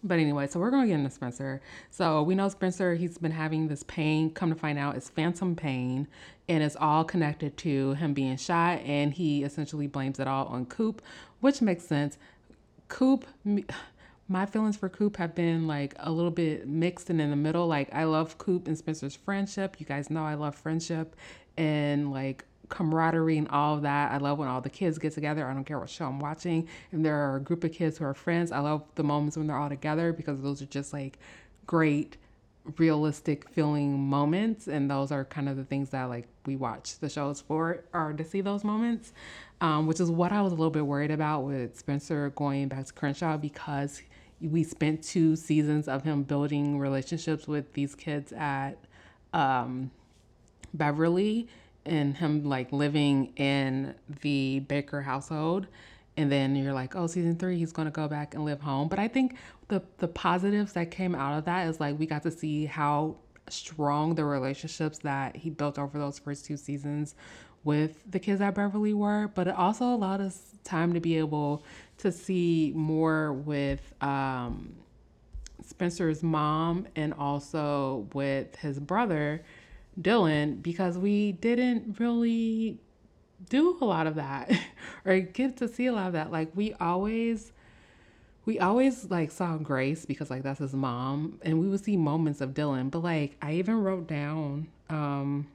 But 0.02 0.18
anyway, 0.18 0.46
so 0.46 0.58
we're 0.58 0.70
going 0.70 0.84
to 0.84 0.88
get 0.88 0.94
into 0.94 1.10
Spencer. 1.10 1.60
So 1.90 2.22
we 2.22 2.34
know 2.34 2.48
Spencer, 2.48 2.94
he's 2.94 3.18
been 3.18 3.32
having 3.32 3.68
this 3.68 3.82
pain. 3.82 4.30
Come 4.30 4.48
to 4.48 4.56
find 4.56 4.78
out, 4.78 4.96
it's 4.96 5.10
phantom 5.10 5.54
pain, 5.54 6.08
and 6.48 6.62
it's 6.62 6.76
all 6.76 7.04
connected 7.04 7.58
to 7.58 7.92
him 7.94 8.14
being 8.14 8.38
shot. 8.38 8.80
And 8.80 9.12
he 9.12 9.44
essentially 9.44 9.86
blames 9.86 10.18
it 10.18 10.26
all 10.26 10.46
on 10.46 10.64
Coop, 10.66 11.02
which 11.40 11.60
makes 11.60 11.84
sense. 11.84 12.16
Coop, 12.88 13.26
my 14.26 14.46
feelings 14.46 14.76
for 14.76 14.88
Coop 14.88 15.16
have 15.18 15.34
been 15.34 15.66
like 15.66 15.94
a 15.98 16.10
little 16.10 16.30
bit 16.30 16.66
mixed 16.66 17.10
and 17.10 17.20
in 17.20 17.28
the 17.30 17.36
middle. 17.36 17.66
Like 17.66 17.92
I 17.92 18.04
love 18.04 18.38
Coop 18.38 18.68
and 18.68 18.78
Spencer's 18.78 19.16
friendship. 19.16 19.78
You 19.78 19.86
guys 19.86 20.08
know 20.08 20.24
I 20.24 20.34
love 20.34 20.54
friendship 20.54 21.14
and 21.56 22.12
like 22.12 22.44
camaraderie 22.68 23.38
and 23.38 23.48
all 23.48 23.74
of 23.74 23.82
that. 23.82 24.12
I 24.12 24.18
love 24.18 24.38
when 24.38 24.48
all 24.48 24.60
the 24.60 24.70
kids 24.70 24.98
get 24.98 25.12
together. 25.12 25.46
I 25.46 25.52
don't 25.52 25.64
care 25.64 25.78
what 25.78 25.90
show 25.90 26.06
I'm 26.06 26.20
watching. 26.20 26.68
And 26.92 27.04
there 27.04 27.16
are 27.16 27.36
a 27.36 27.40
group 27.40 27.64
of 27.64 27.72
kids 27.72 27.98
who 27.98 28.04
are 28.04 28.14
friends. 28.14 28.52
I 28.52 28.60
love 28.60 28.84
the 28.94 29.02
moments 29.02 29.36
when 29.36 29.46
they're 29.46 29.56
all 29.56 29.68
together 29.68 30.12
because 30.12 30.40
those 30.40 30.62
are 30.62 30.66
just 30.66 30.92
like 30.92 31.18
great 31.66 32.16
realistic 32.76 33.48
feeling 33.48 33.98
moments 33.98 34.68
and 34.68 34.90
those 34.90 35.10
are 35.10 35.24
kind 35.24 35.48
of 35.48 35.56
the 35.56 35.64
things 35.64 35.90
that 35.90 36.04
like 36.04 36.28
we 36.46 36.56
watch 36.56 36.98
the 36.98 37.08
shows 37.08 37.40
for 37.40 37.82
or 37.94 38.12
to 38.12 38.22
see 38.22 38.42
those 38.42 38.64
moments 38.64 39.12
um, 39.62 39.86
which 39.86 39.98
is 39.98 40.10
what 40.10 40.30
i 40.30 40.42
was 40.42 40.52
a 40.52 40.54
little 40.54 40.70
bit 40.70 40.84
worried 40.84 41.10
about 41.10 41.40
with 41.40 41.76
spencer 41.78 42.30
going 42.36 42.68
back 42.68 42.84
to 42.84 42.92
crenshaw 42.92 43.36
because 43.36 44.02
we 44.40 44.62
spent 44.62 45.02
two 45.02 45.36
seasons 45.36 45.88
of 45.88 46.02
him 46.02 46.22
building 46.22 46.78
relationships 46.78 47.48
with 47.48 47.72
these 47.72 47.94
kids 47.94 48.32
at 48.32 48.76
um, 49.32 49.90
beverly 50.74 51.48
and 51.84 52.16
him 52.16 52.44
like 52.44 52.72
living 52.72 53.32
in 53.36 53.94
the 54.22 54.60
baker 54.60 55.02
household. 55.02 55.66
And 56.16 56.30
then 56.30 56.54
you're 56.56 56.72
like, 56.72 56.96
oh, 56.96 57.06
season 57.06 57.36
three, 57.36 57.58
he's 57.58 57.72
gonna 57.72 57.90
go 57.90 58.08
back 58.08 58.34
and 58.34 58.44
live 58.44 58.60
home. 58.60 58.88
But 58.88 58.98
I 58.98 59.08
think 59.08 59.36
the 59.68 59.82
the 59.98 60.08
positives 60.08 60.72
that 60.74 60.90
came 60.90 61.14
out 61.14 61.38
of 61.38 61.44
that 61.46 61.68
is 61.68 61.80
like 61.80 61.98
we 61.98 62.06
got 62.06 62.22
to 62.24 62.30
see 62.30 62.66
how 62.66 63.16
strong 63.48 64.14
the 64.14 64.24
relationships 64.24 64.98
that 64.98 65.36
he 65.36 65.50
built 65.50 65.78
over 65.78 65.98
those 65.98 66.18
first 66.18 66.44
two 66.44 66.56
seasons 66.56 67.14
with 67.64 68.02
the 68.10 68.18
kids 68.18 68.40
at 68.40 68.54
Beverly 68.54 68.94
were, 68.94 69.30
but 69.34 69.46
it 69.46 69.54
also 69.54 69.86
allowed 69.86 70.20
us 70.20 70.54
time 70.64 70.94
to 70.94 71.00
be 71.00 71.18
able 71.18 71.62
to 71.98 72.10
see 72.10 72.72
more 72.74 73.32
with 73.32 73.92
um, 74.02 74.72
Spencer's 75.62 76.22
mom 76.22 76.86
and 76.96 77.12
also 77.14 78.08
with 78.14 78.56
his 78.56 78.78
brother 78.80 79.42
Dylan 79.98 80.62
because 80.62 80.98
we 80.98 81.32
didn't 81.32 81.98
really 81.98 82.78
do 83.48 83.78
a 83.80 83.84
lot 83.84 84.06
of 84.06 84.16
that 84.16 84.50
or 85.04 85.20
get 85.20 85.56
to 85.58 85.68
see 85.68 85.86
a 85.86 85.92
lot 85.92 86.08
of 86.08 86.12
that. 86.12 86.30
Like 86.30 86.50
we 86.54 86.74
always 86.74 87.52
we 88.44 88.58
always 88.58 89.10
like 89.10 89.30
saw 89.30 89.56
Grace 89.56 90.04
because 90.04 90.30
like 90.30 90.42
that's 90.42 90.60
his 90.60 90.74
mom 90.74 91.38
and 91.42 91.60
we 91.60 91.68
would 91.68 91.84
see 91.84 91.96
moments 91.96 92.40
of 92.40 92.50
Dylan, 92.50 92.90
but 92.90 93.00
like 93.00 93.36
I 93.42 93.54
even 93.54 93.82
wrote 93.82 94.06
down 94.06 94.68
um 94.88 95.46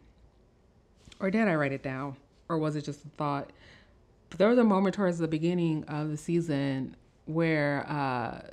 or 1.19 1.31
did 1.31 1.47
I 1.47 1.55
write 1.55 1.71
it 1.71 1.83
down 1.83 2.15
or 2.49 2.57
was 2.57 2.75
it 2.75 2.83
just 2.83 3.05
a 3.05 3.09
thought? 3.09 3.51
But 4.29 4.39
there 4.39 4.49
was 4.49 4.57
a 4.57 4.63
moment 4.63 4.95
towards 4.95 5.17
the 5.17 5.27
beginning 5.27 5.83
of 5.85 6.09
the 6.09 6.17
season 6.17 6.95
where 7.25 7.85
uh 7.89 8.49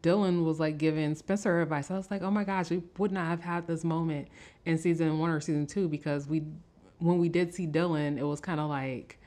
Dylan 0.00 0.44
was 0.44 0.60
like 0.60 0.78
giving 0.78 1.14
Spencer 1.14 1.60
advice. 1.60 1.90
I 1.90 1.96
was 1.96 2.10
like, 2.10 2.22
oh 2.22 2.30
my 2.30 2.44
gosh, 2.44 2.70
we 2.70 2.82
would 2.98 3.12
not 3.12 3.26
have 3.26 3.40
had 3.40 3.66
this 3.66 3.84
moment 3.84 4.28
in 4.64 4.78
season 4.78 5.18
one 5.18 5.30
or 5.30 5.40
season 5.40 5.66
two 5.66 5.88
because 5.88 6.26
we 6.26 6.42
when 6.98 7.18
we 7.18 7.28
did 7.28 7.52
see 7.52 7.66
Dylan, 7.66 8.18
it 8.18 8.24
was 8.24 8.40
kind 8.40 8.60
of 8.60 8.70
like 8.70 9.18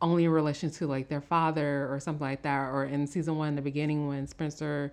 only 0.00 0.24
in 0.24 0.30
relation 0.30 0.70
to 0.70 0.86
like 0.86 1.08
their 1.08 1.20
father 1.20 1.92
or 1.92 2.00
something 2.00 2.26
like 2.26 2.42
that. 2.42 2.70
Or 2.70 2.84
in 2.84 3.06
season 3.06 3.36
one, 3.36 3.48
in 3.48 3.56
the 3.56 3.62
beginning, 3.62 4.08
when 4.08 4.26
Spencer 4.26 4.92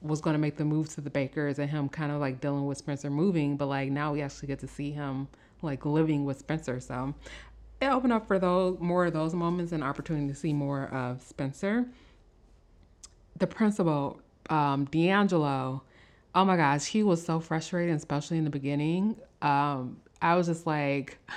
was 0.00 0.20
going 0.20 0.34
to 0.34 0.38
make 0.38 0.56
the 0.56 0.64
move 0.64 0.88
to 0.94 1.00
the 1.00 1.10
Bakers 1.10 1.58
and 1.58 1.68
him 1.68 1.88
kind 1.88 2.12
of 2.12 2.20
like 2.20 2.40
dealing 2.40 2.66
with 2.66 2.78
Spencer 2.78 3.10
moving, 3.10 3.56
but 3.56 3.66
like 3.66 3.90
now 3.90 4.12
we 4.12 4.22
actually 4.22 4.48
get 4.48 4.58
to 4.60 4.68
see 4.68 4.90
him 4.90 5.28
like 5.62 5.84
living 5.84 6.24
with 6.24 6.38
Spencer. 6.38 6.80
So 6.80 7.14
it 7.80 7.86
opened 7.86 8.12
up 8.12 8.26
for 8.26 8.38
those 8.38 8.78
more 8.80 9.06
of 9.06 9.12
those 9.12 9.34
moments 9.34 9.72
and 9.72 9.82
opportunity 9.82 10.28
to 10.28 10.34
see 10.34 10.52
more 10.52 10.86
of 10.86 11.22
Spencer. 11.22 11.86
The 13.38 13.46
principal, 13.46 14.20
um, 14.48 14.84
D'Angelo, 14.86 15.82
oh 16.34 16.44
my 16.44 16.56
gosh, 16.56 16.86
he 16.86 17.02
was 17.02 17.24
so 17.24 17.40
frustrated, 17.40 17.94
especially 17.94 18.38
in 18.38 18.44
the 18.44 18.50
beginning. 18.50 19.16
Um, 19.42 19.98
I 20.20 20.36
was 20.36 20.46
just 20.46 20.66
like, 20.66 21.18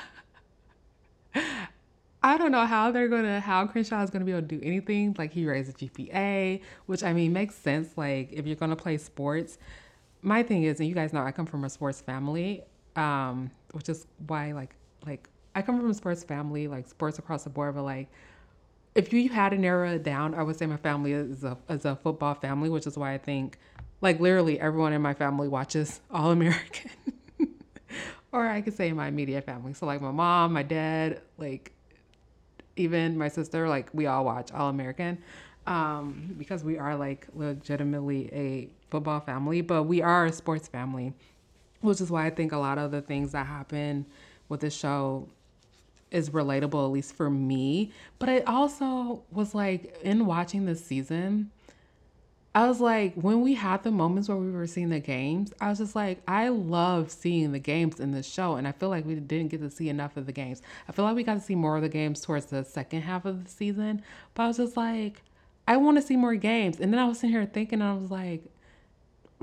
I 2.23 2.37
don't 2.37 2.51
know 2.51 2.65
how 2.65 2.91
they're 2.91 3.07
gonna 3.07 3.39
how 3.39 3.65
Crenshaw 3.65 4.03
is 4.03 4.09
gonna 4.09 4.25
be 4.25 4.31
able 4.31 4.41
to 4.41 4.47
do 4.47 4.61
anything. 4.63 5.15
Like 5.17 5.33
he 5.33 5.45
raised 5.45 5.69
a 5.69 5.73
GPA, 5.73 6.61
which 6.85 7.03
I 7.03 7.13
mean 7.13 7.33
makes 7.33 7.55
sense. 7.55 7.97
Like 7.97 8.31
if 8.31 8.45
you're 8.45 8.55
gonna 8.55 8.75
play 8.75 8.97
sports, 8.97 9.57
my 10.21 10.43
thing 10.43 10.63
is, 10.63 10.79
and 10.79 10.87
you 10.87 10.93
guys 10.93 11.13
know 11.13 11.21
I 11.21 11.31
come 11.31 11.47
from 11.47 11.63
a 11.63 11.69
sports 11.69 12.01
family, 12.01 12.63
um, 12.95 13.49
which 13.71 13.89
is 13.89 14.05
why 14.27 14.51
like 14.51 14.75
like 15.05 15.29
I 15.55 15.61
come 15.61 15.79
from 15.79 15.89
a 15.89 15.93
sports 15.95 16.23
family, 16.23 16.67
like 16.67 16.87
sports 16.87 17.17
across 17.17 17.43
the 17.43 17.49
board. 17.49 17.75
But 17.75 17.83
like 17.83 18.07
if 18.95 19.13
you 19.13 19.29
had 19.29 19.49
to 19.49 19.57
narrow 19.57 19.89
it 19.89 20.03
down, 20.03 20.33
I 20.33 20.43
would 20.43 20.57
say 20.57 20.65
my 20.65 20.77
family 20.77 21.13
is 21.13 21.43
a 21.43 21.57
is 21.69 21.85
a 21.85 21.95
football 21.95 22.35
family, 22.35 22.69
which 22.69 22.87
is 22.87 22.97
why 22.97 23.13
I 23.13 23.17
think 23.17 23.57
like 24.01 24.19
literally 24.19 24.59
everyone 24.59 24.93
in 24.93 25.01
my 25.01 25.13
family 25.13 25.47
watches 25.47 26.01
All 26.11 26.31
American. 26.31 26.91
or 28.31 28.47
I 28.47 28.61
could 28.61 28.75
say 28.75 28.91
my 28.91 29.07
immediate 29.07 29.45
family. 29.45 29.73
So 29.73 29.85
like 29.85 30.01
my 30.01 30.11
mom, 30.11 30.53
my 30.53 30.63
dad, 30.63 31.21
like 31.37 31.71
even 32.75 33.17
my 33.17 33.27
sister, 33.27 33.67
like 33.67 33.89
we 33.93 34.07
all 34.07 34.25
watch 34.25 34.51
All 34.51 34.69
American 34.69 35.17
um, 35.67 36.35
because 36.37 36.63
we 36.63 36.77
are 36.77 36.95
like 36.95 37.27
legitimately 37.33 38.29
a 38.33 38.69
football 38.89 39.19
family, 39.19 39.61
but 39.61 39.83
we 39.83 40.01
are 40.01 40.25
a 40.25 40.31
sports 40.31 40.67
family, 40.67 41.13
which 41.81 42.01
is 42.01 42.09
why 42.09 42.25
I 42.25 42.29
think 42.29 42.51
a 42.51 42.57
lot 42.57 42.77
of 42.77 42.91
the 42.91 43.01
things 43.01 43.31
that 43.33 43.45
happen 43.45 44.05
with 44.49 44.61
the 44.61 44.69
show 44.69 45.29
is 46.11 46.29
relatable, 46.29 46.85
at 46.85 46.91
least 46.91 47.15
for 47.15 47.29
me. 47.29 47.91
But 48.19 48.29
it 48.29 48.47
also 48.47 49.23
was 49.31 49.55
like 49.55 49.97
in 50.03 50.25
watching 50.25 50.65
this 50.65 50.85
season, 50.85 51.51
I 52.53 52.67
was 52.67 52.81
like, 52.81 53.13
when 53.15 53.41
we 53.41 53.53
had 53.53 53.83
the 53.83 53.91
moments 53.91 54.27
where 54.27 54.37
we 54.37 54.51
were 54.51 54.67
seeing 54.67 54.89
the 54.89 54.99
games, 54.99 55.53
I 55.61 55.69
was 55.69 55.77
just 55.77 55.95
like, 55.95 56.21
I 56.27 56.49
love 56.49 57.09
seeing 57.09 57.53
the 57.53 57.59
games 57.59 58.01
in 58.01 58.11
this 58.11 58.27
show. 58.27 58.55
And 58.55 58.67
I 58.67 58.73
feel 58.73 58.89
like 58.89 59.05
we 59.05 59.15
didn't 59.15 59.47
get 59.47 59.61
to 59.61 59.69
see 59.69 59.87
enough 59.87 60.17
of 60.17 60.25
the 60.25 60.33
games. 60.33 60.61
I 60.89 60.91
feel 60.91 61.05
like 61.05 61.15
we 61.15 61.23
got 61.23 61.35
to 61.35 61.39
see 61.39 61.55
more 61.55 61.77
of 61.77 61.81
the 61.81 61.89
games 61.89 62.19
towards 62.19 62.47
the 62.47 62.65
second 62.65 63.03
half 63.03 63.23
of 63.23 63.45
the 63.45 63.49
season. 63.49 64.03
But 64.33 64.43
I 64.43 64.47
was 64.47 64.57
just 64.57 64.75
like, 64.75 65.21
I 65.65 65.77
want 65.77 65.95
to 65.97 66.01
see 66.01 66.17
more 66.17 66.35
games. 66.35 66.81
And 66.81 66.91
then 66.91 66.99
I 66.99 67.05
was 67.05 67.19
sitting 67.19 67.33
here 67.33 67.45
thinking, 67.45 67.81
I 67.81 67.93
was 67.93 68.11
like, 68.11 68.43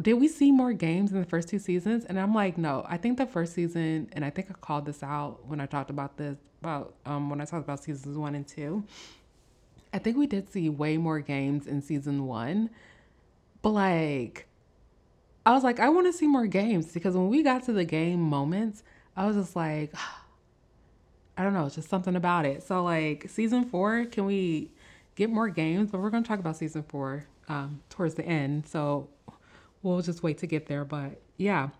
did 0.00 0.14
we 0.14 0.28
see 0.28 0.52
more 0.52 0.72
games 0.72 1.12
in 1.12 1.18
the 1.20 1.26
first 1.26 1.48
two 1.48 1.58
seasons? 1.58 2.04
And 2.04 2.18
I'm 2.18 2.34
like, 2.34 2.56
no, 2.56 2.84
I 2.88 2.96
think 2.96 3.18
the 3.18 3.26
first 3.26 3.54
season, 3.54 4.08
and 4.12 4.24
I 4.24 4.30
think 4.30 4.48
I 4.50 4.54
called 4.54 4.86
this 4.86 5.02
out 5.02 5.46
when 5.46 5.60
I 5.60 5.66
talked 5.66 5.90
about 5.90 6.16
this, 6.16 6.36
about 6.60 6.94
um, 7.04 7.30
when 7.30 7.40
I 7.40 7.44
talked 7.44 7.64
about 7.64 7.82
seasons 7.82 8.16
one 8.16 8.34
and 8.34 8.46
two. 8.46 8.84
I 9.92 9.98
think 9.98 10.16
we 10.16 10.26
did 10.26 10.52
see 10.52 10.68
way 10.68 10.98
more 10.98 11.20
games 11.20 11.66
in 11.66 11.80
season 11.82 12.26
one 12.26 12.70
but 13.62 13.70
like, 13.70 14.46
I 15.44 15.52
was 15.52 15.64
like, 15.64 15.80
I 15.80 15.88
want 15.88 16.06
to 16.06 16.12
see 16.12 16.26
more 16.26 16.46
games 16.46 16.92
because 16.92 17.14
when 17.14 17.28
we 17.28 17.42
got 17.42 17.64
to 17.64 17.72
the 17.72 17.84
game 17.84 18.20
moments, 18.20 18.82
I 19.16 19.26
was 19.26 19.36
just 19.36 19.56
like, 19.56 19.94
I 21.36 21.44
don't 21.44 21.54
know, 21.54 21.66
it's 21.66 21.76
just 21.76 21.88
something 21.88 22.16
about 22.16 22.46
it. 22.46 22.62
So 22.62 22.82
like 22.82 23.26
season 23.28 23.64
four, 23.64 24.04
can 24.06 24.24
we 24.24 24.72
get 25.14 25.30
more 25.30 25.48
games? 25.48 25.90
But 25.90 26.00
we're 26.00 26.10
gonna 26.10 26.26
talk 26.26 26.40
about 26.40 26.56
season 26.56 26.82
four 26.82 27.26
um, 27.48 27.80
towards 27.90 28.14
the 28.14 28.24
end, 28.24 28.66
so 28.66 29.08
we'll 29.82 30.02
just 30.02 30.22
wait 30.22 30.38
to 30.38 30.46
get 30.46 30.66
there. 30.66 30.84
But 30.84 31.20
yeah. 31.36 31.70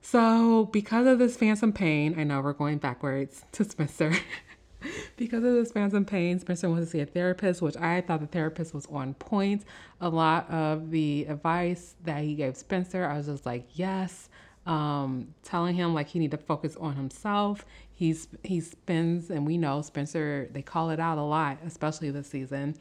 So 0.00 0.66
because 0.66 1.06
of 1.06 1.18
this 1.18 1.36
phantom 1.36 1.72
pain, 1.72 2.14
I 2.18 2.24
know 2.24 2.40
we're 2.40 2.52
going 2.52 2.78
backwards 2.78 3.44
to 3.52 3.64
Spencer. 3.64 4.12
because 5.16 5.44
of 5.44 5.54
this 5.54 5.72
phantom 5.72 6.04
pain, 6.04 6.38
Spencer 6.38 6.68
wants 6.68 6.86
to 6.86 6.90
see 6.90 7.00
a 7.00 7.06
therapist, 7.06 7.60
which 7.62 7.76
I 7.76 8.00
thought 8.00 8.20
the 8.20 8.26
therapist 8.26 8.74
was 8.74 8.86
on 8.86 9.14
point. 9.14 9.64
A 10.00 10.08
lot 10.08 10.48
of 10.50 10.90
the 10.90 11.26
advice 11.28 11.94
that 12.04 12.22
he 12.22 12.34
gave 12.34 12.56
Spencer, 12.56 13.04
I 13.04 13.16
was 13.16 13.26
just 13.26 13.46
like, 13.46 13.66
yes. 13.72 14.28
Um, 14.66 15.34
telling 15.42 15.74
him 15.74 15.94
like 15.94 16.08
he 16.08 16.18
need 16.18 16.32
to 16.32 16.36
focus 16.36 16.76
on 16.76 16.94
himself. 16.94 17.64
He's 17.94 18.28
he 18.44 18.60
spends, 18.60 19.30
and 19.30 19.46
we 19.46 19.56
know 19.56 19.80
Spencer. 19.80 20.48
They 20.52 20.60
call 20.60 20.90
it 20.90 21.00
out 21.00 21.16
a 21.16 21.22
lot, 21.22 21.56
especially 21.64 22.10
this 22.10 22.28
season, 22.28 22.76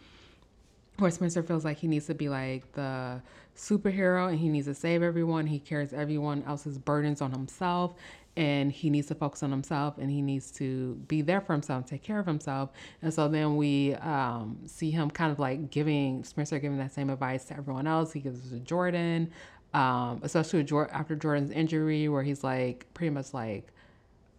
where 0.98 1.10
Spencer 1.12 1.42
feels 1.44 1.64
like 1.64 1.78
he 1.78 1.88
needs 1.88 2.08
to 2.08 2.14
be 2.14 2.28
like 2.28 2.74
the 2.74 3.22
superhero 3.58 4.30
and 4.30 4.40
he 4.40 4.50
needs 4.50 4.68
to 4.68 4.74
save 4.74 5.04
everyone. 5.04 5.48
He 5.48 5.60
carries 5.60 5.92
everyone 5.92 6.44
else's 6.48 6.78
burdens 6.78 7.22
on 7.22 7.32
himself 7.32 7.96
and 8.38 8.72
he 8.72 8.92
needs 8.92 9.08
to 9.08 9.16
focus 9.16 9.42
on 9.42 9.50
himself 9.50 9.98
and 9.98 10.12
he 10.12 10.22
needs 10.22 10.52
to 10.52 10.94
be 11.08 11.22
there 11.24 11.42
for 11.42 11.54
himself, 11.54 11.88
take 11.88 12.04
care 12.04 12.20
of 12.20 12.28
himself. 12.28 12.70
And 13.02 13.12
so 13.12 13.28
then 13.28 13.58
we 13.58 13.96
um, 13.96 14.60
see 14.68 14.92
him 14.92 15.10
kind 15.10 15.32
of 15.32 15.40
like 15.40 15.72
giving 15.72 16.24
Spencer 16.24 16.60
giving 16.60 16.78
that 16.78 16.94
same 16.94 17.10
advice 17.10 17.46
to 17.46 17.58
everyone 17.58 17.88
else. 17.88 18.14
He 18.14 18.20
gives 18.20 18.46
it 18.46 18.56
to 18.56 18.60
Jordan, 18.60 19.32
um, 19.74 20.22
especially 20.22 20.62
after 20.92 21.16
Jordan's 21.16 21.50
injury, 21.50 22.08
where 22.10 22.22
he's 22.22 22.44
like 22.44 22.86
pretty 22.94 23.10
much 23.10 23.34
like, 23.34 23.70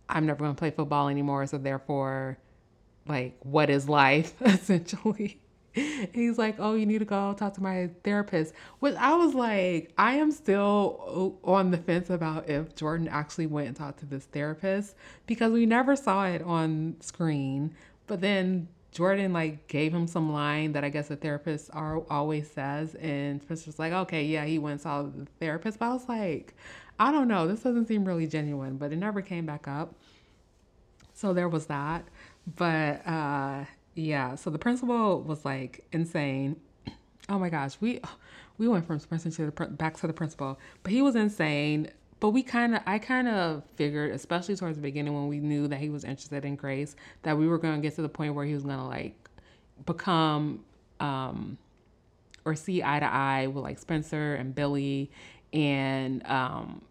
I'm 0.09 0.27
never 0.27 0.39
going 0.39 0.55
to 0.55 0.59
play 0.59 0.71
football 0.71 1.09
anymore. 1.09 1.45
So 1.47 1.59
therefore, 1.59 2.39
like, 3.09 3.37
what 3.41 3.69
is 3.69 3.89
life 3.89 4.33
essentially? 4.43 5.41
he's 6.13 6.39
like, 6.39 6.57
"Oh, 6.59 6.75
you 6.75 6.87
need 6.87 6.99
to 6.99 7.05
go 7.05 7.35
talk 7.35 7.55
to 7.55 7.63
my 7.63 7.91
therapist." 8.05 8.55
Which 8.81 8.95
I 8.97 9.15
was 9.15 9.35
like, 9.35 9.93
I 9.99 10.15
am 10.15 10.31
still 10.31 11.39
on 11.45 11.71
the 11.71 11.79
fence 11.79 12.11
about 12.11 12.49
if 12.49 12.75
Jordan 12.75 13.09
actually 13.09 13.47
went 13.47 13.69
and 13.69 13.77
talked 13.77 14.01
to 14.01 14.07
this 14.07 14.25
therapist 14.27 14.95
because 15.27 15.53
we 15.53 15.67
never 15.67 15.97
saw 15.97 16.27
it 16.27 16.43
on 16.43 16.97
screen. 17.01 17.75
But 18.07 18.21
then 18.21 18.69
Jordan 18.93 19.33
like 19.33 19.69
gave 19.69 19.93
him 19.95 20.07
some 20.07 20.33
line 20.33 20.73
that 20.73 20.85
I 20.85 20.89
guess 20.89 21.09
the 21.09 21.17
therapist 21.17 21.71
are, 21.73 22.03
always 22.11 22.51
says, 22.51 22.95
and 22.97 23.43
Spencer's 23.43 23.79
like, 23.79 23.93
okay, 23.93 24.25
yeah, 24.25 24.45
he 24.45 24.59
went 24.59 24.73
and 24.73 24.81
saw 24.81 25.03
the 25.03 25.27
therapist, 25.39 25.79
but 25.79 25.87
I 25.87 25.93
was 25.93 26.09
like, 26.09 26.55
I 26.99 27.13
don't 27.13 27.29
know, 27.29 27.47
this 27.47 27.61
doesn't 27.61 27.87
seem 27.87 28.05
really 28.05 28.27
genuine, 28.27 28.77
but 28.77 28.93
it 28.93 28.97
never 28.97 29.23
came 29.23 29.47
back 29.47 29.69
up. 29.69 29.95
So 31.15 31.33
there 31.33 31.49
was 31.49 31.67
that, 31.67 32.05
but 32.57 33.07
uh, 33.07 33.65
yeah, 33.99 34.35
so 34.35 34.51
the 34.51 34.59
principal 34.59 35.23
was 35.23 35.45
like 35.45 35.85
insane. 35.93 36.57
Oh 37.29 37.39
my 37.39 37.51
gosh, 37.51 37.77
we 37.81 38.01
we 38.57 38.69
went 38.69 38.87
from 38.87 38.99
Spencer 38.99 39.31
to 39.31 39.47
the 39.47 39.67
back 39.67 39.97
to 39.99 40.07
the 40.07 40.13
principal, 40.13 40.59
but 40.83 40.93
he 40.93 41.03
was 41.03 41.17
insane 41.17 41.91
but 42.21 42.31
we 42.31 42.43
kind 42.43 42.75
of 42.75 42.83
i 42.87 42.99
kind 42.99 43.29
of 43.29 43.63
figured 43.77 44.13
especially 44.13 44.57
towards 44.57 44.77
the 44.77 44.83
beginning 44.83 45.15
when 45.15 45.29
we 45.29 45.39
knew 45.39 45.69
that 45.69 45.79
he 45.79 45.89
was 45.89 46.05
interested 46.05 46.45
in 46.45 46.57
grace 46.57 46.97
that 47.23 47.37
we 47.37 47.47
were 47.47 47.59
going 47.59 47.75
to 47.75 47.81
get 47.81 47.95
to 47.95 48.03
the 48.03 48.09
point 48.09 48.35
where 48.35 48.45
he 48.45 48.55
was 48.55 48.65
going 48.65 48.79
to 48.79 48.85
like 48.85 49.15
become 49.87 50.65
um 51.01 51.59
or 52.45 52.55
see 52.55 52.83
eye 52.83 52.99
to 52.99 53.07
eye 53.07 53.47
with 53.47 53.63
like 53.63 53.79
spencer 53.79 54.35
and 54.35 54.55
billy 54.55 55.11
and 55.53 56.27
um 56.27 56.83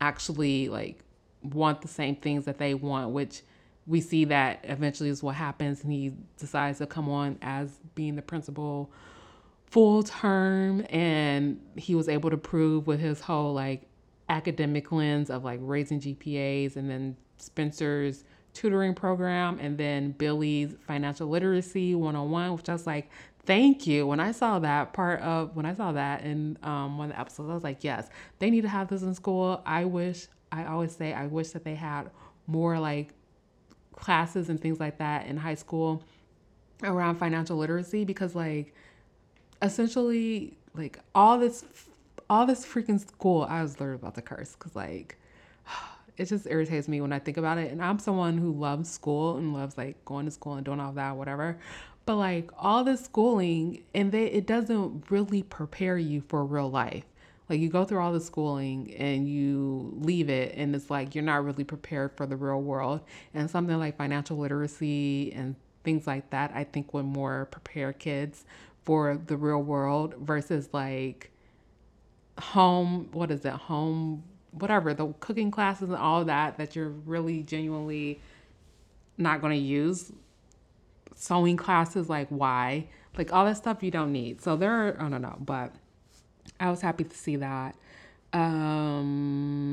actually 0.00 0.68
like 0.68 1.04
want 1.42 1.80
the 1.80 1.88
same 1.88 2.16
things 2.16 2.44
that 2.44 2.58
they 2.58 2.74
want 2.74 3.10
which 3.10 3.42
we 3.86 4.00
see 4.00 4.24
that 4.26 4.60
eventually 4.64 5.08
is 5.08 5.22
what 5.22 5.34
happens 5.34 5.82
and 5.82 5.92
he 5.92 6.12
decides 6.38 6.78
to 6.78 6.86
come 6.86 7.08
on 7.08 7.38
as 7.42 7.80
being 7.94 8.14
the 8.16 8.22
principal 8.22 8.90
full 9.66 10.02
term 10.02 10.86
and 10.90 11.60
he 11.76 11.94
was 11.94 12.08
able 12.08 12.30
to 12.30 12.36
prove 12.36 12.86
with 12.86 13.00
his 13.00 13.20
whole 13.20 13.52
like 13.52 13.82
academic 14.28 14.92
lens 14.92 15.30
of 15.30 15.44
like 15.44 15.58
raising 15.62 16.00
GPAs 16.00 16.76
and 16.76 16.88
then 16.88 17.16
Spencer's 17.38 18.24
tutoring 18.54 18.94
program 18.94 19.58
and 19.60 19.78
then 19.78 20.12
Billy's 20.12 20.74
financial 20.86 21.28
literacy 21.28 21.94
101, 21.94 22.54
which 22.54 22.68
I 22.68 22.72
was 22.72 22.86
like, 22.86 23.10
thank 23.44 23.86
you. 23.86 24.06
When 24.06 24.20
I 24.20 24.32
saw 24.32 24.58
that 24.60 24.92
part 24.92 25.20
of, 25.20 25.56
when 25.56 25.66
I 25.66 25.74
saw 25.74 25.92
that 25.92 26.22
in 26.22 26.58
um, 26.62 26.98
one 26.98 27.10
of 27.10 27.16
the 27.16 27.20
episodes, 27.20 27.50
I 27.50 27.54
was 27.54 27.64
like, 27.64 27.82
yes, 27.82 28.08
they 28.38 28.50
need 28.50 28.62
to 28.62 28.68
have 28.68 28.88
this 28.88 29.02
in 29.02 29.14
school. 29.14 29.62
I 29.66 29.84
wish, 29.84 30.28
I 30.52 30.66
always 30.66 30.94
say, 30.94 31.12
I 31.12 31.26
wish 31.26 31.50
that 31.50 31.64
they 31.64 31.74
had 31.74 32.10
more 32.46 32.78
like 32.78 33.14
classes 33.92 34.48
and 34.48 34.60
things 34.60 34.80
like 34.80 34.98
that 34.98 35.26
in 35.26 35.36
high 35.36 35.54
school 35.54 36.02
around 36.82 37.16
financial 37.16 37.56
literacy 37.56 38.04
because 38.04 38.34
like 38.34 38.74
essentially 39.60 40.56
like 40.74 40.98
all 41.14 41.38
this 41.38 41.64
all 42.32 42.46
this 42.46 42.64
freaking 42.64 42.98
school, 42.98 43.46
I 43.48 43.62
was 43.62 43.78
literally 43.78 43.96
about 43.96 44.14
to 44.14 44.22
curse 44.22 44.54
because 44.54 44.74
like 44.74 45.18
it 46.16 46.26
just 46.26 46.46
irritates 46.46 46.88
me 46.88 47.00
when 47.00 47.12
I 47.12 47.18
think 47.18 47.36
about 47.36 47.58
it. 47.58 47.70
And 47.70 47.82
I'm 47.82 47.98
someone 47.98 48.38
who 48.38 48.52
loves 48.52 48.90
school 48.90 49.36
and 49.36 49.52
loves 49.52 49.76
like 49.76 50.02
going 50.04 50.24
to 50.24 50.30
school 50.30 50.54
and 50.54 50.64
doing 50.64 50.80
all 50.80 50.92
that, 50.92 51.16
whatever. 51.16 51.58
But 52.06 52.16
like 52.16 52.50
all 52.58 52.84
this 52.84 53.04
schooling 53.04 53.82
and 53.94 54.10
they 54.10 54.24
it 54.24 54.46
doesn't 54.46 55.10
really 55.10 55.42
prepare 55.42 55.98
you 55.98 56.22
for 56.22 56.44
real 56.44 56.70
life. 56.70 57.04
Like 57.52 57.60
you 57.60 57.68
go 57.68 57.84
through 57.84 58.00
all 58.00 58.14
the 58.14 58.20
schooling 58.20 58.94
and 58.96 59.28
you 59.28 59.92
leave 59.98 60.30
it 60.30 60.54
and 60.56 60.74
it's 60.74 60.88
like 60.88 61.14
you're 61.14 61.22
not 61.22 61.44
really 61.44 61.64
prepared 61.64 62.16
for 62.16 62.24
the 62.24 62.34
real 62.34 62.62
world. 62.62 63.02
And 63.34 63.50
something 63.50 63.78
like 63.78 63.98
financial 63.98 64.38
literacy 64.38 65.34
and 65.34 65.54
things 65.84 66.06
like 66.06 66.30
that, 66.30 66.50
I 66.54 66.64
think 66.64 66.94
would 66.94 67.04
more 67.04 67.48
prepare 67.50 67.92
kids 67.92 68.46
for 68.84 69.20
the 69.26 69.36
real 69.36 69.62
world 69.62 70.14
versus 70.18 70.70
like 70.72 71.30
home, 72.38 73.10
what 73.12 73.30
is 73.30 73.44
it, 73.44 73.52
home, 73.52 74.22
whatever, 74.52 74.94
the 74.94 75.08
cooking 75.20 75.50
classes 75.50 75.90
and 75.90 75.98
all 75.98 76.24
that 76.24 76.56
that 76.56 76.74
you're 76.74 76.88
really 76.88 77.42
genuinely 77.42 78.18
not 79.18 79.42
going 79.42 79.52
to 79.52 79.58
use. 79.58 80.10
Sewing 81.14 81.58
classes, 81.58 82.08
like 82.08 82.28
why? 82.30 82.86
Like 83.18 83.30
all 83.30 83.44
that 83.44 83.58
stuff 83.58 83.82
you 83.82 83.90
don't 83.90 84.10
need. 84.10 84.40
So 84.40 84.56
there 84.56 84.70
are, 84.72 84.96
I 84.98 85.10
don't 85.10 85.20
know, 85.20 85.36
but 85.38 85.74
I 86.62 86.70
was 86.70 86.80
happy 86.80 87.04
to 87.04 87.16
see 87.16 87.36
that. 87.36 87.76
Um, 88.32 89.66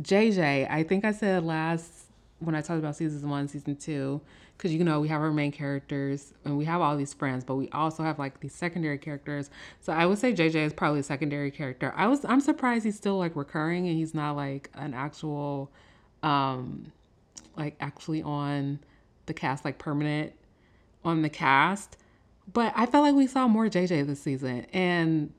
JJ, 0.00 0.68
I 0.70 0.82
think 0.82 1.04
I 1.04 1.12
said 1.12 1.44
last 1.44 1.92
when 2.40 2.54
I 2.54 2.60
talked 2.62 2.78
about 2.78 2.96
season 2.96 3.28
one, 3.28 3.46
season 3.48 3.76
two, 3.76 4.20
because 4.56 4.72
you 4.72 4.82
know 4.84 5.00
we 5.00 5.08
have 5.08 5.20
our 5.20 5.30
main 5.30 5.52
characters 5.52 6.32
and 6.44 6.56
we 6.56 6.64
have 6.64 6.80
all 6.80 6.96
these 6.96 7.12
friends 7.14 7.44
but 7.44 7.54
we 7.56 7.68
also 7.70 8.02
have 8.02 8.18
like 8.18 8.40
these 8.40 8.54
secondary 8.54 8.98
characters. 8.98 9.50
So 9.80 9.92
i 9.92 10.04
would 10.06 10.18
say 10.18 10.32
jj 10.32 10.54
is 10.56 10.72
probably 10.72 11.00
a 11.00 11.04
secondary 11.04 11.50
character. 11.50 11.92
I 11.96 12.08
was 12.08 12.24
i'm 12.24 12.40
surprised 12.40 12.84
he's 12.84 12.96
still 12.96 13.18
like 13.18 13.36
recurring 13.36 13.86
and 13.86 13.96
he's 13.96 14.14
not 14.14 14.34
like 14.36 14.70
an 14.74 14.94
actual 14.94 15.70
um 16.22 16.90
like 17.56 17.76
actually 17.80 18.22
on 18.22 18.80
the 19.26 19.34
cast 19.34 19.64
like 19.64 19.78
permanent 19.78 20.32
on 21.04 21.22
the 21.22 21.28
cast. 21.28 21.96
But 22.52 22.72
i 22.74 22.86
felt 22.86 23.04
like 23.04 23.14
we 23.14 23.26
saw 23.26 23.46
more 23.46 23.66
jj 23.66 24.04
this 24.06 24.20
season. 24.20 24.66
And 24.72 25.32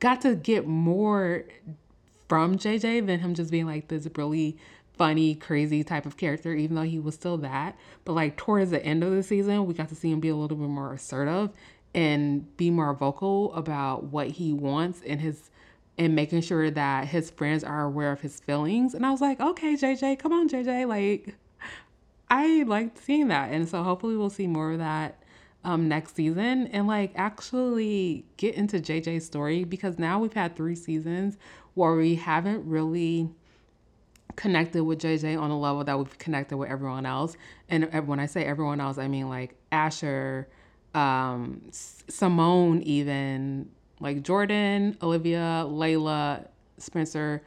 got 0.00 0.20
to 0.22 0.34
get 0.34 0.66
more 0.66 1.44
from 2.28 2.56
jj 2.56 3.04
than 3.04 3.20
him 3.20 3.34
just 3.34 3.50
being 3.50 3.66
like 3.66 3.88
this 3.88 4.08
really 4.16 4.56
funny, 5.00 5.34
crazy 5.34 5.82
type 5.82 6.04
of 6.04 6.18
character, 6.18 6.52
even 6.52 6.76
though 6.76 6.82
he 6.82 6.98
was 6.98 7.14
still 7.14 7.38
that. 7.38 7.74
But 8.04 8.12
like 8.12 8.36
towards 8.36 8.70
the 8.70 8.84
end 8.84 9.02
of 9.02 9.10
the 9.12 9.22
season, 9.22 9.64
we 9.64 9.72
got 9.72 9.88
to 9.88 9.94
see 9.94 10.10
him 10.12 10.20
be 10.20 10.28
a 10.28 10.36
little 10.36 10.58
bit 10.58 10.68
more 10.68 10.92
assertive 10.92 11.48
and 11.94 12.54
be 12.58 12.70
more 12.70 12.92
vocal 12.92 13.54
about 13.54 14.04
what 14.04 14.26
he 14.26 14.52
wants 14.52 15.00
and 15.06 15.18
his 15.18 15.50
and 15.96 16.14
making 16.14 16.42
sure 16.42 16.70
that 16.70 17.08
his 17.08 17.30
friends 17.30 17.64
are 17.64 17.84
aware 17.84 18.12
of 18.12 18.20
his 18.20 18.40
feelings. 18.40 18.92
And 18.92 19.06
I 19.06 19.10
was 19.10 19.22
like, 19.22 19.40
okay, 19.40 19.74
JJ, 19.74 20.18
come 20.18 20.34
on, 20.34 20.50
JJ. 20.50 20.86
Like, 20.86 21.34
I 22.28 22.64
liked 22.64 23.02
seeing 23.02 23.28
that. 23.28 23.52
And 23.52 23.66
so 23.66 23.82
hopefully 23.82 24.18
we'll 24.18 24.28
see 24.28 24.46
more 24.46 24.72
of 24.72 24.78
that 24.80 25.19
um, 25.64 25.88
next 25.88 26.16
season 26.16 26.66
and 26.68 26.86
like 26.86 27.12
actually 27.16 28.24
get 28.36 28.54
into 28.54 28.78
JJ's 28.78 29.26
story 29.26 29.64
because 29.64 29.98
now 29.98 30.18
we've 30.18 30.32
had 30.32 30.56
three 30.56 30.74
seasons 30.74 31.36
where 31.74 31.94
we 31.94 32.14
haven't 32.14 32.66
really 32.66 33.30
connected 34.36 34.82
with 34.84 35.00
JJ 35.00 35.38
on 35.38 35.50
a 35.50 35.58
level 35.58 35.84
that 35.84 35.98
we've 35.98 36.18
connected 36.18 36.56
with 36.56 36.70
everyone 36.70 37.04
else. 37.04 37.36
And 37.68 37.84
when 38.06 38.18
I 38.18 38.26
say 38.26 38.44
everyone 38.44 38.80
else, 38.80 38.96
I 38.96 39.08
mean 39.08 39.28
like 39.28 39.54
Asher, 39.70 40.48
um, 40.94 41.62
Simone, 41.70 42.82
even 42.82 43.68
like 44.00 44.22
Jordan, 44.22 44.96
Olivia, 45.02 45.66
Layla, 45.68 46.48
Spencer, 46.78 47.42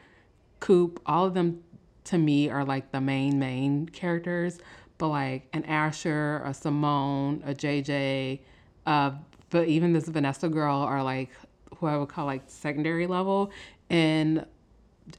Coop, 0.60 1.02
all 1.06 1.26
of 1.26 1.34
them 1.34 1.64
to 2.06 2.18
me 2.18 2.50
are 2.50 2.64
like 2.64 2.92
the 2.92 3.02
main, 3.02 3.40
main 3.40 3.88
characters. 3.88 4.60
But 5.04 5.10
like 5.10 5.50
an 5.52 5.66
Asher, 5.66 6.42
a 6.46 6.54
Simone, 6.54 7.44
a 7.46 7.54
JJ, 7.54 8.40
uh, 8.86 9.12
but 9.50 9.68
even 9.68 9.92
this 9.92 10.08
Vanessa 10.08 10.48
girl 10.48 10.78
are 10.78 11.04
like 11.04 11.30
who 11.76 11.88
I 11.88 11.98
would 11.98 12.08
call 12.08 12.26
like 12.26 12.44
secondary 12.48 13.06
level. 13.06 13.52
And 13.90 14.46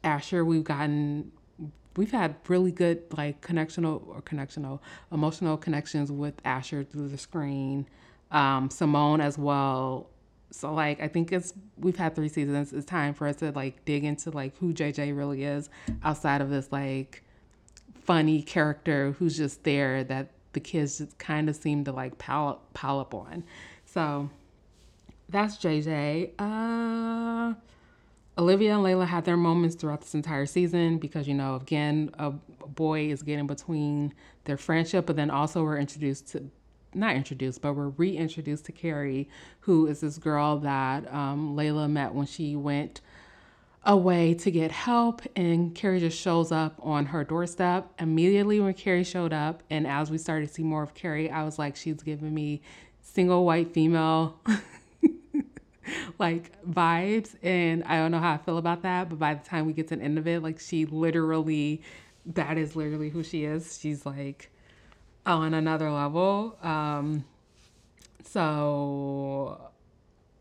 Asher, 0.03 0.43
we've 0.43 0.64
gotten 0.64 1.32
we've 1.97 2.12
had 2.12 2.35
really 2.49 2.72
good 2.72 3.03
like 3.14 3.43
connectional 3.43 4.09
or 4.09 4.22
connectional 4.22 4.80
emotional 5.12 5.59
connections 5.59 6.11
with 6.11 6.41
Asher 6.47 6.82
through 6.82 7.11
the 7.11 7.18
screen, 7.18 7.87
um, 8.30 8.70
Simone 8.70 9.20
as 9.20 9.37
well. 9.37 10.09
So 10.51 10.72
like 10.72 11.03
I 11.03 11.09
think 11.09 11.30
it's 11.30 11.53
we've 11.76 11.99
had 11.99 12.14
three 12.14 12.30
seasons. 12.30 12.72
It's 12.72 12.87
time 12.87 13.12
for 13.12 13.26
us 13.26 13.37
to 13.37 13.51
like 13.51 13.85
dig 13.85 14.05
into 14.05 14.30
like 14.30 14.57
who 14.57 14.72
JJ 14.72 15.14
really 15.14 15.45
is 15.45 15.68
outside 16.03 16.41
of 16.41 16.49
this 16.49 16.72
like 16.72 17.22
funny 18.05 18.43
character 18.43 19.13
who's 19.19 19.37
just 19.37 19.65
there 19.65 20.05
that 20.05 20.31
the 20.53 20.61
kids 20.61 21.03
kind 21.19 21.49
of 21.49 21.57
seem 21.57 21.85
to 21.85 21.93
like 21.93 22.19
pile, 22.19 22.61
pile 22.75 23.01
up 23.01 23.15
on. 23.15 23.45
So 23.87 24.31
that's 25.29 25.57
JJ. 25.57 26.33
Uh 26.39 27.55
Olivia 28.37 28.75
and 28.75 28.85
Layla 28.85 29.07
had 29.07 29.25
their 29.25 29.37
moments 29.37 29.77
throughout 29.77 30.01
this 30.01 30.15
entire 30.15 30.47
season 30.47 30.99
because, 30.99 31.29
you 31.29 31.35
know, 31.35 31.55
again, 31.55 32.11
a 32.19 32.31
boy 32.31 33.11
is 33.11 33.23
getting 33.23 33.47
between 33.47 34.13
their 34.45 34.57
friendship, 34.57 35.07
but 35.07 35.15
then 35.15 35.31
also 35.31 35.63
we're 35.63 35.79
introduced 35.79 36.29
to, 36.33 36.51
not 36.95 37.15
introduced, 37.15 37.63
but 37.63 37.75
we're 37.75 37.91
reintroduced 37.91 38.65
to 38.65 38.73
Carrie, 38.73 39.29
who 39.61 39.87
is 39.87 40.01
this 40.01 40.19
girl 40.19 40.59
that 40.59 41.13
um, 41.13 41.55
Layla 41.57 41.89
met 41.89 42.13
when 42.13 42.27
she 42.27 42.57
went 42.57 43.01
away 43.87 44.35
to 44.35 44.51
get 44.51 44.70
help. 44.72 45.22
And 45.37 45.74
Carrie 45.74 46.01
just 46.01 46.18
shows 46.18 46.53
up 46.53 46.74
on 46.82 47.07
her 47.07 47.24
doorstep. 47.24 47.93
Immediately 47.99 48.61
when 48.61 48.74
Carrie 48.74 49.05
showed 49.05 49.32
up, 49.32 49.62
and 49.70 49.87
as 49.87 50.11
we 50.11 50.18
started 50.18 50.49
to 50.49 50.55
see 50.55 50.62
more 50.62 50.82
of 50.82 50.95
Carrie, 50.95 51.30
I 51.30 51.45
was 51.45 51.59
like, 51.59 51.76
she's 51.76 52.03
giving 52.03 52.35
me 52.35 52.62
single 53.03 53.45
white 53.45 53.72
female. 53.72 54.41
like 56.18 56.62
vibes 56.64 57.35
and 57.43 57.85
I 57.85 57.97
don't 57.97 58.11
know 58.11 58.18
how 58.18 58.32
I 58.32 58.39
feel 58.39 58.59
about 58.59 58.82
that, 58.82 59.09
but 59.09 59.18
by 59.18 59.35
the 59.35 59.47
time 59.47 59.66
we 59.66 59.72
get 59.72 59.89
to 59.89 59.97
the 59.97 60.03
end 60.03 60.18
of 60.18 60.26
it, 60.26 60.43
like 60.43 60.61
she 60.61 60.87
literally 60.87 61.82
that 62.26 62.57
is 62.57 62.74
literally 62.74 63.11
who 63.11 63.22
she 63.22 63.45
is. 63.45 63.78
She's 63.78 64.07
like 64.07 64.51
on 65.26 65.55
another 65.55 65.91
level. 65.91 66.59
Um 66.62 67.24
so 68.24 69.61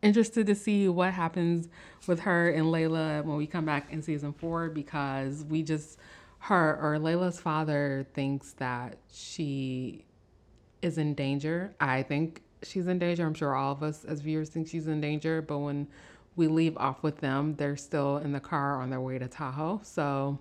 interested 0.04 0.46
to 0.48 0.56
see 0.56 0.88
what 0.90 1.14
happens 1.14 1.70
with 2.08 2.20
her 2.22 2.50
and 2.50 2.66
Layla 2.66 3.24
when 3.24 3.38
we 3.38 3.48
come 3.48 3.66
back 3.66 3.92
in 3.92 4.02
season 4.02 4.34
4 4.34 4.70
because 4.70 5.44
we 5.46 5.64
just 5.64 5.98
her 6.40 6.78
or 6.82 6.98
Layla's 7.00 7.40
father 7.40 8.06
thinks 8.14 8.52
that 8.54 8.98
she 9.12 10.04
is 10.82 10.98
in 10.98 11.14
danger. 11.14 11.74
I 11.80 12.04
think 12.04 12.44
she's 12.62 12.88
in 12.88 13.00
danger. 13.00 13.26
I'm 13.26 13.34
sure 13.34 13.56
all 13.56 13.72
of 13.72 13.82
us 13.82 14.04
as 14.04 14.20
viewers 14.20 14.50
think 14.50 14.68
she's 14.68 14.88
in 14.88 15.00
danger, 15.00 15.42
but 15.42 15.60
when 15.60 15.88
we 16.36 16.48
leave 16.48 16.76
off 16.78 17.02
with 17.02 17.20
them, 17.20 17.56
they're 17.56 17.78
still 17.78 18.18
in 18.18 18.34
the 18.34 18.40
car 18.42 18.82
on 18.82 18.90
their 18.90 19.00
way 19.00 19.18
to 19.20 19.28
Tahoe. 19.28 19.80
So 19.84 20.38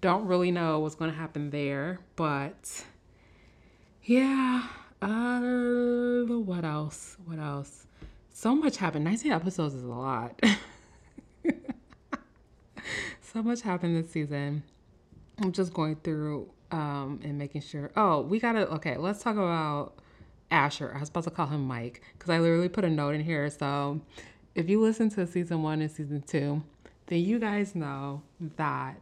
don't 0.00 0.26
really 0.26 0.50
know 0.50 0.78
what's 0.78 0.94
going 0.94 1.10
to 1.10 1.16
happen 1.16 1.50
there, 1.50 2.00
but 2.14 2.84
yeah. 4.04 4.68
Uh, 5.02 5.40
what 6.26 6.64
else? 6.64 7.16
What 7.24 7.38
else? 7.38 7.85
So 8.38 8.54
much 8.54 8.76
happened. 8.76 9.06
19 9.06 9.32
episodes 9.32 9.74
is 9.74 9.82
a 9.82 9.86
lot. 9.86 10.38
so 13.22 13.42
much 13.42 13.62
happened 13.62 13.96
this 13.96 14.10
season. 14.10 14.62
I'm 15.40 15.52
just 15.52 15.72
going 15.72 15.96
through 16.04 16.50
um, 16.70 17.18
and 17.24 17.38
making 17.38 17.62
sure. 17.62 17.90
Oh, 17.96 18.20
we 18.20 18.38
gotta. 18.38 18.68
Okay, 18.74 18.98
let's 18.98 19.22
talk 19.22 19.36
about 19.36 19.94
Asher. 20.50 20.92
I 20.94 21.00
was 21.00 21.08
about 21.08 21.24
to 21.24 21.30
call 21.30 21.46
him 21.46 21.66
Mike 21.66 22.02
because 22.12 22.28
I 22.28 22.38
literally 22.38 22.68
put 22.68 22.84
a 22.84 22.90
note 22.90 23.14
in 23.14 23.22
here. 23.22 23.48
So 23.48 24.02
if 24.54 24.68
you 24.68 24.82
listen 24.82 25.08
to 25.12 25.26
season 25.26 25.62
one 25.62 25.80
and 25.80 25.90
season 25.90 26.20
two, 26.20 26.62
then 27.06 27.20
you 27.20 27.38
guys 27.38 27.74
know 27.74 28.20
that, 28.58 29.00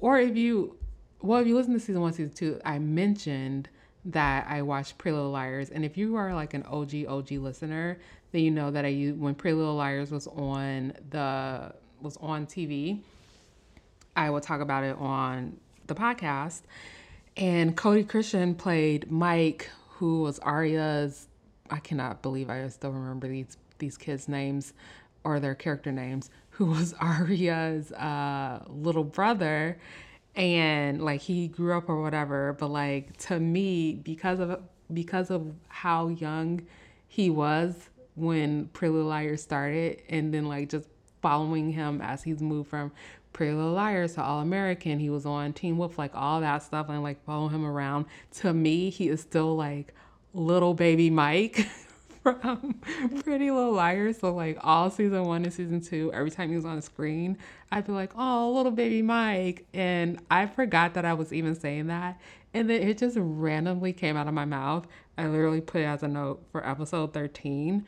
or 0.00 0.18
if 0.18 0.34
you, 0.34 0.78
well, 1.20 1.42
if 1.42 1.46
you 1.46 1.56
listen 1.56 1.74
to 1.74 1.80
season 1.80 2.00
one, 2.00 2.14
season 2.14 2.32
two, 2.32 2.58
I 2.64 2.78
mentioned 2.78 3.68
that 4.06 4.46
I 4.48 4.62
watched 4.62 4.96
Pretty 4.96 5.14
Little 5.14 5.32
Liars, 5.32 5.68
and 5.68 5.84
if 5.84 5.98
you 5.98 6.16
are 6.16 6.34
like 6.34 6.54
an 6.54 6.62
OG 6.62 7.06
OG 7.06 7.32
listener, 7.32 7.98
you 8.40 8.50
know 8.50 8.70
that 8.70 8.84
I 8.84 8.88
used 8.88 9.20
when 9.20 9.34
Pretty 9.34 9.56
Little 9.56 9.76
Liars 9.76 10.10
was 10.10 10.26
on 10.26 10.92
the 11.10 11.72
was 12.00 12.16
on 12.18 12.46
TV. 12.46 13.00
I 14.16 14.30
will 14.30 14.40
talk 14.40 14.60
about 14.60 14.84
it 14.84 14.96
on 14.98 15.58
the 15.86 15.94
podcast. 15.94 16.62
And 17.36 17.76
Cody 17.76 18.02
Christian 18.02 18.54
played 18.54 19.10
Mike, 19.10 19.70
who 19.90 20.22
was 20.22 20.38
Aria's. 20.40 21.28
I 21.70 21.80
cannot 21.80 22.22
believe 22.22 22.48
I 22.48 22.66
still 22.68 22.92
remember 22.92 23.28
these 23.28 23.56
these 23.78 23.96
kids' 23.96 24.28
names 24.28 24.72
or 25.24 25.40
their 25.40 25.54
character 25.54 25.92
names. 25.92 26.30
Who 26.50 26.66
was 26.66 26.94
Aria's 27.00 27.92
uh, 27.92 28.64
little 28.68 29.04
brother, 29.04 29.78
and 30.34 31.02
like 31.02 31.20
he 31.20 31.48
grew 31.48 31.76
up 31.76 31.88
or 31.88 32.00
whatever. 32.00 32.54
But 32.58 32.68
like 32.68 33.16
to 33.18 33.38
me, 33.38 33.94
because 33.94 34.40
of 34.40 34.62
because 34.92 35.30
of 35.30 35.52
how 35.68 36.08
young 36.08 36.66
he 37.08 37.28
was 37.30 37.90
when 38.16 38.66
Pretty 38.68 38.92
Little 38.92 39.08
Liars 39.08 39.42
started, 39.42 40.02
and 40.08 40.34
then 40.34 40.46
like 40.48 40.70
just 40.70 40.88
following 41.22 41.70
him 41.70 42.00
as 42.00 42.22
he's 42.22 42.42
moved 42.42 42.68
from 42.68 42.90
Pretty 43.32 43.52
Little 43.52 43.72
Liars 43.72 44.14
to 44.14 44.22
All 44.22 44.40
American. 44.40 44.98
He 44.98 45.10
was 45.10 45.26
on 45.26 45.52
Teen 45.52 45.76
Wolf, 45.76 45.98
like 45.98 46.12
all 46.14 46.40
that 46.40 46.62
stuff, 46.62 46.88
and 46.88 47.02
like 47.02 47.22
follow 47.24 47.48
him 47.48 47.64
around. 47.64 48.06
To 48.36 48.52
me, 48.52 48.90
he 48.90 49.08
is 49.08 49.20
still 49.20 49.54
like 49.54 49.94
little 50.32 50.74
baby 50.74 51.10
Mike 51.10 51.68
from 52.22 52.80
Pretty 53.22 53.50
Little 53.50 53.72
Liars. 53.72 54.18
So 54.18 54.34
like 54.34 54.58
all 54.62 54.90
season 54.90 55.24
one 55.24 55.44
and 55.44 55.52
season 55.52 55.82
two, 55.82 56.10
every 56.14 56.30
time 56.30 56.48
he 56.48 56.56
was 56.56 56.64
on 56.64 56.76
the 56.76 56.82
screen, 56.82 57.36
I'd 57.70 57.86
be 57.86 57.92
like, 57.92 58.12
"Oh, 58.16 58.52
little 58.52 58.72
baby 58.72 59.02
Mike," 59.02 59.66
and 59.74 60.18
I 60.30 60.46
forgot 60.46 60.94
that 60.94 61.04
I 61.04 61.12
was 61.12 61.32
even 61.32 61.54
saying 61.54 61.88
that, 61.88 62.18
and 62.54 62.70
then 62.70 62.82
it 62.82 62.96
just 62.96 63.18
randomly 63.20 63.92
came 63.92 64.16
out 64.16 64.28
of 64.28 64.34
my 64.34 64.46
mouth. 64.46 64.86
I 65.18 65.26
literally 65.26 65.60
put 65.60 65.82
it 65.82 65.84
as 65.84 66.02
a 66.02 66.08
note 66.08 66.42
for 66.50 66.66
episode 66.66 67.12
thirteen 67.12 67.84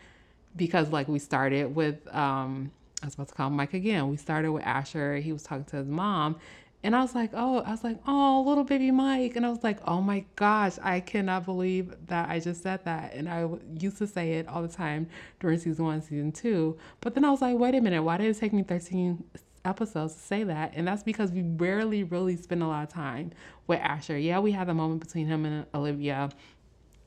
because 0.58 0.90
like 0.90 1.08
we 1.08 1.18
started 1.18 1.74
with 1.74 2.06
um 2.14 2.70
I 3.02 3.06
was 3.06 3.14
about 3.14 3.28
to 3.28 3.34
call 3.34 3.50
Mike 3.50 3.74
again. 3.74 4.08
We 4.10 4.16
started 4.16 4.50
with 4.50 4.64
Asher. 4.64 5.16
He 5.16 5.32
was 5.32 5.44
talking 5.44 5.64
to 5.66 5.76
his 5.76 5.88
mom. 5.88 6.36
And 6.84 6.94
I 6.94 7.00
was 7.00 7.14
like, 7.14 7.30
oh, 7.32 7.58
I 7.60 7.72
was 7.72 7.82
like, 7.82 7.98
oh, 8.06 8.44
little 8.46 8.62
baby 8.62 8.90
Mike. 8.90 9.34
And 9.34 9.44
I 9.44 9.50
was 9.50 9.64
like, 9.64 9.78
oh 9.86 10.00
my 10.00 10.24
gosh, 10.36 10.78
I 10.82 11.00
cannot 11.00 11.44
believe 11.44 11.94
that 12.06 12.28
I 12.28 12.38
just 12.38 12.62
said 12.62 12.84
that. 12.84 13.14
And 13.14 13.28
I 13.28 13.48
used 13.78 13.98
to 13.98 14.06
say 14.06 14.34
it 14.34 14.48
all 14.48 14.62
the 14.62 14.68
time 14.68 15.08
during 15.40 15.58
season 15.58 15.84
one, 15.84 16.02
season 16.02 16.30
two. 16.30 16.76
But 17.00 17.14
then 17.14 17.24
I 17.24 17.30
was 17.30 17.40
like, 17.40 17.56
wait 17.58 17.74
a 17.74 17.80
minute, 17.80 18.02
why 18.02 18.16
did 18.16 18.28
it 18.28 18.38
take 18.38 18.52
me 18.52 18.62
13 18.62 19.24
episodes 19.64 20.14
to 20.14 20.20
say 20.20 20.44
that? 20.44 20.72
And 20.74 20.86
that's 20.86 21.02
because 21.02 21.32
we 21.32 21.42
rarely 21.42 22.04
really 22.04 22.36
spend 22.36 22.62
a 22.62 22.66
lot 22.68 22.84
of 22.84 22.88
time 22.88 23.32
with 23.66 23.80
Asher. 23.80 24.16
Yeah, 24.16 24.38
we 24.38 24.52
had 24.52 24.68
the 24.68 24.74
moment 24.74 25.00
between 25.00 25.26
him 25.26 25.44
and 25.46 25.66
Olivia 25.74 26.30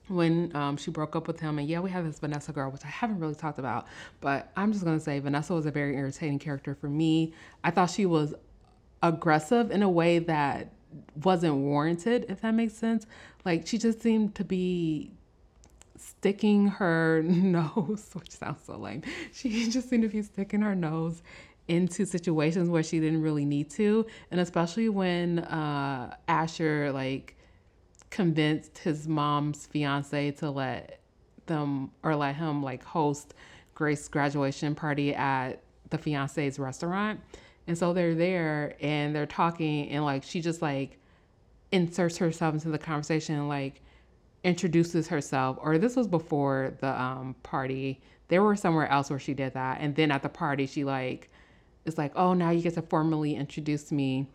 when 0.08 0.56
um, 0.56 0.78
she 0.78 0.92
broke 0.92 1.16
up 1.16 1.28
with 1.28 1.40
him. 1.40 1.60
And 1.60 1.68
yeah, 1.68 1.80
we 1.80 1.90
have 1.90 2.06
this 2.06 2.20
Vanessa 2.20 2.52
girl, 2.52 2.70
which 2.72 2.84
I 2.84 2.90
haven't 2.90 3.20
really 3.20 3.36
talked 3.36 3.60
about, 3.60 3.88
but 4.20 4.52
I'm 4.56 4.72
just 4.74 4.84
gonna 4.84 5.00
say 5.00 5.20
Vanessa 5.20 5.54
was 5.54 5.66
a 5.66 5.72
very 5.72 5.96
irritating 5.96 6.40
character 6.40 6.76
for 6.76 6.90
me. 6.90 7.34
I 7.64 7.72
thought 7.72 7.90
she 7.90 8.06
was 8.06 8.34
aggressive 9.04 9.72
in 9.72 9.84
a 9.84 9.90
way 9.90 10.20
that 10.20 10.72
wasn't 11.24 11.56
warranted, 11.56 12.26
if 12.30 12.42
that 12.42 12.54
makes 12.54 12.74
sense. 12.74 13.06
Like 13.46 13.66
she 13.68 13.78
just 13.78 14.02
seemed 14.02 14.36
to 14.36 14.44
be 14.44 15.12
sticking 15.98 16.68
her 16.68 17.22
nose, 17.26 18.10
which 18.14 18.32
sounds 18.32 18.64
so 18.66 18.78
lame. 18.78 19.04
She 19.34 19.70
just 19.70 19.90
seemed 19.90 20.04
to 20.04 20.10
be 20.10 20.22
sticking 20.22 20.62
her 20.62 20.76
nose 20.76 21.22
into 21.68 22.06
situations 22.06 22.70
where 22.70 22.84
she 22.84 23.00
didn't 23.00 23.22
really 23.22 23.46
need 23.46 23.70
to, 23.70 24.06
and 24.30 24.40
especially 24.40 24.90
when 24.90 25.40
uh, 25.40 26.16
Asher 26.28 26.92
like 26.92 27.38
convinced 28.12 28.78
his 28.78 29.08
mom's 29.08 29.66
fiance 29.66 30.32
to 30.32 30.52
let 30.52 31.00
them 31.48 31.92
or 32.04 32.16
let 32.16 32.36
him 32.36 32.62
like 32.62 32.84
host 32.84 33.34
Grace's 33.74 34.10
graduation 34.10 34.76
party 34.76 35.16
at 35.16 35.64
the 35.90 35.98
fiance's 35.98 36.60
restaurant. 36.60 37.20
And 37.68 37.78
so 37.78 37.94
they're 37.94 38.16
there 38.16 38.76
and 38.82 39.16
they're 39.16 39.26
talking 39.26 39.90
and 39.90 40.04
like 40.04 40.24
she 40.24 40.42
just 40.42 40.62
like 40.62 41.00
inserts 41.72 42.18
herself 42.18 42.54
into 42.54 42.70
the 42.70 42.78
conversation 42.78 43.36
and 43.36 43.48
like 43.48 43.82
introduces 44.44 45.08
herself 45.08 45.58
or 45.62 45.78
this 45.78 45.96
was 45.96 46.08
before 46.08 46.74
the 46.82 47.02
um 47.02 47.36
party. 47.44 48.02
They 48.28 48.40
were 48.40 48.56
somewhere 48.56 48.88
else 48.88 49.10
where 49.10 49.20
she 49.20 49.34
did 49.34 49.54
that. 49.54 49.80
And 49.80 49.96
then 49.96 50.12
at 50.12 50.22
the 50.22 50.30
party 50.30 50.68
she 50.68 50.84
like 50.84 51.30
is 51.86 51.98
like, 51.98 52.12
"Oh, 52.16 52.34
now 52.34 52.52
you 52.52 52.62
get 52.62 52.76
to 52.76 52.82
formally 52.82 53.36
introduce 53.36 53.92
me." 53.92 54.28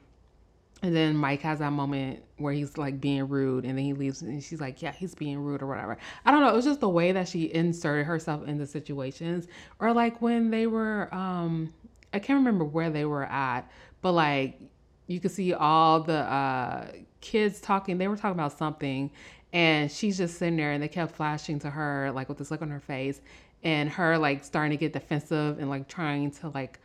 And 0.82 0.94
then 0.94 1.16
Mike 1.16 1.40
has 1.40 1.60
that 1.60 1.72
moment 1.72 2.22
where 2.36 2.52
he's 2.52 2.76
like 2.76 3.00
being 3.00 3.28
rude, 3.28 3.64
and 3.64 3.78
then 3.78 3.84
he 3.84 3.94
leaves, 3.94 4.20
and 4.20 4.42
she's 4.42 4.60
like, 4.60 4.82
"Yeah, 4.82 4.92
he's 4.92 5.14
being 5.14 5.38
rude 5.38 5.62
or 5.62 5.66
whatever." 5.66 5.96
I 6.24 6.30
don't 6.30 6.42
know. 6.42 6.50
It 6.50 6.54
was 6.54 6.66
just 6.66 6.80
the 6.80 6.88
way 6.88 7.12
that 7.12 7.28
she 7.28 7.52
inserted 7.52 8.06
herself 8.06 8.46
into 8.46 8.66
situations, 8.66 9.48
or 9.80 9.94
like 9.94 10.20
when 10.20 10.50
they 10.50 10.66
were, 10.66 11.12
um, 11.14 11.72
I 12.12 12.18
can't 12.18 12.36
remember 12.38 12.64
where 12.64 12.90
they 12.90 13.06
were 13.06 13.24
at, 13.24 13.70
but 14.02 14.12
like 14.12 14.60
you 15.06 15.18
could 15.18 15.30
see 15.30 15.54
all 15.54 16.00
the 16.00 16.18
uh, 16.18 16.88
kids 17.22 17.60
talking. 17.60 17.96
They 17.96 18.08
were 18.08 18.16
talking 18.16 18.38
about 18.38 18.52
something, 18.52 19.10
and 19.54 19.90
she's 19.90 20.18
just 20.18 20.38
sitting 20.38 20.56
there, 20.56 20.72
and 20.72 20.82
they 20.82 20.88
kept 20.88 21.14
flashing 21.14 21.58
to 21.60 21.70
her 21.70 22.12
like 22.12 22.28
with 22.28 22.36
this 22.36 22.50
look 22.50 22.60
on 22.60 22.70
her 22.70 22.80
face, 22.80 23.22
and 23.62 23.88
her 23.90 24.18
like 24.18 24.44
starting 24.44 24.72
to 24.72 24.76
get 24.76 24.92
defensive 24.92 25.58
and 25.58 25.70
like 25.70 25.88
trying 25.88 26.30
to 26.32 26.50
like 26.50 26.80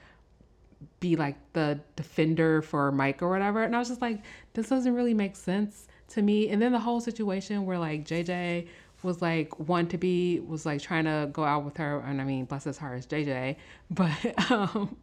be 0.99 1.15
like 1.15 1.35
the 1.53 1.79
defender 1.95 2.61
for 2.61 2.91
Mike 2.91 3.21
or 3.21 3.29
whatever. 3.29 3.63
And 3.63 3.75
I 3.75 3.79
was 3.79 3.89
just 3.89 4.01
like, 4.01 4.21
this 4.53 4.69
doesn't 4.69 4.93
really 4.93 5.13
make 5.13 5.35
sense 5.35 5.87
to 6.09 6.21
me. 6.21 6.49
And 6.49 6.61
then 6.61 6.71
the 6.71 6.79
whole 6.79 7.01
situation 7.01 7.65
where 7.65 7.79
like 7.79 8.05
JJ 8.05 8.67
was 9.03 9.21
like 9.21 9.59
one 9.59 9.87
to 9.87 9.97
be 9.97 10.39
was 10.41 10.65
like 10.65 10.81
trying 10.81 11.05
to 11.05 11.29
go 11.31 11.43
out 11.43 11.63
with 11.63 11.77
her 11.77 11.99
and 12.01 12.21
I 12.21 12.23
mean 12.23 12.45
bless 12.45 12.65
his 12.65 12.77
heart 12.77 12.99
is 12.99 13.07
JJ 13.07 13.55
but 13.89 14.51
um 14.51 14.95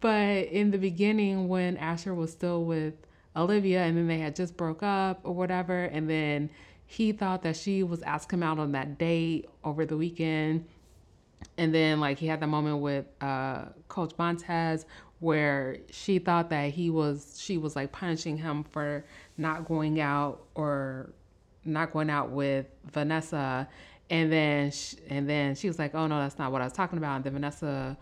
but 0.00 0.48
in 0.48 0.70
the 0.70 0.78
beginning 0.78 1.48
when 1.48 1.76
Asher 1.78 2.14
was 2.14 2.30
still 2.30 2.64
with 2.64 2.94
Olivia 3.34 3.82
and 3.84 3.96
then 3.96 4.06
they 4.06 4.18
had 4.18 4.36
just 4.36 4.56
broke 4.56 4.82
up 4.82 5.20
or 5.24 5.34
whatever 5.34 5.84
and 5.84 6.08
then 6.08 6.50
he 6.84 7.12
thought 7.12 7.42
that 7.42 7.56
she 7.56 7.82
was 7.82 8.02
asking 8.02 8.40
him 8.40 8.42
out 8.42 8.58
on 8.58 8.72
that 8.72 8.98
date 8.98 9.48
over 9.64 9.86
the 9.86 9.96
weekend 9.96 10.66
and 11.58 11.74
then 11.74 12.00
like 12.00 12.18
he 12.18 12.26
had 12.26 12.40
the 12.40 12.46
moment 12.46 12.78
with 12.78 13.06
uh, 13.20 13.66
Coach 13.88 14.12
Montez 14.18 14.86
where 15.20 15.78
she 15.90 16.18
thought 16.18 16.50
that 16.50 16.70
he 16.70 16.90
was 16.90 17.40
she 17.40 17.56
was 17.56 17.76
like 17.76 17.92
punishing 17.92 18.36
him 18.36 18.64
for 18.64 19.04
not 19.38 19.64
going 19.64 20.00
out 20.00 20.42
or 20.54 21.10
not 21.64 21.92
going 21.92 22.10
out 22.10 22.30
with 22.30 22.66
Vanessa. 22.90 23.68
And 24.10 24.30
then 24.30 24.70
she, 24.72 24.96
and 25.08 25.28
then 25.28 25.54
she 25.54 25.68
was 25.68 25.78
like 25.78 25.94
oh 25.94 26.06
no 26.06 26.18
that's 26.18 26.38
not 26.38 26.52
what 26.52 26.60
I 26.60 26.64
was 26.64 26.72
talking 26.72 26.98
about. 26.98 27.16
And 27.16 27.24
then 27.24 27.32
Vanessa 27.34 27.96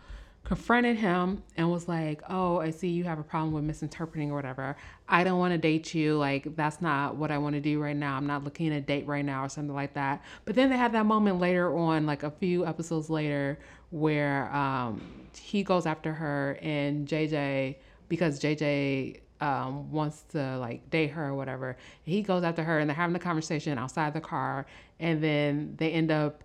confronted 0.44 0.96
him 0.96 1.42
and 1.56 1.70
was 1.70 1.86
like, 1.86 2.22
Oh, 2.28 2.58
I 2.58 2.70
see 2.70 2.88
you 2.88 3.04
have 3.04 3.18
a 3.18 3.22
problem 3.22 3.52
with 3.52 3.64
misinterpreting 3.64 4.30
or 4.30 4.34
whatever. 4.34 4.76
I 5.08 5.22
don't 5.24 5.38
want 5.38 5.52
to 5.52 5.58
date 5.58 5.94
you. 5.94 6.16
Like, 6.16 6.56
that's 6.56 6.80
not 6.80 7.16
what 7.16 7.30
I 7.30 7.38
want 7.38 7.54
to 7.54 7.60
do 7.60 7.80
right 7.80 7.96
now. 7.96 8.16
I'm 8.16 8.26
not 8.26 8.44
looking 8.44 8.68
at 8.72 8.78
a 8.78 8.80
date 8.80 9.06
right 9.06 9.24
now 9.24 9.44
or 9.44 9.48
something 9.48 9.74
like 9.74 9.94
that. 9.94 10.22
But 10.44 10.56
then 10.56 10.70
they 10.70 10.76
had 10.76 10.92
that 10.92 11.06
moment 11.06 11.40
later 11.40 11.76
on, 11.76 12.06
like 12.06 12.22
a 12.22 12.30
few 12.30 12.66
episodes 12.66 13.10
later, 13.10 13.58
where 13.90 14.52
um, 14.54 15.02
he 15.38 15.62
goes 15.62 15.86
after 15.86 16.12
her 16.12 16.58
and 16.62 17.06
JJ, 17.06 17.76
because 18.08 18.40
JJ 18.40 19.20
um, 19.40 19.90
wants 19.90 20.22
to 20.30 20.58
like 20.58 20.88
date 20.90 21.10
her 21.10 21.28
or 21.28 21.34
whatever, 21.34 21.76
he 22.04 22.22
goes 22.22 22.44
after 22.44 22.62
her 22.62 22.78
and 22.78 22.88
they're 22.88 22.96
having 22.96 23.16
a 23.16 23.20
conversation 23.20 23.78
outside 23.78 24.14
the 24.14 24.20
car. 24.20 24.66
And 24.98 25.22
then 25.22 25.74
they 25.78 25.90
end 25.92 26.10
up 26.10 26.44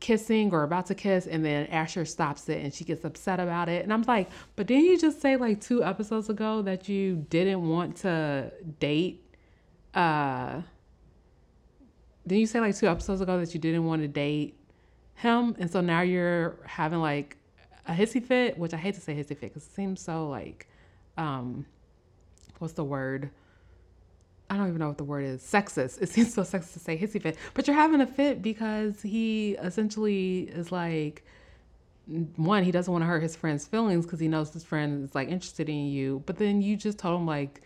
kissing 0.00 0.52
or 0.52 0.62
about 0.62 0.86
to 0.86 0.94
kiss 0.94 1.26
and 1.26 1.44
then 1.44 1.66
Asher 1.66 2.04
stops 2.04 2.48
it 2.48 2.62
and 2.62 2.72
she 2.72 2.84
gets 2.84 3.04
upset 3.04 3.40
about 3.40 3.68
it. 3.68 3.82
And 3.82 3.92
I'm 3.92 4.02
like, 4.02 4.30
but 4.56 4.66
didn't 4.66 4.84
you 4.84 4.98
just 4.98 5.20
say 5.20 5.36
like 5.36 5.60
two 5.60 5.82
episodes 5.82 6.28
ago 6.28 6.62
that 6.62 6.88
you 6.88 7.26
didn't 7.30 7.68
want 7.68 7.96
to 7.98 8.52
date 8.78 9.24
uh 9.94 10.60
didn't 12.28 12.40
you 12.40 12.46
say 12.46 12.60
like 12.60 12.76
two 12.76 12.86
episodes 12.86 13.22
ago 13.22 13.40
that 13.40 13.54
you 13.54 13.60
didn't 13.60 13.86
want 13.86 14.02
to 14.02 14.08
date 14.08 14.54
him, 15.14 15.56
and 15.58 15.70
so 15.70 15.80
now 15.80 16.02
you're 16.02 16.58
having 16.64 17.00
like 17.00 17.36
a 17.86 17.92
hissy 17.92 18.22
fit, 18.22 18.58
which 18.58 18.74
I 18.74 18.76
hate 18.76 18.94
to 18.94 19.00
say 19.00 19.14
hissy 19.14 19.28
fit 19.28 19.40
because 19.40 19.64
it 19.64 19.72
seems 19.72 20.00
so 20.00 20.28
like, 20.28 20.68
um, 21.16 21.64
what's 22.58 22.74
the 22.74 22.84
word? 22.84 23.30
I 24.50 24.56
don't 24.56 24.68
even 24.68 24.78
know 24.78 24.88
what 24.88 24.98
the 24.98 25.04
word 25.04 25.24
is. 25.24 25.42
Sexist. 25.42 26.00
It 26.00 26.08
seems 26.08 26.32
so 26.34 26.42
sexist 26.42 26.72
to 26.74 26.78
say 26.78 26.96
hissy 26.96 27.20
fit, 27.20 27.36
but 27.54 27.66
you're 27.66 27.76
having 27.76 28.00
a 28.00 28.06
fit 28.06 28.42
because 28.42 29.02
he 29.02 29.52
essentially 29.52 30.50
is 30.54 30.72
like, 30.72 31.24
one, 32.36 32.64
he 32.64 32.70
doesn't 32.70 32.90
want 32.90 33.02
to 33.02 33.06
hurt 33.06 33.22
his 33.22 33.36
friend's 33.36 33.66
feelings 33.66 34.06
because 34.06 34.20
he 34.20 34.28
knows 34.28 34.52
his 34.52 34.64
friend 34.64 35.04
is 35.04 35.14
like 35.14 35.28
interested 35.28 35.68
in 35.68 35.88
you. 35.88 36.22
But 36.24 36.36
then 36.38 36.62
you 36.62 36.76
just 36.76 36.98
told 36.98 37.20
him 37.20 37.26
like 37.26 37.60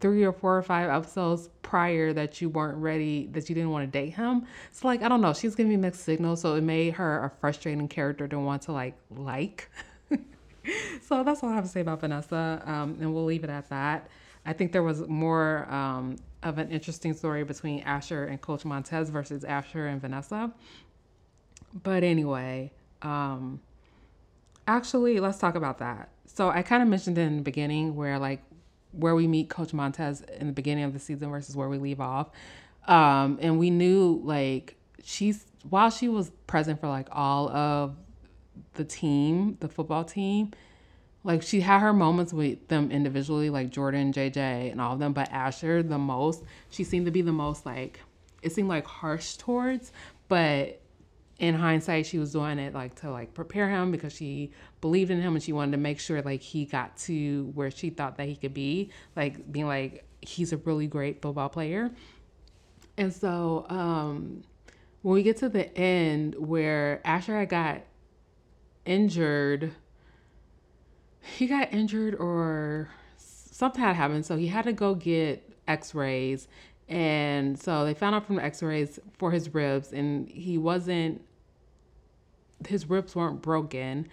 three 0.00 0.24
or 0.24 0.32
four 0.32 0.56
or 0.56 0.62
five 0.62 0.88
episodes 0.88 1.50
prior 1.62 2.12
that 2.12 2.40
you 2.40 2.48
weren't 2.48 2.78
ready, 2.78 3.26
that 3.32 3.48
you 3.48 3.54
didn't 3.54 3.70
want 3.70 3.90
to 3.90 3.98
date 3.98 4.10
him. 4.10 4.46
So 4.70 4.86
like 4.86 5.02
I 5.02 5.08
don't 5.08 5.20
know, 5.20 5.32
she's 5.32 5.54
giving 5.54 5.70
me 5.70 5.76
mixed 5.76 6.04
signals, 6.04 6.40
so 6.40 6.54
it 6.54 6.62
made 6.62 6.94
her 6.94 7.24
a 7.24 7.30
frustrating 7.40 7.88
character 7.88 8.28
to 8.28 8.38
want 8.38 8.62
to 8.62 8.72
like 8.72 8.94
like. 9.10 9.68
so 11.02 11.24
that's 11.24 11.42
all 11.42 11.50
I 11.50 11.54
have 11.54 11.64
to 11.64 11.70
say 11.70 11.80
about 11.80 12.00
Vanessa, 12.00 12.62
um, 12.64 12.96
and 13.00 13.12
we'll 13.12 13.24
leave 13.24 13.44
it 13.44 13.50
at 13.50 13.68
that. 13.70 14.08
I 14.44 14.52
think 14.52 14.72
there 14.72 14.82
was 14.82 15.06
more 15.06 15.70
um, 15.72 16.16
of 16.42 16.58
an 16.58 16.70
interesting 16.70 17.14
story 17.14 17.44
between 17.44 17.80
Asher 17.80 18.24
and 18.24 18.40
Coach 18.40 18.64
Montez 18.64 19.10
versus 19.10 19.44
Asher 19.44 19.86
and 19.86 20.00
Vanessa. 20.00 20.52
But 21.82 22.02
anyway, 22.02 22.72
um, 23.02 23.60
actually, 24.66 25.20
let's 25.20 25.38
talk 25.38 25.54
about 25.54 25.78
that. 25.78 26.08
So 26.26 26.48
I 26.48 26.62
kind 26.62 26.82
of 26.82 26.88
mentioned 26.88 27.18
in 27.18 27.36
the 27.36 27.42
beginning 27.42 27.96
where 27.96 28.18
like 28.18 28.42
where 28.92 29.14
we 29.14 29.26
meet 29.26 29.48
Coach 29.48 29.72
Montez 29.72 30.22
in 30.38 30.46
the 30.46 30.52
beginning 30.52 30.84
of 30.84 30.92
the 30.92 30.98
season 30.98 31.30
versus 31.30 31.54
where 31.54 31.68
we 31.68 31.78
leave 31.78 32.00
off. 32.00 32.30
Um, 32.86 33.38
and 33.40 33.58
we 33.58 33.70
knew 33.70 34.20
like 34.24 34.76
she's 35.02 35.44
while 35.68 35.90
she 35.90 36.08
was 36.08 36.30
present 36.46 36.80
for 36.80 36.88
like 36.88 37.08
all 37.12 37.50
of 37.50 37.96
the 38.74 38.84
team, 38.84 39.56
the 39.60 39.68
football 39.68 40.04
team, 40.04 40.52
like 41.22 41.42
she 41.42 41.60
had 41.60 41.80
her 41.80 41.92
moments 41.92 42.32
with 42.32 42.68
them 42.68 42.90
individually, 42.90 43.50
like 43.50 43.70
Jordan, 43.70 44.12
JJ, 44.12 44.70
and 44.70 44.80
all 44.80 44.94
of 44.94 44.98
them, 44.98 45.12
but 45.12 45.30
Asher 45.30 45.82
the 45.82 45.98
most. 45.98 46.42
She 46.70 46.84
seemed 46.84 47.06
to 47.06 47.12
be 47.12 47.22
the 47.22 47.32
most 47.32 47.66
like 47.66 48.00
it 48.42 48.52
seemed 48.52 48.68
like 48.68 48.86
harsh 48.86 49.36
towards, 49.36 49.92
but 50.28 50.80
in 51.40 51.54
hindsight 51.54 52.04
she 52.04 52.18
was 52.18 52.32
doing 52.32 52.58
it 52.58 52.74
like 52.74 52.94
to 52.94 53.10
like 53.10 53.32
prepare 53.32 53.68
him 53.68 53.90
because 53.90 54.12
she 54.12 54.52
believed 54.82 55.10
in 55.10 55.22
him 55.22 55.34
and 55.34 55.42
she 55.42 55.54
wanted 55.54 55.72
to 55.72 55.78
make 55.78 55.98
sure 55.98 56.20
like 56.20 56.42
he 56.42 56.66
got 56.66 56.94
to 56.98 57.50
where 57.54 57.70
she 57.70 57.88
thought 57.88 58.18
that 58.18 58.28
he 58.28 58.36
could 58.36 58.52
be 58.52 58.90
like 59.16 59.50
being 59.50 59.66
like 59.66 60.04
he's 60.20 60.52
a 60.52 60.58
really 60.58 60.86
great 60.86 61.22
football 61.22 61.48
player 61.48 61.90
and 62.98 63.10
so 63.12 63.64
um 63.70 64.42
when 65.00 65.14
we 65.14 65.22
get 65.22 65.38
to 65.38 65.48
the 65.48 65.74
end 65.78 66.34
where 66.34 67.00
asher 67.06 67.46
got 67.46 67.80
injured 68.84 69.72
he 71.20 71.46
got 71.46 71.72
injured 71.72 72.14
or 72.14 72.88
something 73.16 73.80
had 73.82 73.94
happened 73.94 74.24
so 74.24 74.36
he 74.36 74.46
had 74.46 74.64
to 74.64 74.72
go 74.72 74.94
get 74.94 75.42
x-rays 75.68 76.48
and 76.88 77.58
so 77.60 77.84
they 77.84 77.94
found 77.94 78.14
out 78.14 78.26
from 78.26 78.36
the 78.36 78.44
x-rays 78.44 78.98
for 79.18 79.30
his 79.30 79.52
ribs 79.54 79.92
and 79.92 80.28
he 80.28 80.58
wasn't 80.58 81.20
his 82.66 82.88
ribs 82.88 83.14
weren't 83.16 83.42
broken, 83.42 84.08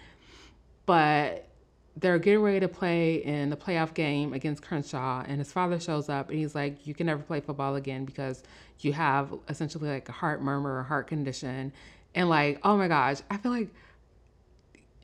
but 0.86 1.48
they're 1.96 2.20
getting 2.20 2.42
ready 2.42 2.60
to 2.60 2.68
play 2.68 3.16
in 3.16 3.50
the 3.50 3.58
playoff 3.58 3.94
game 3.94 4.34
against 4.34 4.62
Crenshaw, 4.62 5.24
and 5.28 5.40
his 5.40 5.52
father 5.52 5.80
shows 5.80 6.10
up 6.10 6.30
and 6.30 6.38
he's 6.38 6.54
like, 6.54 6.86
"You 6.86 6.94
can 6.94 7.08
never 7.08 7.24
play 7.24 7.40
football 7.40 7.76
again 7.76 8.06
because 8.06 8.44
you 8.80 8.94
have 8.94 9.34
essentially 9.50 9.90
like 9.90 10.08
a 10.08 10.12
heart 10.12 10.42
murmur, 10.42 10.80
or 10.80 10.84
heart 10.84 11.08
condition." 11.08 11.74
And 12.16 12.30
like, 12.30 12.60
oh 12.64 12.78
my 12.78 12.88
gosh, 12.88 13.18
I 13.30 13.38
feel 13.38 13.52
like 13.52 13.70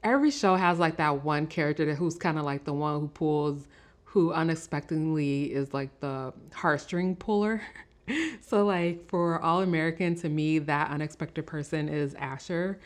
every 0.03 0.31
show 0.31 0.55
has 0.55 0.79
like 0.79 0.97
that 0.97 1.23
one 1.23 1.47
character 1.47 1.85
that 1.85 1.95
who's 1.95 2.15
kind 2.15 2.37
of 2.37 2.45
like 2.45 2.65
the 2.65 2.73
one 2.73 2.99
who 2.99 3.07
pulls, 3.07 3.67
who 4.03 4.31
unexpectedly 4.33 5.53
is 5.53 5.73
like 5.73 5.99
the 5.99 6.33
heartstring 6.51 7.17
puller. 7.17 7.61
so 8.41 8.65
like 8.65 9.07
for 9.09 9.41
All 9.41 9.61
American, 9.61 10.15
to 10.15 10.29
me, 10.29 10.59
that 10.59 10.91
unexpected 10.91 11.45
person 11.45 11.89
is 11.89 12.13
Asher 12.15 12.79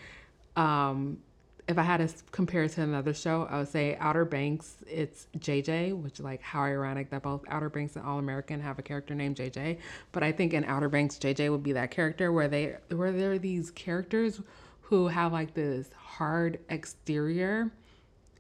um, 0.57 1.19
if 1.67 1.77
I 1.77 1.83
had 1.83 1.97
to 1.97 2.13
compare 2.31 2.63
it 2.63 2.71
to 2.73 2.81
another 2.81 3.13
show, 3.13 3.47
I 3.49 3.59
would 3.59 3.67
say 3.67 3.97
Outer 3.99 4.25
Banks. 4.25 4.77
It's 4.87 5.27
JJ, 5.37 6.01
which 6.01 6.19
like 6.19 6.41
how 6.41 6.61
ironic 6.61 7.09
that 7.09 7.23
both 7.23 7.43
Outer 7.49 7.69
Banks 7.69 7.95
and 7.95 8.05
All 8.05 8.19
American 8.19 8.59
have 8.61 8.79
a 8.79 8.81
character 8.81 9.13
named 9.13 9.35
JJ. 9.35 9.77
But 10.13 10.23
I 10.23 10.31
think 10.31 10.53
in 10.53 10.63
Outer 10.63 10.89
Banks, 10.89 11.17
JJ 11.17 11.51
would 11.51 11.63
be 11.63 11.73
that 11.73 11.91
character 11.91 12.31
where 12.31 12.47
they 12.47 12.77
where 12.89 13.11
there 13.11 13.33
are 13.33 13.37
these 13.37 13.69
characters 13.71 14.41
who 14.87 15.09
have 15.09 15.33
like 15.33 15.53
this 15.53 15.89
hard 15.97 16.59
exterior, 16.69 17.69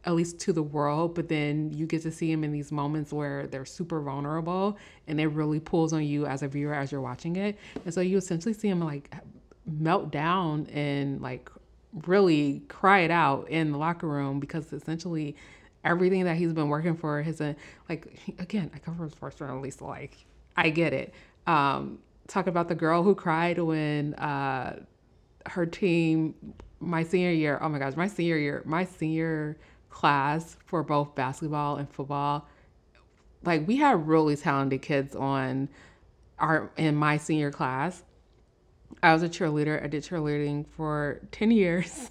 at 0.05 0.13
least 0.13 0.39
to 0.39 0.53
the 0.53 0.63
world, 0.63 1.13
but 1.13 1.27
then 1.27 1.69
you 1.73 1.85
get 1.85 2.01
to 2.03 2.11
see 2.11 2.31
them 2.31 2.45
in 2.45 2.53
these 2.53 2.71
moments 2.71 3.11
where 3.11 3.47
they're 3.47 3.65
super 3.65 3.99
vulnerable 3.99 4.77
and 5.07 5.19
it 5.19 5.27
really 5.27 5.59
pulls 5.59 5.91
on 5.91 6.03
you 6.03 6.25
as 6.25 6.43
a 6.43 6.47
viewer 6.47 6.73
as 6.73 6.89
you're 6.89 7.01
watching 7.01 7.35
it. 7.35 7.57
And 7.83 7.93
so 7.93 7.99
you 7.99 8.15
essentially 8.15 8.53
see 8.53 8.69
them 8.69 8.79
like 8.79 9.13
melt 9.65 10.09
down 10.09 10.67
and 10.67 11.21
like 11.21 11.49
really 12.05 12.61
cry 12.69 12.99
it 12.99 13.11
out 13.11 13.49
in 13.49 13.73
the 13.73 13.77
locker 13.77 14.07
room 14.07 14.39
because 14.39 14.71
essentially 14.71 15.35
everything 15.83 16.23
that 16.23 16.37
he's 16.37 16.53
been 16.53 16.69
working 16.69 16.95
for 16.95 17.21
has 17.21 17.41
a 17.41 17.57
like 17.89 18.07
again 18.39 18.71
I 18.73 18.79
come 18.79 18.95
from 18.95 19.09
sports 19.09 19.35
journalist 19.35 19.81
like 19.81 20.17
I 20.55 20.69
get 20.69 20.93
it. 20.93 21.13
Um, 21.45 21.99
talk 22.27 22.47
about 22.47 22.69
the 22.69 22.75
girl 22.75 23.03
who 23.03 23.15
cried 23.15 23.59
when 23.59 24.13
uh, 24.15 24.79
her 25.47 25.65
team 25.65 26.35
my 26.79 27.03
senior 27.03 27.31
year. 27.31 27.57
Oh 27.61 27.69
my 27.69 27.79
gosh, 27.79 27.95
my 27.95 28.07
senior 28.07 28.37
year, 28.37 28.61
my 28.65 28.85
senior 28.85 29.57
class 29.89 30.57
for 30.65 30.83
both 30.83 31.15
basketball 31.15 31.77
and 31.77 31.89
football. 31.89 32.47
Like 33.43 33.67
we 33.67 33.77
had 33.77 34.07
really 34.07 34.35
talented 34.35 34.81
kids 34.81 35.15
on 35.15 35.69
our 36.39 36.69
in 36.77 36.95
my 36.95 37.17
senior 37.17 37.51
class 37.51 38.03
I 39.03 39.13
was 39.13 39.23
a 39.23 39.29
cheerleader. 39.29 39.83
I 39.83 39.87
did 39.87 40.03
cheerleading 40.03 40.65
for 40.67 41.21
10 41.31 41.51
years. 41.51 42.09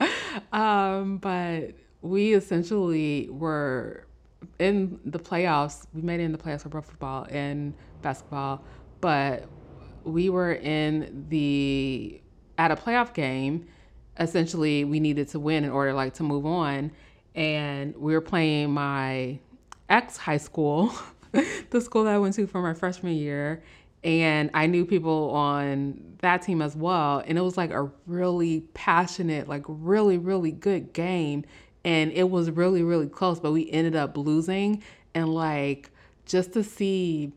um, 0.52 1.18
but 1.18 1.72
we 2.02 2.34
essentially 2.34 3.28
were 3.30 4.06
in 4.58 5.00
the 5.04 5.18
playoffs. 5.18 5.86
We 5.94 6.02
made 6.02 6.20
it 6.20 6.24
in 6.24 6.32
the 6.32 6.38
playoffs 6.38 6.62
for 6.62 6.68
both 6.68 6.86
football 6.86 7.26
and 7.30 7.74
basketball, 8.02 8.62
but 9.00 9.44
we 10.04 10.30
were 10.30 10.52
in 10.52 11.26
the 11.28 12.20
at 12.58 12.70
a 12.70 12.76
playoff 12.76 13.14
game. 13.14 13.66
Essentially, 14.18 14.84
we 14.84 15.00
needed 15.00 15.28
to 15.28 15.40
win 15.40 15.64
in 15.64 15.70
order 15.70 15.92
like 15.92 16.14
to 16.14 16.22
move 16.22 16.46
on, 16.46 16.92
and 17.34 17.96
we 17.96 18.12
were 18.12 18.20
playing 18.20 18.70
my 18.70 19.38
ex 19.88 20.16
high 20.16 20.36
school, 20.36 20.92
the 21.70 21.80
school 21.80 22.04
that 22.04 22.14
I 22.14 22.18
went 22.18 22.34
to 22.36 22.46
for 22.46 22.62
my 22.62 22.74
freshman 22.74 23.14
year, 23.14 23.62
and 24.04 24.50
I 24.52 24.66
knew 24.66 24.84
people 24.84 25.30
on 25.30 26.16
that 26.18 26.42
team 26.42 26.60
as 26.60 26.76
well. 26.76 27.22
And 27.26 27.38
it 27.38 27.40
was 27.40 27.56
like 27.56 27.70
a 27.70 27.90
really 28.06 28.60
passionate, 28.74 29.48
like 29.48 29.64
really, 29.66 30.18
really 30.18 30.52
good 30.52 30.92
game. 30.92 31.44
And 31.84 32.12
it 32.12 32.30
was 32.30 32.50
really, 32.50 32.82
really 32.82 33.08
close, 33.08 33.40
but 33.40 33.52
we 33.52 33.70
ended 33.70 33.96
up 33.96 34.16
losing. 34.16 34.82
And 35.14 35.34
like 35.34 35.90
just 36.26 36.52
to 36.52 36.62
see 36.62 37.32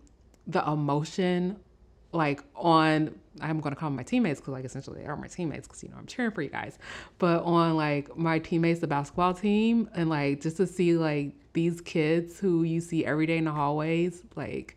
the 0.46 0.66
emotion, 0.70 1.58
like 2.18 2.44
on, 2.56 3.16
I'm 3.40 3.62
gonna 3.62 3.76
call 3.76 3.90
them 3.90 3.96
my 3.96 4.04
teammates 4.04 4.40
because 4.42 4.54
like 4.54 4.66
essentially 4.66 5.02
they 5.02 5.08
are 5.08 5.16
my 5.16 5.28
teammates 5.28 5.68
because 5.68 5.84
you 5.84 5.90
know 5.90 5.96
I'm 5.98 6.08
cheering 6.08 6.32
for 6.32 6.42
you 6.42 6.50
guys. 6.50 6.78
But 7.20 7.44
on 7.44 7.78
like 7.78 8.18
my 8.18 8.40
teammates, 8.40 8.80
the 8.82 8.88
basketball 8.88 9.34
team, 9.34 9.90
and 9.96 10.10
like 10.10 10.42
just 10.42 10.58
to 10.58 10.68
see 10.68 10.98
like 10.98 11.34
these 11.54 11.80
kids 11.82 12.40
who 12.40 12.64
you 12.64 12.82
see 12.82 13.06
every 13.06 13.26
day 13.26 13.38
in 13.38 13.46
the 13.46 13.52
hallways, 13.52 14.24
like 14.36 14.76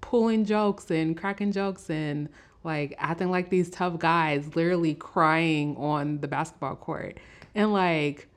pulling 0.00 0.44
jokes 0.44 0.90
and 0.90 1.16
cracking 1.16 1.52
jokes 1.52 1.88
and 1.88 2.28
like 2.64 2.94
acting 2.98 3.30
like 3.30 3.48
these 3.50 3.70
tough 3.70 3.98
guys, 3.98 4.54
literally 4.54 4.94
crying 4.94 5.76
on 5.76 6.18
the 6.20 6.28
basketball 6.28 6.76
court. 6.76 7.18
And 7.54 7.72
like, 7.72 8.28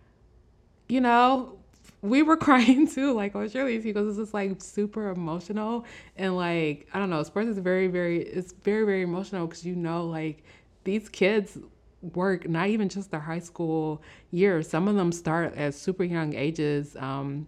you 0.88 1.02
know, 1.02 1.58
we 2.10 2.24
were 2.24 2.38
crying 2.48 2.88
too, 2.88 3.14
like 3.14 3.36
on 3.36 3.50
Shirley's 3.50 3.84
because 3.84 4.08
it's 4.10 4.18
just 4.18 4.34
like 4.34 4.62
super 4.62 5.10
emotional. 5.10 5.86
And 6.16 6.36
like, 6.36 6.88
I 6.94 7.00
don't 7.00 7.10
know, 7.10 7.24
sports 7.24 7.50
is 7.50 7.58
very, 7.58 7.88
very, 7.88 8.22
it's 8.22 8.54
very, 8.64 8.86
very 8.86 9.02
emotional 9.02 9.48
because 9.48 9.66
you 9.66 9.76
know, 9.76 10.06
like 10.06 10.44
these 10.84 11.10
kids 11.10 11.58
work 12.14 12.48
not 12.48 12.68
even 12.70 12.88
just 12.88 13.12
their 13.12 13.20
high 13.20 13.40
school 13.40 14.02
years. 14.32 14.70
Some 14.70 14.88
of 14.88 14.96
them 14.96 15.12
start 15.12 15.56
at 15.56 15.74
super 15.74 16.04
young 16.04 16.36
ages, 16.36 16.96
um, 16.98 17.48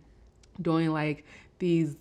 doing 0.61 0.91
like 0.91 1.25
these 1.59 1.95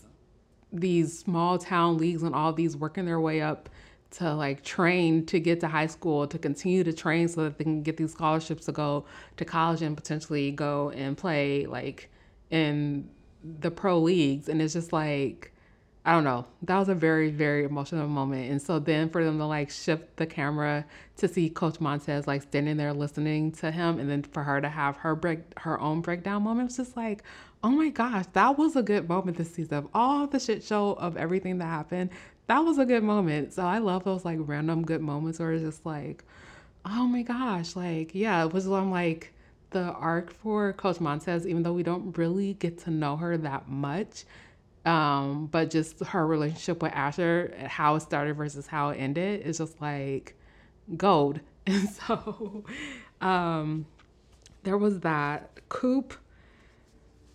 these 0.72 1.18
small 1.18 1.58
town 1.58 1.96
leagues 1.96 2.22
and 2.22 2.34
all 2.34 2.52
these 2.52 2.76
working 2.76 3.06
their 3.06 3.20
way 3.20 3.40
up 3.40 3.68
to 4.10 4.34
like 4.34 4.62
train 4.62 5.24
to 5.26 5.40
get 5.40 5.60
to 5.60 5.68
high 5.68 5.86
school 5.86 6.26
to 6.26 6.38
continue 6.38 6.84
to 6.84 6.92
train 6.92 7.28
so 7.28 7.44
that 7.44 7.58
they 7.58 7.64
can 7.64 7.82
get 7.82 7.96
these 7.96 8.12
scholarships 8.12 8.66
to 8.66 8.72
go 8.72 9.04
to 9.36 9.44
college 9.44 9.82
and 9.82 9.96
potentially 9.96 10.50
go 10.50 10.90
and 10.90 11.16
play 11.16 11.66
like 11.66 12.10
in 12.50 13.08
the 13.60 13.70
pro 13.70 13.98
leagues 13.98 14.48
and 14.48 14.60
it's 14.60 14.74
just 14.74 14.92
like 14.92 15.52
I 16.06 16.12
don't 16.12 16.22
know. 16.22 16.46
That 16.62 16.78
was 16.78 16.88
a 16.88 16.94
very, 16.94 17.30
very 17.30 17.64
emotional 17.64 18.06
moment. 18.06 18.48
And 18.48 18.62
so 18.62 18.78
then 18.78 19.10
for 19.10 19.24
them 19.24 19.38
to 19.38 19.44
like 19.44 19.70
shift 19.70 20.16
the 20.16 20.24
camera 20.24 20.84
to 21.16 21.26
see 21.26 21.50
Coach 21.50 21.80
Montez 21.80 22.28
like 22.28 22.42
standing 22.42 22.76
there 22.76 22.92
listening 22.92 23.50
to 23.52 23.72
him 23.72 23.98
and 23.98 24.08
then 24.08 24.22
for 24.22 24.44
her 24.44 24.60
to 24.60 24.68
have 24.68 24.96
her 24.98 25.16
break 25.16 25.40
her 25.58 25.80
own 25.80 26.02
breakdown 26.02 26.44
moment 26.44 26.68
was 26.68 26.76
just 26.76 26.96
like, 26.96 27.24
oh 27.64 27.70
my 27.70 27.88
gosh, 27.88 28.24
that 28.34 28.56
was 28.56 28.76
a 28.76 28.84
good 28.84 29.08
moment 29.08 29.36
this 29.36 29.52
season. 29.52 29.78
Of 29.78 29.88
all 29.92 30.28
the 30.28 30.38
shit 30.38 30.62
show 30.62 30.92
of 30.92 31.16
everything 31.16 31.58
that 31.58 31.64
happened, 31.64 32.10
that 32.46 32.60
was 32.60 32.78
a 32.78 32.86
good 32.86 33.02
moment. 33.02 33.52
So 33.52 33.64
I 33.64 33.78
love 33.78 34.04
those 34.04 34.24
like 34.24 34.38
random 34.40 34.84
good 34.84 35.00
moments 35.00 35.40
where 35.40 35.50
it's 35.54 35.64
just 35.64 35.84
like, 35.84 36.22
oh 36.84 37.08
my 37.08 37.22
gosh, 37.22 37.74
like, 37.74 38.14
yeah, 38.14 38.44
it 38.44 38.52
was 38.52 38.66
I'm 38.68 38.92
like 38.92 39.34
the 39.76 39.92
arc 39.92 40.32
for 40.32 40.72
Coach 40.72 41.00
Montez, 41.00 41.46
even 41.46 41.62
though 41.62 41.74
we 41.74 41.82
don't 41.82 42.16
really 42.16 42.54
get 42.54 42.78
to 42.84 42.90
know 42.90 43.16
her 43.16 43.36
that 43.36 43.68
much. 43.68 44.24
Um, 44.86 45.48
but 45.48 45.68
just 45.70 46.02
her 46.02 46.26
relationship 46.26 46.82
with 46.82 46.92
Asher, 46.92 47.52
how 47.66 47.96
it 47.96 48.00
started 48.00 48.34
versus 48.36 48.66
how 48.66 48.90
it 48.90 48.94
ended, 48.94 49.42
is 49.42 49.58
just 49.58 49.80
like 49.80 50.34
gold. 50.96 51.40
And 51.68 51.88
so 51.90 52.64
um, 53.20 53.86
there 54.62 54.78
was 54.78 55.00
that. 55.00 55.50
Coop 55.68 56.14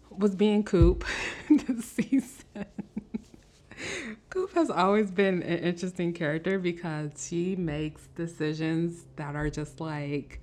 was 0.10 0.36
being 0.36 0.64
Coop 0.64 1.04
this 1.50 1.84
season. 1.84 2.66
Coop 4.30 4.54
has 4.54 4.70
always 4.70 5.12
been 5.12 5.44
an 5.44 5.60
interesting 5.60 6.14
character 6.14 6.58
because 6.60 7.12
she 7.18 7.58
makes 7.58 8.08
decisions 8.16 9.04
that 9.18 9.36
are 9.36 9.50
just 9.50 9.82
like 9.82 10.42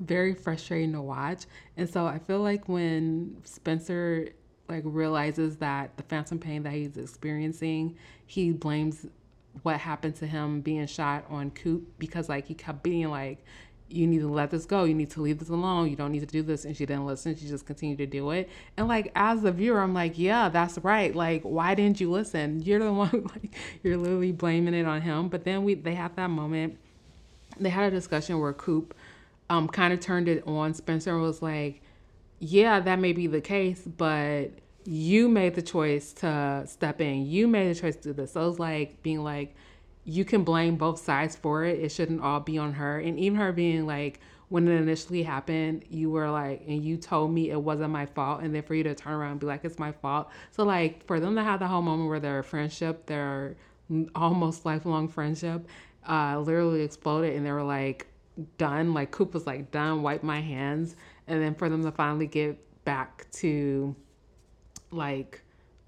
very 0.00 0.34
frustrating 0.34 0.92
to 0.92 1.00
watch. 1.00 1.44
And 1.76 1.88
so 1.88 2.06
I 2.06 2.18
feel 2.18 2.40
like 2.40 2.68
when 2.68 3.36
Spencer 3.44 4.28
like 4.68 4.82
realizes 4.86 5.56
that 5.58 5.96
the 5.96 6.02
phantom 6.04 6.38
pain 6.38 6.62
that 6.62 6.72
he's 6.72 6.96
experiencing, 6.96 7.96
he 8.26 8.50
blames 8.50 9.06
what 9.62 9.78
happened 9.78 10.16
to 10.16 10.26
him 10.26 10.60
being 10.60 10.86
shot 10.86 11.24
on 11.28 11.50
Coop 11.50 11.86
because 11.98 12.28
like 12.28 12.46
he 12.46 12.54
kept 12.54 12.82
being 12.82 13.10
like, 13.10 13.44
you 13.88 14.06
need 14.06 14.20
to 14.20 14.28
let 14.28 14.50
this 14.50 14.64
go. 14.64 14.84
You 14.84 14.94
need 14.94 15.10
to 15.10 15.20
leave 15.20 15.38
this 15.38 15.50
alone. 15.50 15.88
You 15.88 15.96
don't 15.96 16.10
need 16.10 16.20
to 16.20 16.26
do 16.26 16.42
this. 16.42 16.64
And 16.64 16.76
she 16.76 16.86
didn't 16.86 17.06
listen. 17.06 17.36
She 17.36 17.46
just 17.46 17.66
continued 17.66 17.98
to 17.98 18.06
do 18.06 18.30
it. 18.30 18.48
And 18.76 18.88
like 18.88 19.12
as 19.14 19.44
a 19.44 19.52
viewer, 19.52 19.80
I'm 19.80 19.94
like, 19.94 20.18
yeah, 20.18 20.48
that's 20.48 20.78
right. 20.78 21.14
Like, 21.14 21.42
why 21.42 21.74
didn't 21.74 22.00
you 22.00 22.10
listen? 22.10 22.62
You're 22.64 22.80
the 22.80 22.92
one 22.92 23.10
like 23.34 23.54
you're 23.82 23.96
literally 23.96 24.32
blaming 24.32 24.74
it 24.74 24.86
on 24.86 25.02
him. 25.02 25.28
But 25.28 25.44
then 25.44 25.64
we 25.64 25.74
they 25.74 25.94
had 25.94 26.16
that 26.16 26.30
moment. 26.30 26.78
They 27.60 27.68
had 27.68 27.84
a 27.84 27.90
discussion 27.90 28.40
where 28.40 28.52
Coop 28.52 28.94
um 29.50 29.68
kind 29.68 29.92
of 29.92 30.00
turned 30.00 30.28
it 30.28 30.42
on 30.46 30.74
Spencer 30.74 31.18
was 31.18 31.42
like, 31.42 31.82
yeah, 32.38 32.80
that 32.80 32.98
may 32.98 33.12
be 33.12 33.26
the 33.26 33.40
case, 33.40 33.82
but 33.82 34.50
you 34.84 35.28
made 35.28 35.54
the 35.54 35.62
choice 35.62 36.12
to 36.12 36.64
step 36.66 37.00
in. 37.00 37.26
You 37.26 37.48
made 37.48 37.74
the 37.74 37.80
choice 37.80 37.96
to 37.96 38.02
do 38.02 38.12
this. 38.12 38.32
So 38.32 38.48
it's 38.48 38.58
like 38.58 39.02
being 39.02 39.22
like, 39.22 39.54
you 40.04 40.24
can 40.24 40.44
blame 40.44 40.76
both 40.76 41.00
sides 41.00 41.36
for 41.36 41.64
it. 41.64 41.80
It 41.80 41.90
shouldn't 41.90 42.20
all 42.20 42.40
be 42.40 42.58
on 42.58 42.74
her. 42.74 43.00
And 43.00 43.18
even 43.18 43.38
her 43.38 43.52
being 43.52 43.86
like, 43.86 44.20
when 44.50 44.68
it 44.68 44.72
initially 44.72 45.22
happened, 45.22 45.84
you 45.88 46.10
were 46.10 46.30
like, 46.30 46.62
and 46.68 46.84
you 46.84 46.98
told 46.98 47.32
me 47.32 47.50
it 47.50 47.60
wasn't 47.60 47.90
my 47.90 48.04
fault. 48.04 48.42
And 48.42 48.54
then 48.54 48.62
for 48.62 48.74
you 48.74 48.82
to 48.84 48.94
turn 48.94 49.14
around 49.14 49.32
and 49.32 49.40
be 49.40 49.46
like, 49.46 49.64
it's 49.64 49.78
my 49.78 49.92
fault. 49.92 50.30
So, 50.50 50.64
like, 50.64 51.06
for 51.06 51.18
them 51.18 51.34
to 51.36 51.42
have 51.42 51.60
the 51.60 51.66
whole 51.66 51.82
moment 51.82 52.10
where 52.10 52.20
their 52.20 52.42
friendship, 52.42 53.06
their 53.06 53.56
almost 54.14 54.66
lifelong 54.66 55.08
friendship, 55.08 55.66
uh, 56.06 56.38
literally 56.38 56.82
exploded 56.82 57.34
and 57.34 57.46
they 57.46 57.52
were 57.52 57.62
like, 57.62 58.06
done. 58.58 58.94
Like, 58.94 59.10
Coop 59.10 59.34
was 59.34 59.46
like, 59.46 59.70
done, 59.70 60.02
wipe 60.02 60.22
my 60.22 60.40
hands. 60.40 60.96
And 61.26 61.42
then 61.42 61.54
for 61.54 61.68
them 61.68 61.82
to 61.84 61.92
finally 61.92 62.26
get 62.26 62.58
back 62.84 63.26
to 63.32 63.94
like 64.90 65.42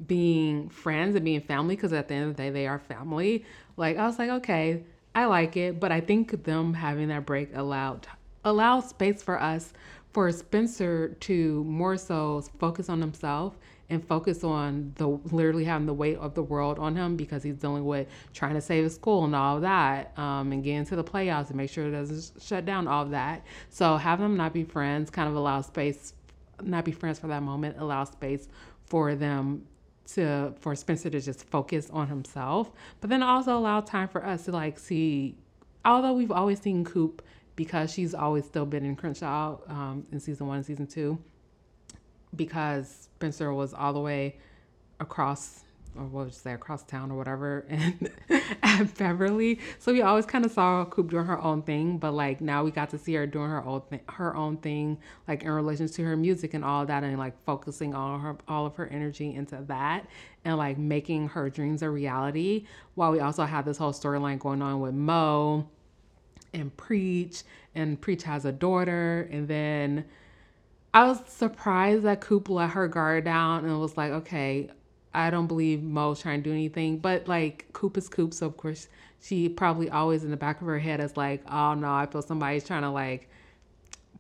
being 0.06 0.68
friends 0.68 1.14
and 1.14 1.24
being 1.24 1.40
family, 1.40 1.76
because 1.76 1.92
at 1.92 2.08
the 2.08 2.14
end 2.14 2.30
of 2.30 2.36
the 2.36 2.42
day, 2.42 2.50
they 2.50 2.66
are 2.66 2.78
family 2.78 3.44
like 3.76 3.96
I 3.96 4.06
was 4.06 4.18
like, 4.18 4.30
okay, 4.30 4.82
I 5.14 5.26
like 5.26 5.56
it, 5.56 5.78
but 5.80 5.92
I 5.92 6.00
think 6.00 6.44
them 6.44 6.74
having 6.74 7.08
that 7.08 7.26
break 7.26 7.54
allowed 7.54 8.06
allow 8.44 8.80
space 8.80 9.22
for 9.22 9.40
us 9.40 9.72
for 10.12 10.30
Spencer 10.30 11.08
to 11.08 11.64
more 11.64 11.96
so 11.96 12.42
focus 12.58 12.88
on 12.88 13.00
himself 13.00 13.56
and 13.88 14.06
focus 14.06 14.42
on 14.42 14.92
the 14.96 15.06
literally 15.06 15.64
having 15.64 15.86
the 15.86 15.94
weight 15.94 16.18
of 16.18 16.34
the 16.34 16.42
world 16.42 16.78
on 16.78 16.96
him 16.96 17.16
because 17.16 17.42
he's 17.42 17.56
dealing 17.56 17.84
with 17.84 18.08
trying 18.34 18.54
to 18.54 18.60
save 18.60 18.84
his 18.84 18.94
school 18.94 19.24
and 19.24 19.34
all 19.34 19.60
that 19.60 20.16
um, 20.18 20.52
and 20.52 20.64
get 20.64 20.74
into 20.74 20.96
the 20.96 21.04
playoffs 21.04 21.48
and 21.48 21.56
make 21.56 21.70
sure 21.70 21.86
it 21.86 21.92
doesn't 21.92 22.42
shut 22.42 22.64
down 22.64 22.88
all 22.88 23.04
that. 23.04 23.44
So 23.70 23.96
have 23.96 24.18
them 24.18 24.36
not 24.36 24.52
be 24.52 24.64
friends 24.64 25.10
kind 25.10 25.28
of 25.28 25.36
allow 25.36 25.60
space, 25.60 26.14
not 26.62 26.84
be 26.84 26.92
friends 26.92 27.18
for 27.18 27.28
that 27.28 27.42
moment, 27.42 27.76
allow 27.78 28.04
space 28.04 28.48
for 28.86 29.14
them 29.14 29.66
to 30.14 30.54
for 30.60 30.74
Spencer 30.74 31.10
to 31.10 31.20
just 31.20 31.44
focus 31.48 31.90
on 31.90 32.08
himself, 32.08 32.70
but 33.00 33.10
then 33.10 33.22
also 33.22 33.56
allow 33.56 33.80
time 33.80 34.08
for 34.08 34.24
us 34.24 34.44
to 34.44 34.52
like 34.52 34.78
see. 34.78 35.36
Although 35.84 36.14
we've 36.14 36.32
always 36.32 36.60
seen 36.60 36.84
Coop 36.84 37.22
because 37.54 37.92
she's 37.92 38.14
always 38.14 38.44
still 38.44 38.66
been 38.66 38.84
in 38.84 38.96
Crenshaw 38.96 39.58
um, 39.68 40.06
in 40.12 40.20
season 40.20 40.46
one 40.46 40.58
and 40.58 40.66
season 40.66 40.86
two, 40.86 41.18
because 42.36 43.08
Spencer 43.16 43.52
was 43.52 43.74
all 43.74 43.92
the 43.92 44.00
way 44.00 44.36
across 45.00 45.64
or 45.98 46.04
what 46.04 46.24
would 46.24 46.34
you 46.34 46.38
say 46.38 46.52
across 46.52 46.82
town 46.84 47.10
or 47.10 47.16
whatever 47.16 47.64
and 47.70 48.10
at 48.62 48.96
Beverly. 48.96 49.58
So 49.78 49.92
we 49.92 50.02
always 50.02 50.26
kind 50.26 50.44
of 50.44 50.50
saw 50.50 50.84
Coop 50.84 51.10
doing 51.10 51.26
her 51.26 51.40
own 51.40 51.62
thing, 51.62 51.98
but 51.98 52.12
like 52.12 52.40
now 52.40 52.64
we 52.64 52.70
got 52.70 52.90
to 52.90 52.98
see 52.98 53.14
her 53.14 53.26
doing 53.26 53.50
her 53.50 53.64
own 53.64 53.82
her 54.10 54.36
own 54.36 54.58
thing, 54.58 54.98
like 55.26 55.42
in 55.42 55.50
relation 55.50 55.88
to 55.88 56.04
her 56.04 56.16
music 56.16 56.54
and 56.54 56.64
all 56.64 56.84
that, 56.86 57.02
and 57.02 57.18
like 57.18 57.34
focusing 57.44 57.94
all 57.94 58.18
her 58.18 58.36
all 58.48 58.66
of 58.66 58.76
her 58.76 58.86
energy 58.88 59.34
into 59.34 59.56
that 59.66 60.06
and 60.44 60.56
like 60.56 60.78
making 60.78 61.28
her 61.28 61.48
dreams 61.50 61.82
a 61.82 61.90
reality. 61.90 62.66
While 62.94 63.12
we 63.12 63.20
also 63.20 63.44
have 63.44 63.64
this 63.64 63.78
whole 63.78 63.92
storyline 63.92 64.38
going 64.38 64.62
on 64.62 64.80
with 64.80 64.94
Mo 64.94 65.68
and 66.52 66.74
Preach, 66.76 67.42
and 67.74 68.00
Preach 68.00 68.22
has 68.24 68.44
a 68.44 68.52
daughter, 68.52 69.28
and 69.30 69.48
then. 69.48 70.04
I 70.96 71.04
was 71.04 71.20
surprised 71.26 72.04
that 72.04 72.22
Coop 72.22 72.48
let 72.48 72.70
her 72.70 72.88
guard 72.88 73.24
down 73.24 73.66
and 73.66 73.78
was 73.78 73.98
like, 73.98 74.12
okay, 74.12 74.70
I 75.12 75.28
don't 75.28 75.46
believe 75.46 75.82
Mo's 75.82 76.22
trying 76.22 76.42
to 76.42 76.48
do 76.48 76.54
anything, 76.54 77.00
but 77.00 77.28
like 77.28 77.66
Coop 77.74 77.98
is 77.98 78.08
Coop, 78.08 78.32
so 78.32 78.46
of 78.46 78.56
course 78.56 78.88
she 79.20 79.50
probably 79.50 79.90
always 79.90 80.24
in 80.24 80.30
the 80.30 80.38
back 80.38 80.58
of 80.62 80.66
her 80.66 80.78
head 80.78 81.00
is 81.00 81.14
like, 81.14 81.42
oh 81.52 81.74
no, 81.74 81.92
I 81.92 82.06
feel 82.06 82.22
somebody's 82.22 82.64
trying 82.64 82.80
to 82.80 82.88
like 82.88 83.28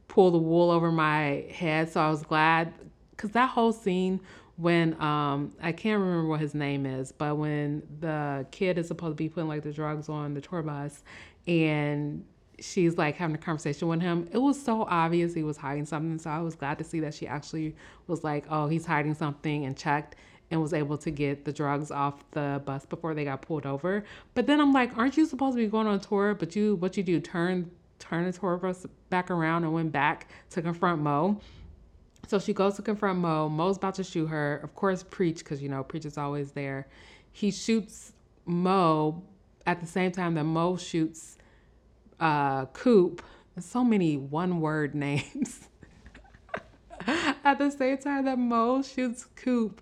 pull 0.06 0.30
the 0.30 0.36
wool 0.36 0.70
over 0.70 0.92
my 0.92 1.46
head. 1.50 1.90
So 1.90 1.98
I 1.98 2.10
was 2.10 2.22
glad 2.22 2.74
because 3.12 3.30
that 3.30 3.48
whole 3.48 3.72
scene 3.72 4.20
when 4.58 5.00
um 5.00 5.54
I 5.62 5.72
can't 5.72 5.98
remember 5.98 6.28
what 6.28 6.40
his 6.40 6.54
name 6.54 6.84
is, 6.84 7.10
but 7.10 7.38
when 7.38 7.84
the 8.00 8.46
kid 8.50 8.76
is 8.76 8.88
supposed 8.88 9.12
to 9.12 9.16
be 9.16 9.30
putting 9.30 9.48
like 9.48 9.62
the 9.62 9.72
drugs 9.72 10.10
on 10.10 10.34
the 10.34 10.42
tour 10.42 10.62
bus 10.62 11.02
and 11.46 12.22
she's 12.58 12.96
like 12.96 13.16
having 13.16 13.34
a 13.34 13.38
conversation 13.38 13.88
with 13.88 14.00
him. 14.00 14.28
It 14.32 14.38
was 14.38 14.60
so 14.60 14.82
obvious 14.82 15.34
he 15.34 15.42
was 15.42 15.56
hiding 15.56 15.84
something. 15.84 16.18
So 16.18 16.30
I 16.30 16.40
was 16.40 16.54
glad 16.54 16.78
to 16.78 16.84
see 16.84 17.00
that 17.00 17.14
she 17.14 17.26
actually 17.26 17.74
was 18.06 18.24
like, 18.24 18.46
oh, 18.50 18.66
he's 18.66 18.86
hiding 18.86 19.14
something 19.14 19.64
and 19.64 19.76
checked 19.76 20.16
and 20.50 20.62
was 20.62 20.72
able 20.72 20.96
to 20.98 21.10
get 21.10 21.44
the 21.44 21.52
drugs 21.52 21.90
off 21.90 22.24
the 22.30 22.62
bus 22.64 22.86
before 22.86 23.14
they 23.14 23.24
got 23.24 23.42
pulled 23.42 23.66
over. 23.66 24.04
But 24.34 24.46
then 24.46 24.60
I'm 24.60 24.72
like, 24.72 24.96
aren't 24.96 25.16
you 25.16 25.26
supposed 25.26 25.56
to 25.56 25.62
be 25.62 25.68
going 25.68 25.86
on 25.86 26.00
tour? 26.00 26.34
But 26.34 26.54
you, 26.54 26.76
what 26.76 26.96
you 26.96 27.02
do, 27.02 27.20
turn 27.20 27.70
turn 27.98 28.24
the 28.24 28.32
tour 28.32 28.58
bus 28.58 28.86
back 29.08 29.30
around 29.30 29.64
and 29.64 29.72
went 29.72 29.90
back 29.90 30.28
to 30.50 30.60
confront 30.60 31.00
Mo. 31.00 31.40
So 32.28 32.38
she 32.38 32.52
goes 32.52 32.76
to 32.76 32.82
confront 32.82 33.18
Mo. 33.18 33.48
Mo's 33.48 33.78
about 33.78 33.94
to 33.94 34.04
shoot 34.04 34.26
her. 34.26 34.58
Of 34.58 34.74
course, 34.74 35.02
Preach, 35.02 35.38
because 35.38 35.62
you 35.62 35.68
know 35.68 35.82
Preach 35.82 36.04
is 36.04 36.18
always 36.18 36.52
there. 36.52 36.88
He 37.32 37.50
shoots 37.50 38.12
Mo 38.44 39.22
at 39.66 39.80
the 39.80 39.86
same 39.86 40.12
time 40.12 40.34
that 40.34 40.44
Mo 40.44 40.76
shoots 40.76 41.35
uh, 42.20 42.66
Coop. 42.66 43.22
So 43.58 43.82
many 43.82 44.16
one-word 44.16 44.94
names. 44.94 45.68
at 47.06 47.58
the 47.58 47.70
same 47.70 47.98
time 47.98 48.24
that 48.26 48.38
Mo 48.38 48.82
shoots 48.82 49.26
Coop 49.36 49.80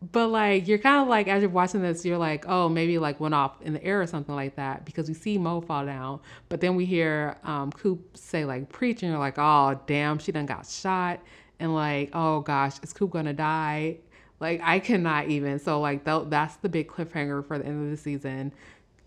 but 0.00 0.28
like 0.28 0.68
you're 0.68 0.78
kind 0.78 1.02
of 1.02 1.08
like 1.08 1.26
as 1.26 1.42
you're 1.42 1.50
watching 1.50 1.82
this 1.82 2.04
you're 2.04 2.18
like 2.18 2.44
oh 2.48 2.68
maybe 2.68 2.98
like 2.98 3.18
went 3.18 3.34
off 3.34 3.60
in 3.62 3.72
the 3.72 3.82
air 3.84 4.00
or 4.00 4.06
something 4.06 4.34
like 4.34 4.54
that 4.56 4.84
because 4.84 5.08
we 5.08 5.14
see 5.14 5.36
mo 5.38 5.60
fall 5.60 5.84
down 5.84 6.20
but 6.48 6.60
then 6.60 6.76
we 6.76 6.84
hear 6.84 7.36
um 7.42 7.72
coop 7.72 8.16
say 8.16 8.44
like 8.44 8.68
preach 8.68 9.02
and 9.02 9.10
you're 9.10 9.18
like 9.18 9.38
oh 9.38 9.78
damn 9.86 10.18
she 10.18 10.30
done 10.30 10.46
got 10.46 10.66
shot 10.66 11.20
and 11.58 11.74
like 11.74 12.10
oh 12.12 12.40
gosh 12.40 12.78
is 12.82 12.92
coop 12.92 13.10
gonna 13.10 13.32
die 13.32 13.96
like 14.38 14.60
i 14.62 14.78
cannot 14.78 15.28
even 15.28 15.58
so 15.58 15.80
like 15.80 16.04
th- 16.04 16.24
that's 16.28 16.56
the 16.56 16.68
big 16.68 16.86
cliffhanger 16.88 17.44
for 17.44 17.58
the 17.58 17.66
end 17.66 17.84
of 17.84 17.90
the 17.90 17.96
season 17.96 18.52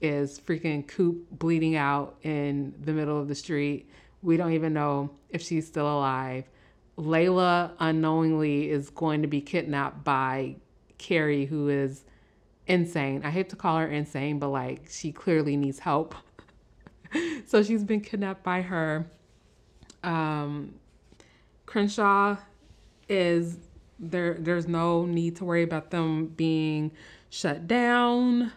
is 0.02 0.40
freaking 0.40 0.88
coop 0.88 1.30
bleeding 1.32 1.76
out 1.76 2.16
in 2.24 2.74
the 2.82 2.92
middle 2.92 3.20
of 3.20 3.28
the 3.28 3.36
street 3.36 3.90
we 4.22 4.38
don't 4.38 4.54
even 4.54 4.74
know 4.74 5.10
if 5.30 5.42
she's 5.42 5.68
still 5.68 5.88
alive 5.88 6.46
layla 6.98 7.72
unknowingly 7.80 8.70
is 8.70 8.90
going 8.90 9.22
to 9.22 9.28
be 9.28 9.42
kidnapped 9.42 10.04
by 10.04 10.56
Carrie, 11.02 11.46
who 11.46 11.68
is 11.68 12.04
insane. 12.68 13.22
I 13.26 13.32
hate 13.32 13.50
to 13.50 13.56
call 13.56 13.78
her 13.80 13.88
insane, 13.88 14.40
but 14.40 14.50
like 14.50 14.88
she 14.90 15.12
clearly 15.12 15.58
needs 15.58 15.80
help. 15.80 16.16
so 17.48 17.64
she's 17.64 17.84
been 17.84 18.02
kidnapped 18.02 18.44
by 18.44 18.62
her. 18.62 19.08
Um, 20.04 20.76
Crenshaw 21.66 22.38
is 23.10 23.58
There, 24.00 24.36
there's 24.36 24.68
no 24.68 25.06
need 25.06 25.36
to 25.38 25.46
worry 25.46 25.64
about 25.64 25.90
them 25.90 26.28
being 26.28 26.92
shut 27.30 27.68
down. 27.68 28.52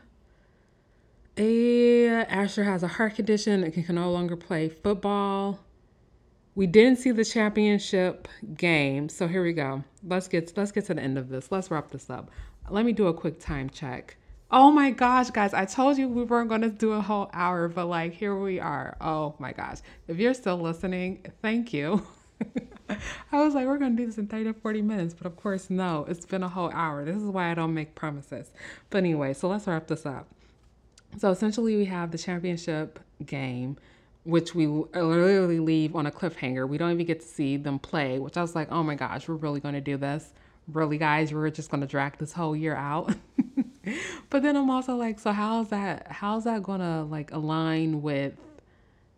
Asher 1.37 2.65
has 2.65 2.83
a 2.83 2.89
heart 2.89 3.17
condition 3.17 3.65
and 3.65 3.73
can 3.73 3.95
no 3.95 4.11
longer 4.11 4.37
play 4.37 4.69
football. 4.69 5.61
We 6.55 6.67
didn't 6.67 6.99
see 6.99 7.11
the 7.11 7.25
championship 7.25 8.29
game, 8.57 9.09
so 9.09 9.27
here 9.27 9.43
we 9.43 9.53
go. 9.53 9.83
Let's 10.05 10.29
get 10.29 10.57
let's 10.57 10.71
get 10.71 10.85
to 10.87 10.95
the 10.95 11.03
end 11.03 11.19
of 11.19 11.29
this. 11.29 11.51
Let's 11.51 11.71
wrap 11.71 11.91
this 11.91 12.09
up. 12.09 12.31
Let 12.71 12.85
me 12.85 12.93
do 12.93 13.09
a 13.09 13.15
quick 13.15 13.41
time 13.41 13.69
check. 13.69 14.17
Oh 14.51 14.71
my 14.71 14.93
gosh, 14.93 15.31
guys, 15.31 15.53
I 15.53 15.65
told 15.65 15.99
you 15.99 16.09
we 16.09 16.23
weren't 16.23 16.49
going 16.49 16.61
to 16.61 16.71
do 16.71 16.93
a 16.93 17.01
whole 17.01 17.29
hour, 17.33 17.67
but 17.67 17.87
like 17.87 18.13
here 18.13 18.37
we 18.37 18.61
are. 18.61 18.97
Oh 19.01 19.35
my 19.41 19.53
gosh. 19.53 19.79
If 20.07 20.19
you're 20.19 20.35
still 20.35 20.59
listening, 20.59 21.27
thank 21.43 21.73
you. 21.73 22.07
I 23.33 23.43
was 23.43 23.55
like, 23.55 23.67
we're 23.67 23.79
going 23.79 23.97
to 23.97 24.03
do 24.03 24.07
this 24.07 24.19
in 24.19 24.29
30 24.29 24.45
to 24.45 24.53
40 24.53 24.83
minutes, 24.83 25.15
but 25.15 25.27
of 25.27 25.37
course, 25.37 25.71
no, 25.71 26.05
it's 26.09 26.27
been 26.27 26.43
a 26.43 26.49
whole 26.49 26.71
hour. 26.73 27.05
This 27.05 27.17
is 27.17 27.25
why 27.25 27.51
I 27.51 27.55
don't 27.55 27.75
make 27.75 27.95
promises. 27.95 28.53
But 28.91 28.99
anyway, 28.99 29.33
so 29.33 29.49
let's 29.49 29.67
wrap 29.67 29.89
this 29.89 30.07
up. 30.07 30.29
So 31.19 31.31
essentially, 31.31 31.77
we 31.77 31.85
have 31.87 32.11
the 32.11 32.19
championship 32.19 32.99
game, 33.25 33.77
which 34.25 34.55
we 34.55 34.67
uh, 34.67 35.03
literally 35.03 35.61
leave 35.61 35.95
on 35.95 36.07
a 36.07 36.11
cliffhanger. 36.11 36.69
We 36.69 36.79
don't 36.79 36.91
even 36.91 37.07
get 37.07 37.21
to 37.21 37.27
see 37.27 37.57
them 37.57 37.79
play, 37.79 38.19
which 38.19 38.37
I 38.37 38.43
was 38.43 38.55
like, 38.55 38.71
oh 38.73 38.83
my 38.83 38.95
gosh, 38.95 39.29
we're 39.29 39.37
really 39.37 39.61
going 39.61 39.75
to 39.75 39.81
do 39.81 39.97
this. 39.97 40.33
Really, 40.73 40.99
guys, 40.99 41.33
we're 41.33 41.51
just 41.51 41.71
going 41.71 41.83
to 41.83 41.87
drag 41.87 42.19
this 42.19 42.33
whole 42.33 42.57
year 42.57 42.75
out. 42.75 43.15
but 44.31 44.43
then 44.43 44.57
I'm 44.57 44.71
also 44.71 44.97
like, 44.97 45.21
so 45.21 45.31
how's 45.31 45.69
that? 45.69 46.09
How's 46.11 46.45
that 46.45 46.63
going 46.63 46.81
to 46.81 47.03
like 47.03 47.33
align 47.33 48.03
with 48.03 48.35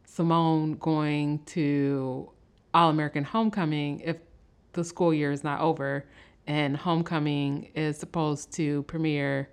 Simone 0.04 0.74
going 0.74 1.38
to 1.46 2.30
All 2.74 2.90
American 2.90 3.24
Homecoming 3.24 4.00
if 4.00 4.16
the 4.72 4.84
school 4.84 5.14
year 5.14 5.32
is 5.32 5.44
not 5.44 5.60
over 5.60 6.04
and 6.46 6.76
Homecoming 6.76 7.70
is 7.74 7.96
supposed 7.96 8.52
to 8.54 8.82
premiere? 8.82 9.48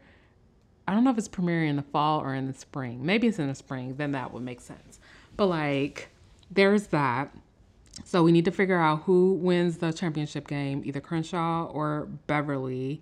I 0.87 0.93
don't 0.93 1.03
know 1.03 1.11
if 1.11 1.17
it's 1.17 1.29
premiering 1.29 1.69
in 1.69 1.75
the 1.77 1.83
fall 1.83 2.19
or 2.19 2.33
in 2.35 2.47
the 2.47 2.53
spring. 2.53 3.05
Maybe 3.05 3.27
it's 3.27 3.39
in 3.39 3.47
the 3.47 3.55
spring, 3.55 3.95
then 3.97 4.11
that 4.11 4.33
would 4.33 4.43
make 4.43 4.59
sense. 4.59 4.99
But 5.37 5.47
like, 5.47 6.09
there's 6.51 6.87
that. 6.87 7.33
So 8.03 8.23
we 8.23 8.31
need 8.31 8.45
to 8.45 8.51
figure 8.51 8.79
out 8.79 9.03
who 9.03 9.33
wins 9.33 9.77
the 9.77 9.93
championship 9.93 10.47
game, 10.47 10.81
either 10.85 10.99
Crenshaw 10.99 11.65
or 11.65 12.07
Beverly. 12.27 13.01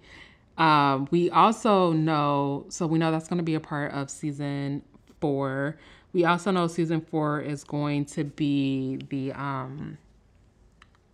Um, 0.58 1.08
we 1.12 1.30
also 1.30 1.92
know, 1.94 2.66
so 2.70 2.86
we 2.86 3.00
know 3.00 3.12
that's 3.12 3.28
going 3.28 3.38
to 3.38 3.44
be 3.44 3.56
a 3.56 3.60
part 3.60 3.94
of 3.94 4.10
season 4.10 4.84
four. 5.20 5.78
We 6.14 6.26
also 6.26 6.52
know 6.52 6.68
season 6.68 7.02
four 7.02 7.42
is 7.42 7.64
going 7.64 8.06
to 8.06 8.26
be 8.26 9.00
the, 9.10 9.32
um, 9.32 9.98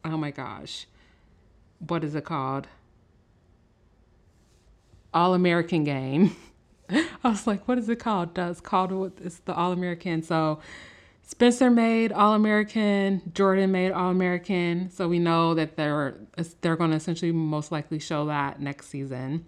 oh 0.03 0.18
my 0.18 0.32
gosh, 0.32 0.88
what 1.88 2.03
is 2.03 2.15
it 2.15 2.26
called? 2.26 2.68
All 5.13 5.34
American 5.34 5.84
game. 5.84 6.36
I 7.23 7.29
was 7.29 7.47
like, 7.47 7.67
what 7.67 7.77
is 7.77 7.89
it 7.89 7.99
called? 7.99 8.38
It's 8.38 8.61
called 8.61 9.19
it's 9.21 9.39
the 9.39 9.53
All 9.53 9.71
American. 9.71 10.23
So 10.23 10.59
Spencer 11.21 11.69
made 11.69 12.13
All 12.13 12.33
American, 12.33 13.21
Jordan 13.33 13.71
made 13.71 13.91
All 13.91 14.09
American. 14.09 14.89
So 14.89 15.09
we 15.09 15.19
know 15.19 15.53
that 15.55 15.75
they're 15.75 16.15
they're 16.61 16.77
going 16.77 16.91
to 16.91 16.95
essentially 16.95 17.33
most 17.33 17.71
likely 17.71 17.99
show 17.99 18.25
that 18.27 18.61
next 18.61 18.88
season. 18.88 19.45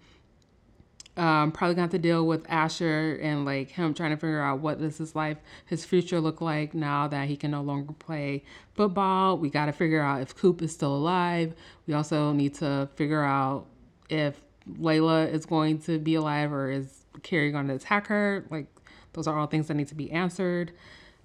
Um, 1.16 1.52
probably 1.52 1.80
have 1.80 1.90
to 1.90 1.98
deal 1.98 2.26
with 2.26 2.46
Asher 2.48 3.18
and 3.20 3.44
like 3.44 3.70
him 3.70 3.94
trying 3.94 4.10
to 4.10 4.16
figure 4.16 4.40
out 4.40 4.60
what 4.60 4.78
does 4.78 4.98
his 4.98 5.14
life, 5.14 5.38
his 5.66 5.84
future 5.84 6.20
look 6.20 6.40
like 6.40 6.72
now 6.72 7.08
that 7.08 7.28
he 7.28 7.36
can 7.36 7.50
no 7.50 7.62
longer 7.62 7.92
play 7.94 8.44
football. 8.74 9.36
We 9.36 9.50
got 9.50 9.66
to 9.66 9.72
figure 9.72 10.00
out 10.00 10.22
if 10.22 10.34
Coop 10.36 10.62
is 10.62 10.72
still 10.72 10.94
alive. 10.94 11.54
We 11.86 11.94
also 11.94 12.32
need 12.32 12.54
to 12.56 12.88
figure 12.94 13.22
out 13.22 13.66
if 14.08 14.40
Layla 14.68 15.30
is 15.32 15.46
going 15.46 15.80
to 15.80 15.98
be 15.98 16.14
alive 16.14 16.52
or 16.52 16.70
is 16.70 16.99
Carrie 17.22 17.50
going 17.52 17.68
to 17.68 17.74
attack 17.74 18.06
her? 18.08 18.44
Like, 18.50 18.66
those 19.12 19.26
are 19.26 19.38
all 19.38 19.46
things 19.46 19.68
that 19.68 19.74
need 19.74 19.88
to 19.88 19.94
be 19.94 20.10
answered. 20.10 20.72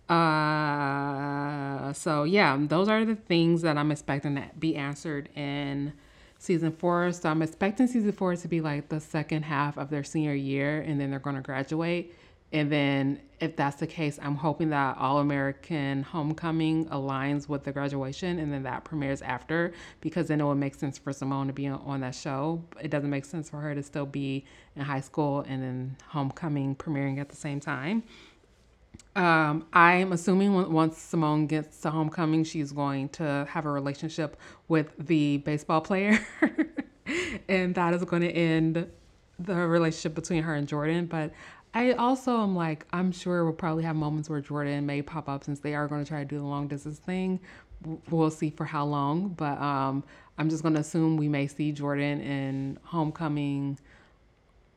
Uh, 0.07 1.91
so 1.93 2.23
yeah, 2.25 2.55
those 2.59 2.87
are 2.87 3.03
the 3.05 3.15
things 3.15 3.63
that 3.63 3.77
I'm 3.77 3.91
expecting 3.91 4.35
to 4.35 4.43
be 4.59 4.75
answered 4.75 5.29
in 5.35 5.93
season 6.37 6.71
four. 6.71 7.11
So 7.11 7.29
I'm 7.29 7.41
expecting 7.41 7.87
season 7.87 8.11
four 8.11 8.35
to 8.35 8.47
be 8.47 8.61
like 8.61 8.89
the 8.89 8.99
second 8.99 9.43
half 9.43 9.77
of 9.77 9.89
their 9.89 10.03
senior 10.03 10.35
year, 10.35 10.81
and 10.81 10.99
then 10.99 11.09
they're 11.09 11.19
going 11.19 11.35
to 11.35 11.41
graduate. 11.41 12.15
And 12.51 12.71
then, 12.71 13.19
if 13.39 13.55
that's 13.55 13.77
the 13.77 13.87
case, 13.87 14.17
I'm 14.21 14.35
hoping 14.35 14.69
that 14.69 14.97
All 14.97 15.19
American 15.19 16.03
Homecoming 16.03 16.85
aligns 16.85 17.49
with 17.49 17.63
the 17.63 17.71
graduation 17.71 18.39
and 18.39 18.53
then 18.53 18.63
that 18.63 18.85
premieres 18.85 19.21
after 19.21 19.73
because 19.99 20.27
then 20.27 20.39
it 20.39 20.45
would 20.45 20.55
make 20.55 20.75
sense 20.75 20.97
for 20.97 21.11
Simone 21.11 21.47
to 21.47 21.53
be 21.53 21.67
on 21.67 21.99
that 22.01 22.15
show. 22.15 22.63
It 22.81 22.91
doesn't 22.91 23.09
make 23.09 23.25
sense 23.25 23.49
for 23.49 23.57
her 23.57 23.75
to 23.75 23.83
still 23.83 24.05
be 24.05 24.45
in 24.75 24.83
high 24.83 25.01
school 25.01 25.43
and 25.47 25.61
then 25.61 25.97
Homecoming 26.07 26.75
premiering 26.75 27.19
at 27.19 27.29
the 27.29 27.35
same 27.35 27.59
time. 27.59 28.03
Um, 29.15 29.65
I'm 29.71 30.11
assuming 30.11 30.71
once 30.71 30.97
Simone 30.97 31.47
gets 31.47 31.79
to 31.81 31.89
Homecoming, 31.89 32.43
she's 32.43 32.71
going 32.71 33.09
to 33.09 33.47
have 33.49 33.65
a 33.65 33.71
relationship 33.71 34.37
with 34.67 34.91
the 34.97 35.37
baseball 35.37 35.81
player. 35.81 36.19
and 37.47 37.75
that 37.75 37.93
is 37.93 38.03
going 38.03 38.21
to 38.23 38.31
end 38.31 38.89
the 39.39 39.55
relationship 39.55 40.15
between 40.15 40.43
her 40.43 40.53
and 40.53 40.67
Jordan. 40.67 41.05
But 41.05 41.31
I 41.75 41.91
also 41.91 42.41
am 42.41 42.55
like, 42.55 42.85
I'm 42.93 43.11
sure 43.11 43.43
we'll 43.43 43.53
probably 43.53 43.83
have 43.83 43.97
moments 43.97 44.29
where 44.29 44.39
Jordan 44.39 44.85
may 44.85 45.01
pop 45.01 45.27
up 45.27 45.43
since 45.43 45.59
they 45.59 45.75
are 45.75 45.87
going 45.87 46.03
to 46.03 46.07
try 46.07 46.19
to 46.19 46.25
do 46.25 46.37
the 46.37 46.45
long 46.45 46.69
distance 46.69 46.99
thing. 46.99 47.41
We'll 48.09 48.31
see 48.31 48.49
for 48.49 48.63
how 48.63 48.85
long, 48.85 49.29
but 49.29 49.59
um, 49.61 50.03
I'm 50.37 50.49
just 50.49 50.63
going 50.63 50.73
to 50.75 50.79
assume 50.79 51.17
we 51.17 51.27
may 51.27 51.47
see 51.47 51.73
Jordan 51.73 52.21
in 52.21 52.79
Homecoming. 52.83 53.77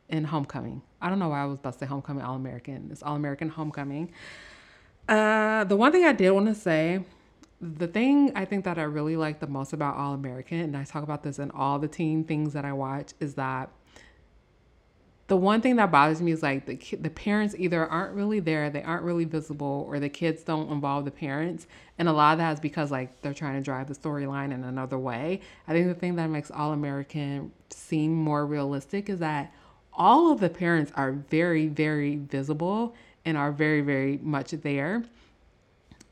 In 0.09 0.23
Homecoming, 0.23 0.81
I 1.01 1.07
don't 1.07 1.19
know 1.19 1.29
why 1.29 1.43
I 1.43 1.45
was 1.45 1.59
about 1.59 1.73
to 1.73 1.79
say 1.79 1.85
Homecoming 1.85 2.23
All 2.23 2.35
American. 2.35 2.89
It's 2.91 3.03
All 3.03 3.15
American 3.15 3.47
Homecoming. 3.47 4.11
Uh, 5.07 5.65
the 5.65 5.75
one 5.75 5.91
thing 5.91 6.03
I 6.03 6.13
did 6.13 6.31
want 6.31 6.47
to 6.47 6.55
say, 6.55 7.03
the 7.61 7.87
thing 7.87 8.31
I 8.35 8.43
think 8.43 8.65
that 8.65 8.79
I 8.79 8.83
really 8.83 9.15
like 9.15 9.39
the 9.39 9.45
most 9.45 9.71
about 9.71 9.97
All 9.97 10.15
American, 10.15 10.61
and 10.61 10.75
I 10.75 10.83
talk 10.83 11.03
about 11.03 11.21
this 11.21 11.37
in 11.37 11.51
all 11.51 11.77
the 11.77 11.87
teen 11.87 12.23
things 12.23 12.53
that 12.53 12.65
I 12.65 12.73
watch, 12.73 13.13
is 13.19 13.35
that 13.35 13.69
the 15.29 15.37
one 15.37 15.61
thing 15.61 15.75
that 15.75 15.91
bothers 15.91 16.21
me 16.21 16.31
is 16.31 16.41
like 16.41 16.65
the 16.65 16.75
the 16.97 17.09
parents 17.09 17.55
either 17.57 17.85
aren't 17.87 18.15
really 18.15 18.39
there, 18.39 18.69
they 18.69 18.81
aren't 18.81 19.03
really 19.03 19.25
visible, 19.25 19.85
or 19.87 19.99
the 19.99 20.09
kids 20.09 20.43
don't 20.43 20.71
involve 20.71 21.05
the 21.05 21.11
parents. 21.11 21.67
And 21.99 22.09
a 22.09 22.13
lot 22.13 22.33
of 22.33 22.39
that 22.39 22.53
is 22.53 22.59
because 22.59 22.89
like 22.91 23.21
they're 23.21 23.33
trying 23.33 23.55
to 23.55 23.61
drive 23.61 23.87
the 23.87 23.93
storyline 23.93 24.51
in 24.51 24.63
another 24.63 24.97
way. 24.97 25.41
I 25.67 25.71
think 25.71 25.87
the 25.87 25.93
thing 25.93 26.15
that 26.15 26.27
makes 26.27 26.49
All 26.49 26.73
American 26.73 27.51
seem 27.69 28.13
more 28.13 28.45
realistic 28.45 29.07
is 29.07 29.19
that 29.19 29.53
all 29.93 30.31
of 30.31 30.39
the 30.39 30.49
parents 30.49 30.91
are 30.95 31.11
very 31.11 31.67
very 31.67 32.15
visible 32.15 32.95
and 33.23 33.37
are 33.37 33.51
very 33.51 33.81
very 33.81 34.17
much 34.17 34.51
there 34.51 35.03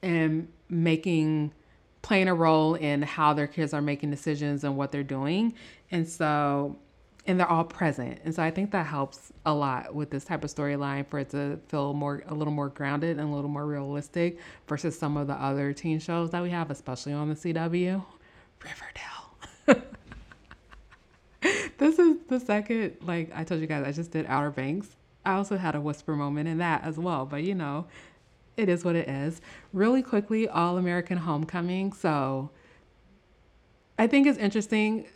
and 0.04 0.48
making 0.70 1.52
playing 2.04 2.28
a 2.28 2.36
role 2.36 2.76
in 2.76 3.02
how 3.02 3.34
their 3.34 3.48
kids 3.48 3.74
are 3.74 3.82
making 3.82 4.12
decisions 4.12 4.64
and 4.64 4.78
what 4.78 4.92
they're 4.92 5.04
doing. 5.04 5.54
And 5.92 6.08
so 6.08 6.78
and 7.28 7.38
they're 7.38 7.50
all 7.50 7.66
present. 7.66 8.20
And 8.24 8.34
so 8.34 8.42
I 8.42 8.50
think 8.50 8.72
that 8.72 8.86
helps 8.86 9.34
a 9.46 9.54
lot 9.54 9.94
with 9.94 10.10
this 10.10 10.24
type 10.24 10.44
of 10.46 10.54
storyline 10.54 11.06
for 11.06 11.20
it 11.20 11.30
to 11.32 11.60
feel 11.68 11.94
more 11.94 12.24
a 12.28 12.34
little 12.34 12.54
more 12.54 12.70
grounded 12.70 13.20
and 13.20 13.30
a 13.30 13.36
little 13.36 13.50
more 13.50 13.66
realistic 13.66 14.40
versus 14.68 14.98
some 14.98 15.18
of 15.18 15.28
the 15.28 15.34
other 15.34 15.74
teen 15.74 16.00
shows 16.00 16.32
that 16.32 16.42
we 16.42 16.50
have, 16.50 16.72
especially 16.72 17.12
on 17.12 17.28
the 17.28 17.36
CW. 17.36 18.04
Riverdale. 18.64 19.84
this 21.78 22.00
is 22.00 22.18
the 22.30 22.40
second, 22.40 22.96
like 23.02 23.30
I 23.36 23.44
told 23.44 23.60
you 23.60 23.68
guys, 23.68 23.86
I 23.86 23.92
just 23.92 24.12
did 24.12 24.26
Outer 24.28 24.52
Banks. 24.52 24.88
I 25.26 25.34
also 25.34 25.58
had 25.58 25.76
a 25.76 25.82
whisper 25.82 26.16
moment 26.16 26.48
in 26.48 26.60
that 26.60 26.86
as 26.86 26.98
well, 26.98 27.26
but 27.26 27.44
you 27.44 27.54
know, 27.54 27.88
it 28.56 28.70
is 28.70 28.86
what 28.86 28.96
it 28.96 29.10
is. 29.10 29.42
Really 29.74 30.02
quickly, 30.02 30.48
All 30.48 30.78
American 30.78 31.18
Homecoming. 31.18 31.92
So 31.92 32.50
I 34.00 34.08
think 34.08 34.26
it's 34.26 34.38
interesting 34.38 35.08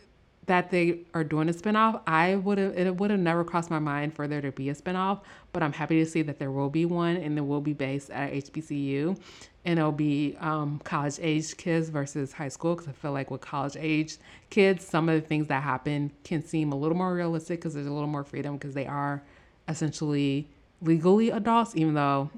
that 0.46 0.70
they 0.70 1.00
are 1.14 1.22
doing 1.22 1.48
a 1.48 1.52
spinoff. 1.52 2.00
I 2.06 2.34
would 2.36 2.58
have 2.58 2.76
it 2.76 2.96
would 2.96 3.10
have 3.10 3.20
never 3.20 3.44
crossed 3.44 3.70
my 3.70 3.78
mind 3.78 4.14
for 4.14 4.26
there 4.26 4.40
to 4.40 4.50
be 4.50 4.70
a 4.70 4.74
spinoff, 4.74 5.20
but 5.52 5.62
I'm 5.62 5.72
happy 5.72 6.02
to 6.02 6.10
see 6.10 6.22
that 6.22 6.38
there 6.38 6.50
will 6.50 6.70
be 6.70 6.84
one 6.84 7.16
and 7.16 7.38
it 7.38 7.42
will 7.42 7.60
be 7.60 7.72
based 7.72 8.10
at 8.10 8.32
HBCU 8.32 9.16
and 9.64 9.78
it'll 9.78 9.92
be 9.92 10.36
um, 10.40 10.80
college 10.84 11.18
age 11.20 11.56
kids 11.56 11.88
versus 11.88 12.32
high 12.32 12.48
school 12.48 12.74
because 12.74 12.88
I 12.88 12.92
feel 12.92 13.12
like 13.12 13.30
with 13.30 13.40
college 13.40 13.76
age 13.78 14.16
kids, 14.50 14.84
some 14.84 15.08
of 15.08 15.20
the 15.20 15.26
things 15.26 15.46
that 15.46 15.62
happen 15.62 16.10
can 16.24 16.44
seem 16.44 16.72
a 16.72 16.76
little 16.76 16.96
more 16.96 17.14
realistic 17.14 17.60
because 17.60 17.74
there's 17.74 17.86
a 17.86 17.92
little 17.92 18.08
more 18.08 18.24
freedom 18.24 18.56
because 18.56 18.74
they 18.74 18.86
are 18.86 19.22
essentially 19.68 20.48
legally 20.80 21.30
adults, 21.30 21.76
even 21.76 21.94
though 21.94 22.30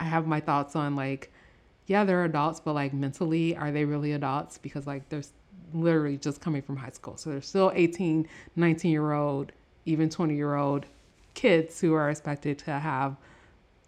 I 0.00 0.04
have 0.04 0.26
my 0.26 0.40
thoughts 0.40 0.74
on 0.74 0.96
like, 0.96 1.30
yeah, 1.86 2.04
they're 2.04 2.24
adults, 2.24 2.60
but 2.60 2.72
like 2.72 2.94
mentally, 2.94 3.54
are 3.54 3.70
they 3.70 3.84
really 3.84 4.12
adults? 4.12 4.56
Because 4.56 4.86
like 4.86 5.08
there's 5.10 5.32
literally 5.74 6.16
just 6.16 6.40
coming 6.40 6.62
from 6.62 6.76
high 6.76 6.90
school. 6.90 7.16
So 7.16 7.30
they're 7.30 7.42
still 7.42 7.72
18, 7.74 8.28
19 8.56 8.90
year 8.90 9.12
old, 9.12 9.52
even 9.84 10.08
20 10.08 10.34
year 10.34 10.54
old 10.54 10.86
kids 11.34 11.80
who 11.80 11.94
are 11.94 12.10
expected 12.10 12.58
to 12.60 12.72
have 12.72 13.16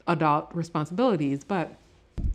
adult 0.06 0.50
responsibilities. 0.52 1.44
But, 1.44 1.74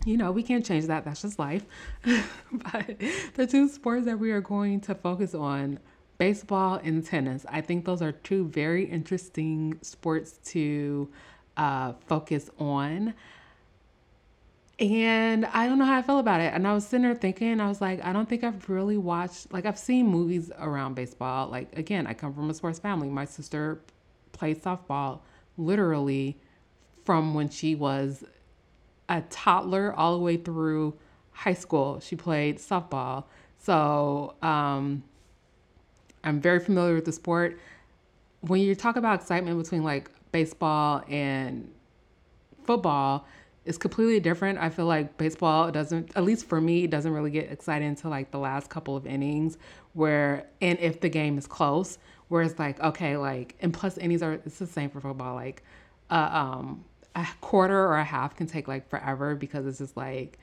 you 0.06 0.18
know, 0.18 0.32
we 0.32 0.42
can't 0.44 0.66
change 0.66 0.86
that. 0.86 1.06
That's 1.06 1.22
just 1.22 1.38
life. 1.38 1.66
but 2.52 3.00
the 3.36 3.46
two 3.46 3.68
sports 3.68 4.06
that 4.06 4.18
we 4.18 4.32
are 4.32 4.42
going 4.42 4.80
to 4.82 4.96
focus 4.96 5.36
on 5.36 5.80
baseball 6.18 6.80
and 6.84 7.06
tennis. 7.06 7.46
I 7.50 7.62
think 7.62 7.84
those 7.84 8.02
are 8.02 8.12
two 8.12 8.48
very 8.48 8.86
interesting 8.86 9.80
sports 9.82 10.38
to 10.52 11.10
uh, 11.58 11.94
focus 12.06 12.50
on. 12.60 13.16
And 14.82 15.46
I 15.46 15.68
don't 15.68 15.78
know 15.78 15.86
how 15.86 16.00
I 16.00 16.02
feel 16.02 16.18
about 16.18 16.42
it. 16.42 16.56
And 16.56 16.68
I 16.68 16.74
was 16.74 16.88
sitting 16.88 17.04
there 17.04 17.14
thinking, 17.14 17.60
I 17.62 17.68
was 17.68 17.82
like, 17.82 18.04
I 18.04 18.12
don't 18.12 18.28
think 18.28 18.44
I've 18.44 18.68
really 18.68 18.98
watched, 18.98 19.54
like, 19.54 19.68
I've 19.68 19.78
seen 19.78 20.08
movies 20.08 20.52
around 20.58 20.96
baseball. 20.96 21.50
Like, 21.50 21.78
again, 21.78 22.08
I 22.08 22.16
come 22.16 22.34
from 22.34 22.50
a 22.50 22.54
sports 22.56 22.80
family. 22.80 23.08
My 23.08 23.26
sister 23.26 23.80
played 24.32 24.64
softball 24.64 25.20
literally 25.56 26.36
from 27.06 27.36
when 27.36 27.48
she 27.48 27.76
was 27.76 28.24
a 29.08 29.22
toddler 29.30 29.94
all 29.94 30.18
the 30.18 30.24
way 30.24 30.38
through 30.38 30.96
high 31.32 31.54
school. 31.54 32.00
She 32.00 32.16
played 32.16 32.58
softball. 32.58 33.26
So 33.60 34.34
um, 34.42 35.04
I'm 36.24 36.42
very 36.42 36.60
familiar 36.60 36.96
with 36.96 37.06
the 37.06 37.12
sport. 37.12 37.60
When 38.40 38.60
you 38.60 38.74
talk 38.74 38.96
about 38.96 39.22
excitement 39.22 39.62
between 39.62 39.84
like 39.84 40.10
baseball 40.32 41.04
and 41.08 41.70
football, 42.64 43.28
it's 43.66 43.78
completely 43.78 44.20
different. 44.20 44.58
I 44.58 44.70
feel 44.70 44.86
like 44.86 45.18
baseball 45.18 45.72
doesn't, 45.72 46.12
at 46.16 46.24
least 46.24 46.48
for 46.48 46.60
me, 46.60 46.86
it 46.86 46.90
doesn't 46.90 47.12
really 47.12 47.30
get 47.30 47.52
excited 47.52 47.86
until 47.86 48.10
like 48.10 48.32
the 48.32 48.40
last 48.40 48.70
couple 48.70 48.96
of 48.96 49.06
innings, 49.06 49.58
where 49.94 50.48
and 50.62 50.80
if 50.80 51.02
the 51.02 51.10
game 51.10 51.38
is 51.38 51.46
close, 51.48 52.00
where 52.30 52.42
it's 52.42 52.58
like 52.58 52.80
okay, 52.80 53.18
like 53.18 53.56
and 53.62 53.74
plus 53.74 53.98
innings 53.98 54.24
are 54.24 54.34
it's 54.34 54.60
the 54.60 54.68
same 54.68 54.90
for 54.90 55.00
football. 55.00 55.36
Like, 55.36 55.64
uh, 56.10 56.30
um, 56.32 56.84
a 57.16 57.28
quarter 57.42 57.78
or 57.78 57.98
a 57.98 58.04
half 58.04 58.36
can 58.36 58.48
take 58.48 58.68
like 58.68 58.90
forever 58.90 59.36
because 59.36 59.66
it's 59.66 59.78
just 59.78 59.98
like 59.98 60.40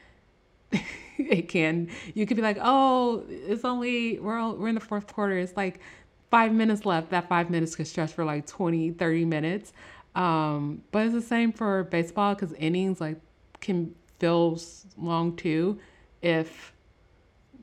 it 1.19 1.49
can 1.49 1.89
you 2.15 2.27
could 2.27 2.37
be 2.37 2.43
like 2.43 2.59
oh 2.61 3.25
it's 3.29 3.65
only 3.65 4.19
we're 4.19 4.39
all, 4.39 4.55
we're 4.55 4.69
in 4.69 4.75
the 4.75 4.81
fourth 4.81 5.13
quarter 5.13 5.39
it's 5.39 5.57
like 5.57 5.81
five 6.31 6.53
minutes 6.53 6.85
left 6.85 7.11
that 7.11 7.27
five 7.29 7.49
minutes 7.49 7.75
could 7.75 7.87
stretch 7.87 8.13
for 8.13 8.25
like 8.25 8.47
20 8.47 8.91
30 8.91 9.25
minutes 9.25 9.73
um, 10.15 10.83
but 10.91 11.07
it's 11.07 11.15
the 11.15 11.23
same 11.23 11.53
for 11.53 11.85
baseball 11.85 12.35
because 12.35 12.53
innings 12.55 13.01
like 13.01 13.21
can 13.61 13.95
feel 14.19 14.59
long 14.97 15.37
too 15.37 15.79
if 16.23 16.73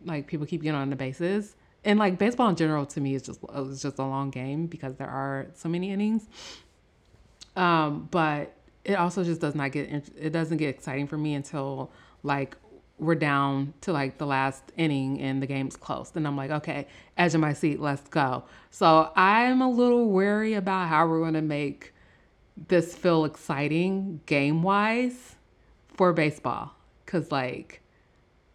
like 0.05 0.27
people 0.27 0.45
keep 0.45 0.61
getting 0.61 0.79
on 0.79 0.89
the 0.89 0.95
bases 0.95 1.55
and 1.83 1.99
like 1.99 2.17
baseball 2.17 2.49
in 2.49 2.55
general 2.55 2.85
to 2.85 3.01
me 3.01 3.15
is 3.15 3.23
just 3.23 3.39
is 3.55 3.81
just 3.81 3.99
a 3.99 4.05
long 4.05 4.29
game 4.29 4.67
because 4.67 4.95
there 4.95 5.09
are 5.09 5.47
so 5.53 5.67
many 5.67 5.91
innings 5.91 6.27
um, 7.55 8.07
but 8.11 8.53
it 8.83 8.95
also 8.95 9.23
just 9.23 9.41
does 9.41 9.55
not 9.55 9.71
get 9.71 9.89
it 10.17 10.31
doesn't 10.31 10.57
get 10.57 10.69
exciting 10.69 11.07
for 11.07 11.17
me 11.17 11.33
until 11.33 11.91
like 12.23 12.55
we're 12.97 13.15
down 13.15 13.73
to 13.81 13.91
like 13.91 14.17
the 14.17 14.25
last 14.25 14.63
inning 14.77 15.19
and 15.19 15.41
the 15.41 15.47
game's 15.47 15.75
close. 15.75 16.11
And 16.15 16.25
I'm 16.25 16.37
like, 16.37 16.51
okay, 16.51 16.87
edge 17.17 17.35
of 17.35 17.41
my 17.41 17.53
seat, 17.53 17.79
let's 17.79 18.07
go. 18.07 18.43
So 18.71 19.11
I'm 19.15 19.61
a 19.61 19.69
little 19.69 20.09
wary 20.09 20.53
about 20.53 20.87
how 20.87 21.07
we're 21.07 21.19
going 21.19 21.33
to 21.33 21.41
make 21.41 21.93
this 22.55 22.95
feel 22.95 23.25
exciting 23.25 24.21
game 24.25 24.63
wise 24.63 25.35
for 25.93 26.13
baseball. 26.13 26.71
Cause 27.05 27.31
like, 27.31 27.81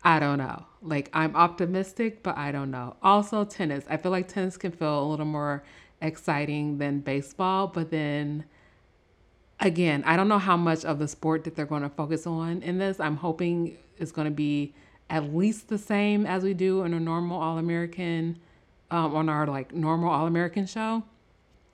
I 0.02 0.18
don't 0.18 0.38
know. 0.38 0.64
Like, 0.82 1.10
I'm 1.12 1.36
optimistic, 1.36 2.22
but 2.22 2.36
I 2.38 2.52
don't 2.52 2.70
know. 2.70 2.96
Also, 3.02 3.44
tennis. 3.44 3.84
I 3.88 3.98
feel 3.98 4.10
like 4.10 4.28
tennis 4.28 4.56
can 4.56 4.72
feel 4.72 5.04
a 5.04 5.06
little 5.06 5.26
more 5.26 5.62
exciting 6.00 6.78
than 6.78 7.00
baseball, 7.00 7.66
but 7.66 7.90
then 7.90 8.44
again, 9.60 10.02
I 10.06 10.16
don't 10.16 10.28
know 10.28 10.38
how 10.38 10.56
much 10.56 10.84
of 10.84 10.98
the 10.98 11.06
sport 11.06 11.44
that 11.44 11.54
they're 11.54 11.66
going 11.66 11.82
to 11.82 11.90
focus 11.90 12.26
on 12.26 12.62
in 12.62 12.78
this. 12.78 12.98
I'm 12.98 13.16
hoping 13.16 13.76
it's 13.98 14.12
going 14.12 14.24
to 14.24 14.30
be 14.30 14.74
at 15.10 15.34
least 15.34 15.68
the 15.68 15.78
same 15.78 16.24
as 16.24 16.42
we 16.42 16.54
do 16.54 16.82
in 16.84 16.94
a 16.94 17.00
normal 17.00 17.38
All 17.38 17.58
American, 17.58 18.38
um, 18.90 19.14
on 19.14 19.28
our 19.28 19.46
like 19.46 19.74
normal 19.74 20.10
All 20.10 20.26
American 20.26 20.66
show, 20.66 21.02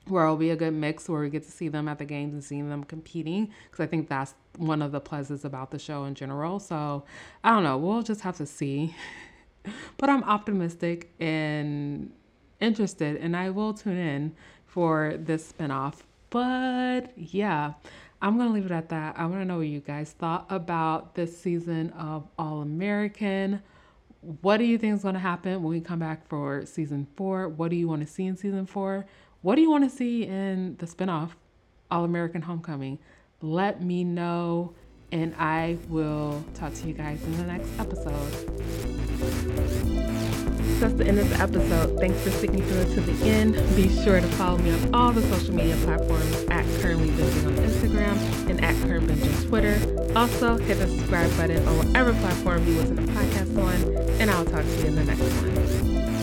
where 0.09 0.23
it'll 0.23 0.37
be 0.37 0.49
a 0.49 0.55
good 0.55 0.73
mix 0.73 1.07
where 1.07 1.21
we 1.21 1.29
get 1.29 1.43
to 1.43 1.51
see 1.51 1.67
them 1.67 1.87
at 1.87 1.99
the 1.99 2.05
games 2.05 2.33
and 2.33 2.43
seeing 2.43 2.69
them 2.69 2.83
competing. 2.83 3.51
Because 3.65 3.83
I 3.83 3.87
think 3.87 4.09
that's 4.09 4.33
one 4.57 4.81
of 4.81 4.91
the 4.91 5.01
pluses 5.01 5.45
about 5.45 5.71
the 5.71 5.79
show 5.79 6.05
in 6.05 6.15
general. 6.15 6.59
So 6.59 7.03
I 7.43 7.51
don't 7.51 7.63
know. 7.63 7.77
We'll 7.77 8.03
just 8.03 8.21
have 8.21 8.37
to 8.37 8.45
see. 8.45 8.95
but 9.97 10.09
I'm 10.09 10.23
optimistic 10.23 11.11
and 11.19 12.11
interested, 12.59 13.17
and 13.17 13.35
I 13.35 13.49
will 13.49 13.73
tune 13.73 13.97
in 13.97 14.35
for 14.65 15.15
this 15.17 15.51
spinoff 15.51 16.01
but 16.29 17.17
yeah, 17.17 17.73
I'm 18.21 18.37
to 18.39 18.47
leave 18.47 18.65
it 18.65 18.71
at 18.71 18.89
that. 18.89 19.15
I 19.17 19.25
want 19.25 19.41
to 19.41 19.45
know 19.45 19.57
what 19.57 19.67
you 19.67 19.79
guys 19.79 20.11
thought 20.11 20.45
about 20.49 21.15
this 21.15 21.37
season 21.37 21.91
of 21.91 22.27
All 22.37 22.61
American. 22.61 23.61
What 24.41 24.57
do 24.57 24.65
you 24.65 24.77
think 24.77 24.95
is 24.95 25.03
going 25.03 25.13
to 25.13 25.19
happen 25.19 25.63
when 25.63 25.71
we 25.71 25.79
come 25.79 25.99
back 25.99 26.27
for 26.27 26.65
season 26.65 27.07
four? 27.15 27.47
What 27.47 27.69
do 27.69 27.75
you 27.77 27.87
want 27.87 28.01
to 28.01 28.07
see 28.07 28.25
in 28.25 28.35
season 28.35 28.65
four? 28.65 29.05
What 29.41 29.55
do 29.55 29.61
you 29.61 29.69
want 29.69 29.89
to 29.89 29.95
see 29.95 30.23
in 30.23 30.77
the 30.77 30.85
spinoff, 30.85 31.31
All 31.91 32.03
American 32.03 32.41
Homecoming? 32.41 32.99
Let 33.41 33.83
me 33.83 34.03
know, 34.03 34.73
and 35.11 35.35
I 35.37 35.77
will 35.89 36.43
talk 36.55 36.73
to 36.73 36.87
you 36.87 36.93
guys 36.93 37.23
in 37.23 37.37
the 37.37 37.43
next 37.43 37.69
episode 37.79 38.57
that's 40.79 40.93
the 40.93 41.05
end 41.05 41.19
of 41.19 41.29
the 41.29 41.37
episode. 41.37 41.99
Thanks 41.99 42.21
for 42.21 42.29
sticking 42.29 42.61
through 42.61 42.81
it 42.81 42.93
to 42.93 43.01
the 43.01 43.25
end. 43.27 43.53
Be 43.75 43.89
sure 44.03 44.21
to 44.21 44.27
follow 44.29 44.57
me 44.59 44.71
on 44.71 44.93
all 44.93 45.11
the 45.11 45.21
social 45.23 45.53
media 45.53 45.75
platforms 45.77 46.35
at 46.49 46.65
Currently 46.81 47.09
Binging 47.09 47.47
on 47.47 47.55
Instagram 47.55 48.49
and 48.49 48.63
at 48.63 48.75
Current 48.87 49.07
Binge 49.07 49.23
on 49.23 49.43
Twitter. 49.47 49.79
Also, 50.15 50.57
hit 50.57 50.77
the 50.77 50.87
subscribe 50.87 51.35
button 51.37 51.67
on 51.67 51.77
whatever 51.77 52.13
platform 52.13 52.65
you 52.67 52.75
listen 52.75 52.95
to 52.95 53.03
podcasts 53.11 53.57
on, 53.57 54.21
and 54.21 54.29
I'll 54.29 54.45
talk 54.45 54.63
to 54.63 54.77
you 54.79 54.85
in 54.85 54.95
the 54.95 55.03
next 55.03 55.21
one. 55.21 56.16